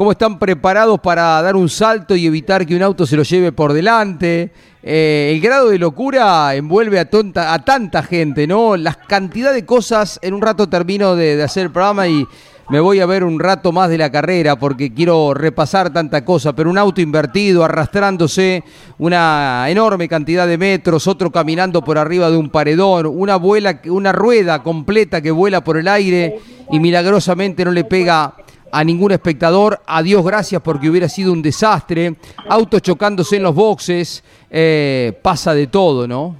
cómo 0.00 0.12
están 0.12 0.38
preparados 0.38 0.98
para 0.98 1.42
dar 1.42 1.54
un 1.54 1.68
salto 1.68 2.16
y 2.16 2.24
evitar 2.24 2.64
que 2.64 2.74
un 2.74 2.82
auto 2.82 3.04
se 3.04 3.18
lo 3.18 3.22
lleve 3.22 3.52
por 3.52 3.74
delante. 3.74 4.50
Eh, 4.82 5.30
el 5.34 5.42
grado 5.42 5.68
de 5.68 5.78
locura 5.78 6.54
envuelve 6.54 6.98
a, 6.98 7.10
tonta, 7.10 7.52
a 7.52 7.62
tanta 7.62 8.02
gente, 8.02 8.46
¿no? 8.46 8.78
La 8.78 8.94
cantidad 8.94 9.52
de 9.52 9.66
cosas. 9.66 10.18
En 10.22 10.32
un 10.32 10.40
rato 10.40 10.70
termino 10.70 11.16
de, 11.16 11.36
de 11.36 11.42
hacer 11.42 11.64
el 11.64 11.70
programa 11.70 12.08
y 12.08 12.26
me 12.70 12.80
voy 12.80 13.00
a 13.00 13.04
ver 13.04 13.24
un 13.24 13.38
rato 13.38 13.72
más 13.72 13.90
de 13.90 13.98
la 13.98 14.10
carrera 14.10 14.58
porque 14.58 14.94
quiero 14.94 15.34
repasar 15.34 15.92
tanta 15.92 16.24
cosa, 16.24 16.54
pero 16.54 16.70
un 16.70 16.78
auto 16.78 17.02
invertido, 17.02 17.62
arrastrándose 17.62 18.64
una 18.96 19.66
enorme 19.68 20.08
cantidad 20.08 20.46
de 20.46 20.56
metros, 20.56 21.06
otro 21.08 21.30
caminando 21.30 21.84
por 21.84 21.98
arriba 21.98 22.30
de 22.30 22.38
un 22.38 22.48
paredón, 22.48 23.04
una 23.04 23.36
vuela, 23.36 23.82
una 23.84 24.12
rueda 24.12 24.62
completa 24.62 25.20
que 25.20 25.30
vuela 25.30 25.62
por 25.62 25.76
el 25.76 25.88
aire 25.88 26.38
y 26.72 26.80
milagrosamente 26.80 27.66
no 27.66 27.72
le 27.72 27.84
pega 27.84 28.34
a 28.72 28.84
ningún 28.84 29.12
espectador. 29.12 29.80
A 29.86 30.02
Dios 30.02 30.24
gracias 30.24 30.60
porque 30.62 30.88
hubiera 30.88 31.08
sido 31.08 31.32
un 31.32 31.42
desastre. 31.42 32.14
Autos 32.48 32.82
chocándose 32.82 33.36
en 33.36 33.42
los 33.42 33.54
boxes, 33.54 34.24
eh, 34.50 35.12
pasa 35.22 35.54
de 35.54 35.66
todo, 35.66 36.06
¿no? 36.06 36.36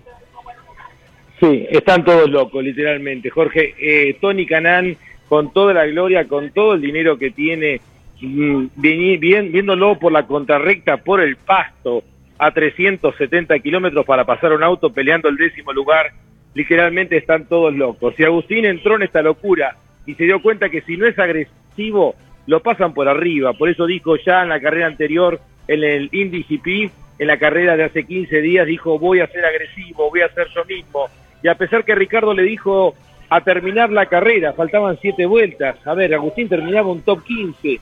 Sí, 1.41 1.67
están 1.71 2.05
todos 2.05 2.29
locos, 2.29 2.63
literalmente. 2.63 3.31
Jorge, 3.31 3.75
eh, 3.79 4.19
Tony 4.21 4.47
Canán 4.47 4.97
con 5.29 5.53
toda 5.53 5.73
la 5.73 5.87
gloria, 5.87 6.27
con 6.27 6.51
todo 6.51 6.75
el 6.75 6.83
dinero 6.83 7.17
que 7.17 7.31
tiene, 7.31 7.81
mm, 8.21 8.67
viéndolo 8.77 9.99
por 9.99 10.13
la 10.13 10.27
contrarrecta, 10.27 10.99
por 10.99 11.21
el 11.21 11.37
pasto, 11.37 12.03
a 12.41 12.53
370 12.53 13.59
kilómetros 13.59 14.07
para 14.07 14.25
pasar 14.25 14.53
un 14.53 14.63
auto 14.63 14.91
peleando 14.91 15.29
el 15.29 15.37
décimo 15.37 15.73
lugar, 15.73 16.11
literalmente 16.55 17.19
están 17.19 17.45
todos 17.45 17.75
locos. 17.75 18.15
Y 18.19 18.25
Agustín 18.25 18.65
entró 18.65 18.97
en 18.97 19.03
esta 19.03 19.21
locura 19.21 19.77
y 20.07 20.15
se 20.15 20.25
dio 20.25 20.43
cuenta 20.43 20.69
que 20.69 20.83
si 20.83 20.97
no 20.97 21.07
es 21.07 21.19
agresivo, 21.19 22.15
lo 22.47 22.61
pasan 22.61 22.95
por 22.95 23.09
arriba. 23.09 23.53
Por 23.53 23.69
eso 23.69 23.87
dijo 23.87 24.17
ya 24.17 24.43
en 24.43 24.49
la 24.49 24.61
carrera 24.61 24.87
anterior, 24.87 25.41
en 25.69 25.85
el 25.85 26.09
Indy 26.13 26.45
GP, 26.49 26.93
en 27.19 27.27
la 27.27 27.39
carrera 27.39 27.77
de 27.77 27.85
hace 27.85 28.05
15 28.05 28.41
días, 28.41 28.67
dijo 28.67 28.99
voy 28.99 29.21
a 29.21 29.27
ser 29.29 29.45
agresivo, 29.45 30.11
voy 30.11 30.23
a 30.23 30.33
ser 30.33 30.49
yo 30.55 30.65
mismo. 30.65 31.09
Y 31.43 31.49
a 31.49 31.55
pesar 31.55 31.85
que 31.85 31.95
Ricardo 31.95 32.35
le 32.35 32.43
dijo 32.43 32.95
a 33.29 33.41
terminar 33.43 33.91
la 33.91 34.07
carrera, 34.07 34.53
faltaban 34.53 34.99
siete 35.01 35.27
vueltas. 35.27 35.77
A 35.87 35.95
ver, 35.95 36.13
Agustín 36.15 36.49
terminaba 36.49 36.91
un 36.91 37.03
top 37.03 37.23
15. 37.25 37.73
Eh, 37.73 37.81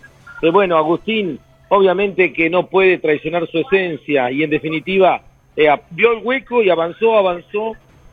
bueno, 0.51 0.77
Agustín 0.77 1.39
obviamente 1.69 2.33
que 2.33 2.51
no 2.51 2.67
puede 2.67 2.99
traicionar 2.99 3.47
su 3.47 3.59
esencia 3.59 4.31
y 4.31 4.43
en 4.43 4.51
definitiva 4.51 5.23
eh, 5.57 5.69
vio 5.91 6.13
el 6.13 6.25
hueco 6.25 6.63
y 6.63 6.71
avanzó, 6.71 7.17
avanzó 7.17 7.73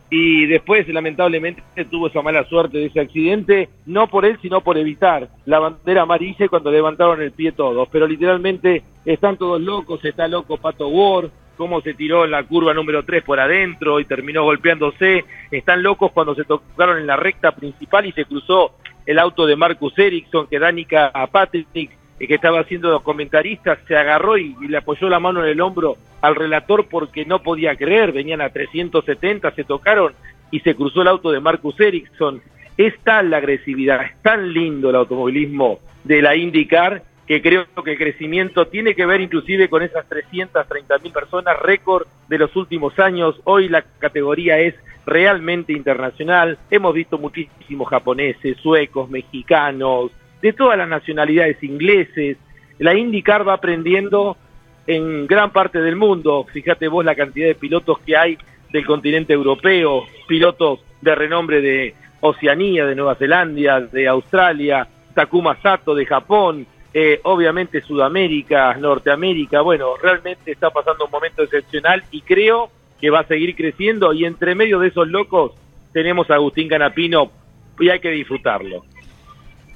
y 0.10 0.45
después 0.45 0.88
lamentablemente 0.88 1.64
tuvo 1.89 2.08
esa 2.08 2.22
mala 2.22 2.43
suerte 2.45 2.78
de 2.78 2.86
ese 2.86 2.99
accidente, 2.99 3.70
no 3.86 4.08
por 4.08 4.26
él 4.26 4.38
sino 4.41 4.62
por 4.62 4.78
evitar 4.78 5.30
la 5.45 5.60
bandera 5.60 6.03
amarilla 6.03 6.47
cuando 6.47 6.72
levantaron 6.72 7.22
el 7.22 7.32
pie 7.32 7.51
todos, 7.51 7.88
pero 7.91 8.08
literalmente 8.08 8.84
están 9.06 9.38
todos 9.38 9.62
locos, 9.62 10.03
está 10.06 10.28
loco 10.28 10.58
Pato 10.58 10.88
Ward, 10.88 11.32
cómo 11.56 11.82
se 11.82 11.93
tiró 11.93 12.26
en 12.26 12.32
la 12.32 12.43
curva 12.43 12.74
número 12.74 13.03
3 13.03 13.24
por 13.24 13.39
adentro 13.39 13.99
y 13.99 14.06
terminó 14.06 14.43
golpeándose. 14.43 15.26
Están 15.51 15.84
locos 15.84 16.12
cuando 16.12 16.36
se 16.36 16.43
tocaron 16.43 16.97
en 16.97 17.08
la 17.08 17.16
recta 17.16 17.51
principal 17.53 18.06
y 18.06 18.12
se 18.12 18.26
cruzó 18.26 18.76
el 19.06 19.20
auto 19.20 19.45
de 19.45 19.56
Marcus 19.56 19.97
Ericsson, 19.97 20.47
que 20.47 20.60
Danica 20.60 21.08
a 21.08 21.28
Patrick, 21.28 21.91
que 22.18 22.36
estaba 22.36 22.61
haciendo 22.61 23.01
comentarista, 23.01 23.78
se 23.88 23.95
agarró 23.95 24.38
y, 24.38 24.55
le 24.68 24.78
apoyó 24.78 25.09
la 25.09 25.20
mano 25.20 25.43
en 25.43 25.49
el 25.49 25.61
hombro 25.61 25.97
al 26.22 26.36
relator 26.36 26.88
porque 26.89 27.26
no 27.26 27.43
podía 27.43 27.76
creer, 27.76 28.11
venían 28.11 28.41
a 28.41 28.49
370, 28.49 29.51
se 29.51 29.63
tocaron 29.63 30.13
y 30.49 30.59
se 30.61 30.76
cruzó 30.76 31.01
el 31.01 31.09
auto 31.09 31.32
de 31.32 31.39
Marcus 31.39 31.80
Ericsson. 31.80 32.41
Es 32.78 32.97
tal 33.03 33.30
la 33.30 33.38
agresividad, 33.38 34.03
es 34.03 34.22
tan 34.22 34.51
lindo 34.51 34.89
el 34.89 34.95
automovilismo 34.95 35.80
de 36.03 36.22
la 36.22 36.36
IndyCar 36.36 37.03
que 37.28 37.41
creo 37.41 37.66
que 37.84 37.93
el 37.93 37.97
crecimiento 37.97 38.68
tiene 38.68 38.93
que 38.93 39.05
ver 39.05 39.20
inclusive 39.22 39.68
con 39.68 39.82
esas 39.82 40.07
330 40.07 40.97
mil 40.99 41.11
personas, 41.11 41.59
récord 41.59 42.05
de 42.28 42.38
los 42.38 42.55
últimos 42.55 42.97
años. 42.99 43.39
Hoy 43.45 43.68
la 43.68 43.82
categoría 43.99 44.59
es 44.59 44.76
realmente 45.05 45.74
internacional. 45.74 46.57
Hemos 46.70 46.93
visto 46.93 47.18
muchísimos 47.18 47.89
japoneses, 47.89 48.57
suecos, 48.57 49.09
mexicanos, 49.09 50.11
de 50.46 50.54
todas 50.54 50.78
las 50.78 50.88
nacionalidades 50.88 51.64
ingleses. 51.64 52.38
La 52.78 52.93
IndyCar 52.93 53.48
va 53.48 53.54
aprendiendo 53.54 54.38
en 54.86 55.26
gran 55.26 55.50
parte 55.50 55.82
del 55.82 55.96
mundo. 55.96 56.46
Fíjate 56.54 56.88
vos 56.88 57.04
la 57.04 57.16
cantidad 57.16 57.48
de 57.48 57.56
pilotos 57.56 57.98
que 58.06 58.16
hay 58.16 58.38
del 58.72 58.86
continente 58.86 59.34
europeo, 59.34 60.04
pilotos 60.28 60.82
de 61.02 61.16
renombre 61.16 61.62
de 61.62 61.96
Oceanía, 62.20 62.86
de 62.86 62.93
Nueva 62.93 63.16
Zelanda, 63.16 63.82
de 63.82 64.08
Australia, 64.08 64.88
Takuma 65.16 65.60
Sato 65.64 65.96
de 65.96 66.06
Japón, 66.06 66.68
eh, 66.93 67.20
obviamente 67.24 67.82
Sudamérica, 67.82 68.76
Norteamérica, 68.76 69.62
bueno, 69.62 69.98
realmente 70.00 70.52
está 70.52 70.70
pasando 70.70 71.06
un 71.06 71.12
momento 71.12 71.41
excepcional 71.41 72.04
y 72.12 72.22
creo 72.22 72.70
que 73.02 73.10
va 73.10 73.22
a 73.22 73.28
seguir 73.28 73.56
creciendo 73.56 74.14
y 74.14 74.26
entre 74.26 74.54
medio 74.54 74.78
de 74.78 74.89
esos 74.89 75.08
locos 75.08 75.54
tenemos 75.91 76.30
a 76.30 76.36
Agustín 76.36 76.68
Canapino 76.68 77.32
y 77.80 77.89
hay 77.89 78.00
que 78.00 78.12
disfrutarlo. 78.12 78.84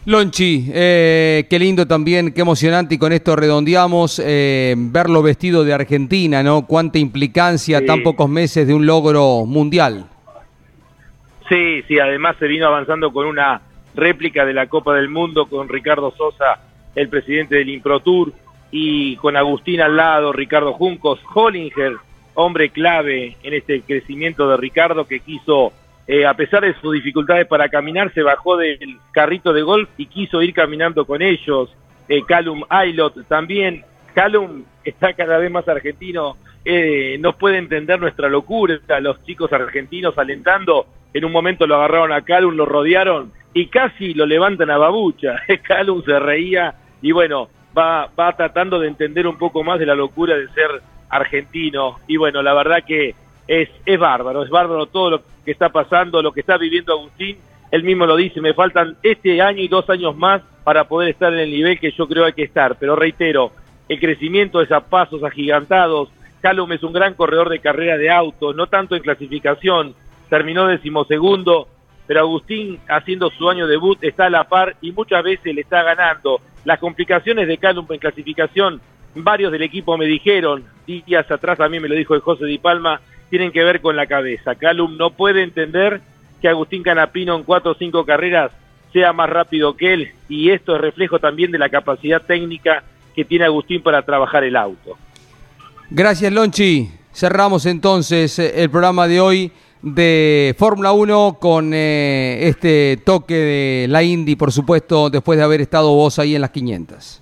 Lonchi, 0.05 0.69
eh, 0.73 1.45
qué 1.49 1.59
lindo 1.59 1.85
también, 1.85 2.31
qué 2.33 2.41
emocionante 2.41 2.95
y 2.95 2.97
con 2.97 3.11
esto 3.11 3.35
redondeamos 3.35 4.21
eh, 4.23 4.73
verlo 4.77 5.21
vestido 5.21 5.63
de 5.63 5.73
Argentina, 5.73 6.41
¿no? 6.41 6.65
Cuánta 6.65 6.97
implicancia, 6.97 7.79
Sí. 7.79 7.85
tan 7.85 8.01
pocos 8.01 8.29
meses 8.29 8.65
de 8.65 8.73
un 8.73 8.85
logro 8.85 9.45
mundial. 9.45 10.05
Sí, 11.49 11.81
sí, 11.87 11.99
además 11.99 12.37
se 12.39 12.47
vino 12.47 12.67
avanzando 12.67 13.11
con 13.11 13.27
una 13.27 13.61
réplica 13.95 14.45
de 14.45 14.53
la 14.53 14.67
Copa 14.67 14.95
del 14.95 15.09
Mundo 15.09 15.47
con 15.47 15.67
Ricardo 15.67 16.13
Sosa, 16.17 16.59
el 16.95 17.09
presidente 17.09 17.55
del 17.55 17.69
Improtour, 17.69 18.31
y 18.71 19.15
con 19.17 19.35
Agustín 19.35 19.81
al 19.81 19.95
lado, 19.97 20.31
Ricardo 20.31 20.73
Juncos, 20.73 21.19
Hollinger, 21.33 21.93
hombre 22.35 22.69
clave 22.69 23.35
en 23.43 23.53
este 23.53 23.81
crecimiento 23.81 24.47
de 24.49 24.57
Ricardo 24.57 25.05
que 25.05 25.19
quiso 25.19 25.73
eh, 26.12 26.26
a 26.26 26.34
pesar 26.34 26.64
de 26.64 26.74
sus 26.82 26.91
dificultades 26.91 27.45
para 27.45 27.70
caminar, 27.70 28.12
se 28.16 28.24
bajó 28.24 28.57
del 28.57 28.97
carrito 29.12 29.53
de 29.53 29.62
golf 29.62 29.88
y 29.95 30.07
quiso 30.07 30.41
ir 30.41 30.55
caminando 30.55 31.05
con 31.05 31.22
ellos. 31.22 31.70
Eh, 32.07 32.24
Calum 32.28 32.64
Aylot 32.68 33.28
también. 33.28 33.84
Calum 34.16 34.64
está 34.84 35.14
cada 35.14 35.38
vez 35.38 35.51
más 35.51 35.68
argentino, 35.68 36.36
eh, 36.66 37.18
no 37.20 37.34
puede 37.34 37.60
entender 37.60 37.99
nuestra 37.99 38.28
locura. 38.28 38.80
Los 39.01 39.24
chicos 39.24 39.53
argentinos 39.53 40.18
alentando, 40.18 40.88
en 41.14 41.26
un 41.26 41.32
momento 41.32 41.68
lo 41.68 41.76
agarraron 41.76 42.12
a 42.12 42.22
Calum, 42.22 42.55
lo 42.55 42.66
rodearon 42.66 43.32
y 43.53 43.68
casi 43.68 44.16
lo 44.16 44.26
levantan 44.26 44.72
a 44.72 44.80
babucha. 44.80 45.36
Calum 45.62 46.03
se 46.03 46.18
reía 46.18 46.74
y 47.03 47.12
bueno, 47.12 47.49
va, 47.78 48.10
va 48.20 48.36
tratando 48.36 48.80
de 48.80 48.88
entender 48.88 49.28
un 49.28 49.38
poco 49.38 49.64
más 49.64 49.78
de 49.78 49.86
la 49.86 49.93
locura 49.93 50.36
de 50.36 50.47
ser 50.53 50.82
argentino. 51.07 51.99
Y 52.07 52.18
bueno, 52.18 52.41
la 52.41 52.55
verdad 52.55 52.84
que 52.84 53.14
es, 53.47 53.70
es 53.86 53.99
bárbaro, 53.99 54.43
es 54.43 54.49
bárbaro 54.49 54.88
todo 54.88 55.12
lo 55.12 55.20
que 55.20 55.30
está 55.51 55.69
pasando, 55.69 56.21
lo 56.21 56.31
que 56.31 56.41
está 56.41 56.57
viviendo 56.57 56.93
Agustín. 56.93 57.37
Él 57.71 57.83
mismo 57.83 58.05
lo 58.05 58.15
dice, 58.15 58.41
me 58.41 58.53
faltan 58.53 58.97
este 59.03 59.41
año 59.41 59.61
y 59.61 59.67
dos 59.67 59.89
años 59.89 60.15
más 60.15 60.41
para 60.63 60.85
poder 60.85 61.09
estar 61.09 61.33
en 61.33 61.39
el 61.39 61.51
nivel 61.51 61.79
que 61.79 61.91
yo 61.91 62.07
creo 62.07 62.25
hay 62.25 62.33
que 62.33 62.43
estar. 62.43 62.77
Pero 62.79 62.95
reitero, 62.95 63.51
el 63.87 63.99
crecimiento 63.99 64.61
es 64.61 64.71
a 64.71 64.81
pasos 64.81 65.23
agigantados. 65.23 66.09
Calum 66.41 66.71
es 66.71 66.83
un 66.83 66.93
gran 66.93 67.13
corredor 67.13 67.49
de 67.49 67.59
carrera 67.59 67.97
de 67.97 68.09
autos, 68.09 68.55
no 68.55 68.67
tanto 68.67 68.95
en 68.95 69.01
clasificación, 69.01 69.93
terminó 70.29 70.67
decimosegundo, 70.67 71.67
pero 72.07 72.21
Agustín 72.21 72.79
haciendo 72.87 73.29
su 73.31 73.49
año 73.49 73.67
debut 73.67 73.97
está 74.03 74.27
a 74.27 74.29
la 74.29 74.45
par 74.45 74.75
y 74.81 74.91
muchas 74.91 75.23
veces 75.23 75.53
le 75.53 75.61
está 75.61 75.83
ganando. 75.83 76.39
Las 76.65 76.79
complicaciones 76.79 77.47
de 77.47 77.57
Calum 77.57 77.85
en 77.89 77.99
clasificación, 77.99 78.81
varios 79.15 79.51
del 79.51 79.63
equipo 79.63 79.97
me 79.97 80.05
dijeron, 80.05 80.63
días 80.85 81.29
atrás 81.29 81.59
a 81.59 81.69
mí 81.69 81.79
me 81.79 81.87
lo 81.87 81.95
dijo 81.95 82.15
el 82.15 82.21
José 82.21 82.45
Di 82.45 82.57
Palma, 82.57 83.01
tienen 83.30 83.51
que 83.51 83.63
ver 83.63 83.82
con 83.82 83.95
la 83.95 84.07
cabeza. 84.07 84.55
Calum 84.55 84.97
no 84.97 85.11
puede 85.11 85.43
entender 85.43 86.01
que 86.41 86.49
Agustín 86.49 86.84
Canapino 86.84 87.36
en 87.36 87.43
cuatro 87.43 87.71
o 87.71 87.75
cinco 87.75 88.05
carreras 88.05 88.51
sea 88.93 89.13
más 89.13 89.30
rápido 89.30 89.75
que 89.75 89.93
él 89.93 90.11
y 90.27 90.49
esto 90.49 90.75
es 90.75 90.82
reflejo 90.82 91.19
también 91.19 91.51
de 91.51 91.59
la 91.59 91.69
capacidad 91.69 92.21
técnica 92.21 92.84
que 93.15 93.25
tiene 93.25 93.45
Agustín 93.45 93.84
para 93.84 94.01
trabajar 94.01 94.43
el 94.43 94.55
auto. 94.55 94.97
Gracias, 95.89 96.32
Lonchi. 96.32 96.89
Cerramos 97.13 97.65
entonces 97.65 98.38
eh, 98.39 98.63
el 98.63 98.69
programa 98.69 99.07
de 99.07 99.19
hoy 99.19 99.51
de 99.82 100.55
Fórmula 100.57 100.91
1 100.91 101.38
con 101.39 101.71
eh, 101.73 102.47
este 102.47 103.01
toque 103.03 103.34
de 103.34 103.88
la 103.89 104.03
Indy, 104.03 104.36
por 104.36 104.51
supuesto, 104.51 105.09
después 105.09 105.38
de 105.38 105.43
haber 105.43 105.61
estado 105.61 105.93
vos 105.93 106.19
ahí 106.19 106.36
en 106.36 106.41
las 106.41 106.51
500. 106.51 107.21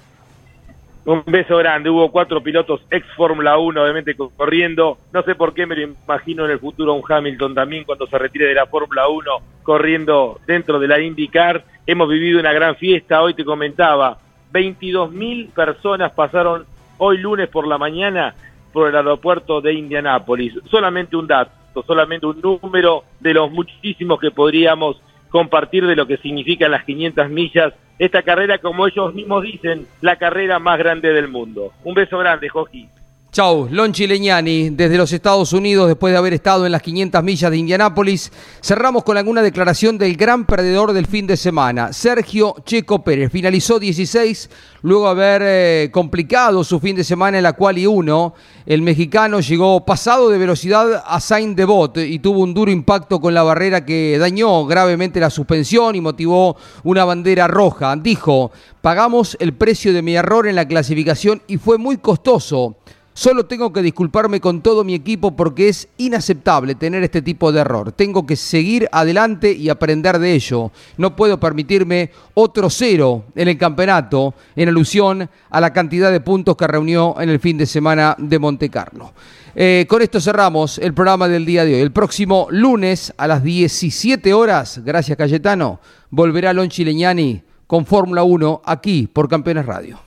Un 1.08 1.24
beso 1.26 1.56
grande. 1.56 1.90
Hubo 1.90 2.12
cuatro 2.12 2.44
pilotos 2.44 2.82
ex 2.92 3.08
Fórmula 3.16 3.58
1, 3.58 3.82
obviamente 3.82 4.14
corriendo. 4.14 4.98
No 5.14 5.24
sé 5.24 5.36
por 5.36 5.54
qué 5.54 5.66
me 5.66 5.74
lo 5.74 5.84
imagino 5.84 6.44
en 6.44 6.52
el 6.52 6.60
futuro 6.60 6.94
un 6.94 7.02
Hamilton 7.08 7.56
también 7.56 7.86
cuando 7.86 8.08
se 8.08 8.18
retire 8.18 8.48
de 8.48 8.56
la 8.56 8.66
Fórmula 8.66 9.08
1 9.08 9.32
corriendo 9.64 10.42
dentro 10.46 10.80
de 10.80 10.88
la 10.90 11.00
IndyCar. 11.00 11.64
Hemos 11.86 12.10
vivido 12.10 12.42
una 12.42 12.52
gran 12.52 12.76
fiesta. 12.76 13.22
Hoy 13.22 13.36
te 13.36 13.46
comentaba, 13.46 14.18
22 14.52 15.14
mil 15.14 15.48
personas 15.56 16.12
pasaron 16.12 16.66
hoy 16.98 17.20
lunes 17.20 17.48
por 17.48 17.66
la 17.66 17.78
mañana 17.78 18.36
por 18.74 18.90
el 18.90 18.96
aeropuerto 18.98 19.62
de 19.62 19.76
Indianápolis. 19.76 20.56
Solamente 20.70 21.16
un 21.16 21.26
dato, 21.26 21.84
solamente 21.84 22.26
un 22.26 22.42
número 22.42 23.06
de 23.22 23.34
los 23.34 23.50
muchísimos 23.50 24.20
que 24.20 24.32
podríamos 24.32 25.02
compartir 25.30 25.86
de 25.86 25.96
lo 25.96 26.08
que 26.08 26.18
significan 26.18 26.72
las 26.72 26.84
500 26.84 27.30
millas. 27.30 27.74
Esta 28.00 28.22
carrera, 28.22 28.60
como 28.60 28.88
ellos 28.88 29.14
mismos 29.14 29.44
dicen, 29.44 29.88
la 30.02 30.18
carrera 30.18 30.60
más 30.60 30.78
grande 30.78 31.14
del 31.14 31.28
mundo. 31.28 31.74
Un 31.84 31.96
beso 31.96 32.18
grande, 32.18 32.50
Joji. 32.50 32.90
Chau, 33.38 33.68
Lonchi 33.70 34.08
Leñani, 34.08 34.72
desde 34.72 34.98
los 34.98 35.14
Estados 35.14 35.54
Unidos, 35.54 35.88
después 35.88 36.12
de 36.12 36.18
haber 36.18 36.34
estado 36.34 36.66
en 36.66 36.72
las 36.72 36.82
500 36.82 37.24
millas 37.24 37.52
de 37.52 37.58
Indianápolis, 37.58 38.32
cerramos 38.64 39.04
con 39.04 39.16
alguna 39.16 39.44
declaración 39.44 40.00
del 40.00 40.18
gran 40.18 40.48
perdedor 40.48 40.92
del 40.92 41.06
fin 41.06 41.28
de 41.28 41.38
semana, 41.38 41.94
Sergio 41.94 42.56
Checo 42.66 43.04
Pérez. 43.04 43.32
Finalizó 43.32 43.78
16, 43.78 44.50
luego 44.82 45.06
de 45.06 45.12
haber 45.12 45.42
eh, 45.46 45.92
complicado 45.92 46.64
su 46.64 46.80
fin 46.80 46.96
de 46.96 47.04
semana 47.04 47.38
en 47.38 47.44
la 47.44 47.54
cual 47.54 47.78
y 47.78 47.86
uno, 47.86 48.34
el 48.66 48.82
mexicano 48.82 49.40
llegó 49.40 49.86
pasado 49.86 50.32
de 50.32 50.40
velocidad 50.40 51.04
a 51.06 51.20
Saint 51.20 51.56
Devot 51.56 51.96
y 51.96 52.18
tuvo 52.18 52.40
un 52.40 52.56
duro 52.56 52.72
impacto 52.72 53.22
con 53.22 53.36
la 53.36 53.44
barrera 53.44 53.86
que 53.86 54.18
dañó 54.18 54.66
gravemente 54.66 55.20
la 55.20 55.30
suspensión 55.30 55.94
y 55.94 56.02
motivó 56.02 56.58
una 56.84 57.06
bandera 57.06 57.48
roja. 57.48 57.96
Dijo, 57.98 58.52
pagamos 58.82 59.38
el 59.40 59.54
precio 59.54 59.94
de 59.94 60.02
mi 60.02 60.16
error 60.16 60.48
en 60.48 60.56
la 60.56 60.68
clasificación 60.68 61.44
y 61.46 61.58
fue 61.58 61.78
muy 61.78 61.98
costoso. 61.98 62.78
Solo 63.18 63.48
tengo 63.48 63.74
que 63.74 63.82
disculparme 63.82 64.40
con 64.40 64.62
todo 64.62 64.84
mi 64.84 64.94
equipo 64.94 65.36
porque 65.36 65.70
es 65.70 65.88
inaceptable 65.98 66.76
tener 66.76 67.02
este 67.02 67.24
tipo 67.24 67.52
de 67.52 67.62
error. 67.62 67.92
Tengo 67.92 68.28
que 68.28 68.36
seguir 68.36 68.88
adelante 68.92 69.52
y 69.52 69.70
aprender 69.70 70.20
de 70.20 70.36
ello. 70.36 70.72
No 70.98 71.16
puedo 71.16 71.40
permitirme 71.40 72.12
otro 72.36 72.70
cero 72.70 73.24
en 73.34 73.48
el 73.48 73.58
campeonato 73.58 74.36
en 74.56 74.70
alusión 74.70 75.28
a 75.50 75.60
la 75.60 75.74
cantidad 75.74 76.12
de 76.12 76.22
puntos 76.22 76.56
que 76.56 76.68
reunió 76.68 77.20
en 77.20 77.30
el 77.30 77.40
fin 77.40 77.58
de 77.58 77.66
semana 77.66 78.16
de 78.20 78.38
Monte 78.38 78.70
Carlo. 78.70 79.14
Eh, 79.56 79.88
con 79.90 80.04
esto 80.04 80.22
cerramos 80.22 80.78
el 80.78 80.94
programa 80.94 81.28
del 81.28 81.44
día 81.44 81.66
de 81.66 81.74
hoy. 81.74 81.82
El 81.82 81.92
próximo 81.92 82.48
lunes 82.52 83.12
a 83.18 83.26
las 83.26 83.42
17 83.42 84.32
horas, 84.36 84.84
gracias 84.86 85.18
Cayetano, 85.18 85.80
volverá 86.12 86.54
Lonchi 86.54 86.86
Leñani 86.86 87.42
con 87.66 87.84
Fórmula 87.88 88.22
1 88.22 88.62
aquí 88.64 89.08
por 89.12 89.28
Campeones 89.28 89.66
Radio. 89.66 90.07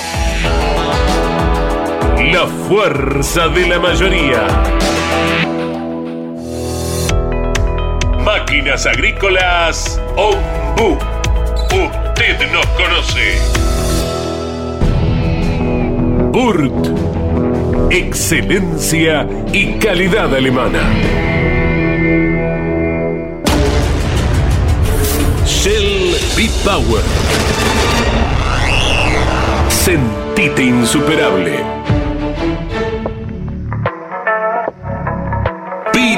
La 2.31 2.47
fuerza 2.47 3.49
de 3.49 3.67
la 3.67 3.77
mayoría. 3.77 4.47
Máquinas 8.23 8.85
agrícolas 8.85 9.99
Ombu. 10.15 10.97
Usted 11.65 12.51
nos 12.53 12.65
conoce. 12.67 13.37
Burt. 16.31 17.91
Excelencia 17.91 19.27
y 19.51 19.73
calidad 19.79 20.33
alemana. 20.33 20.79
Shell 25.45 26.15
B-Power. 26.37 27.03
Sentite 29.67 30.63
insuperable. 30.63 31.80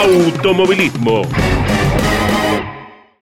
automovilismo. 0.00 1.26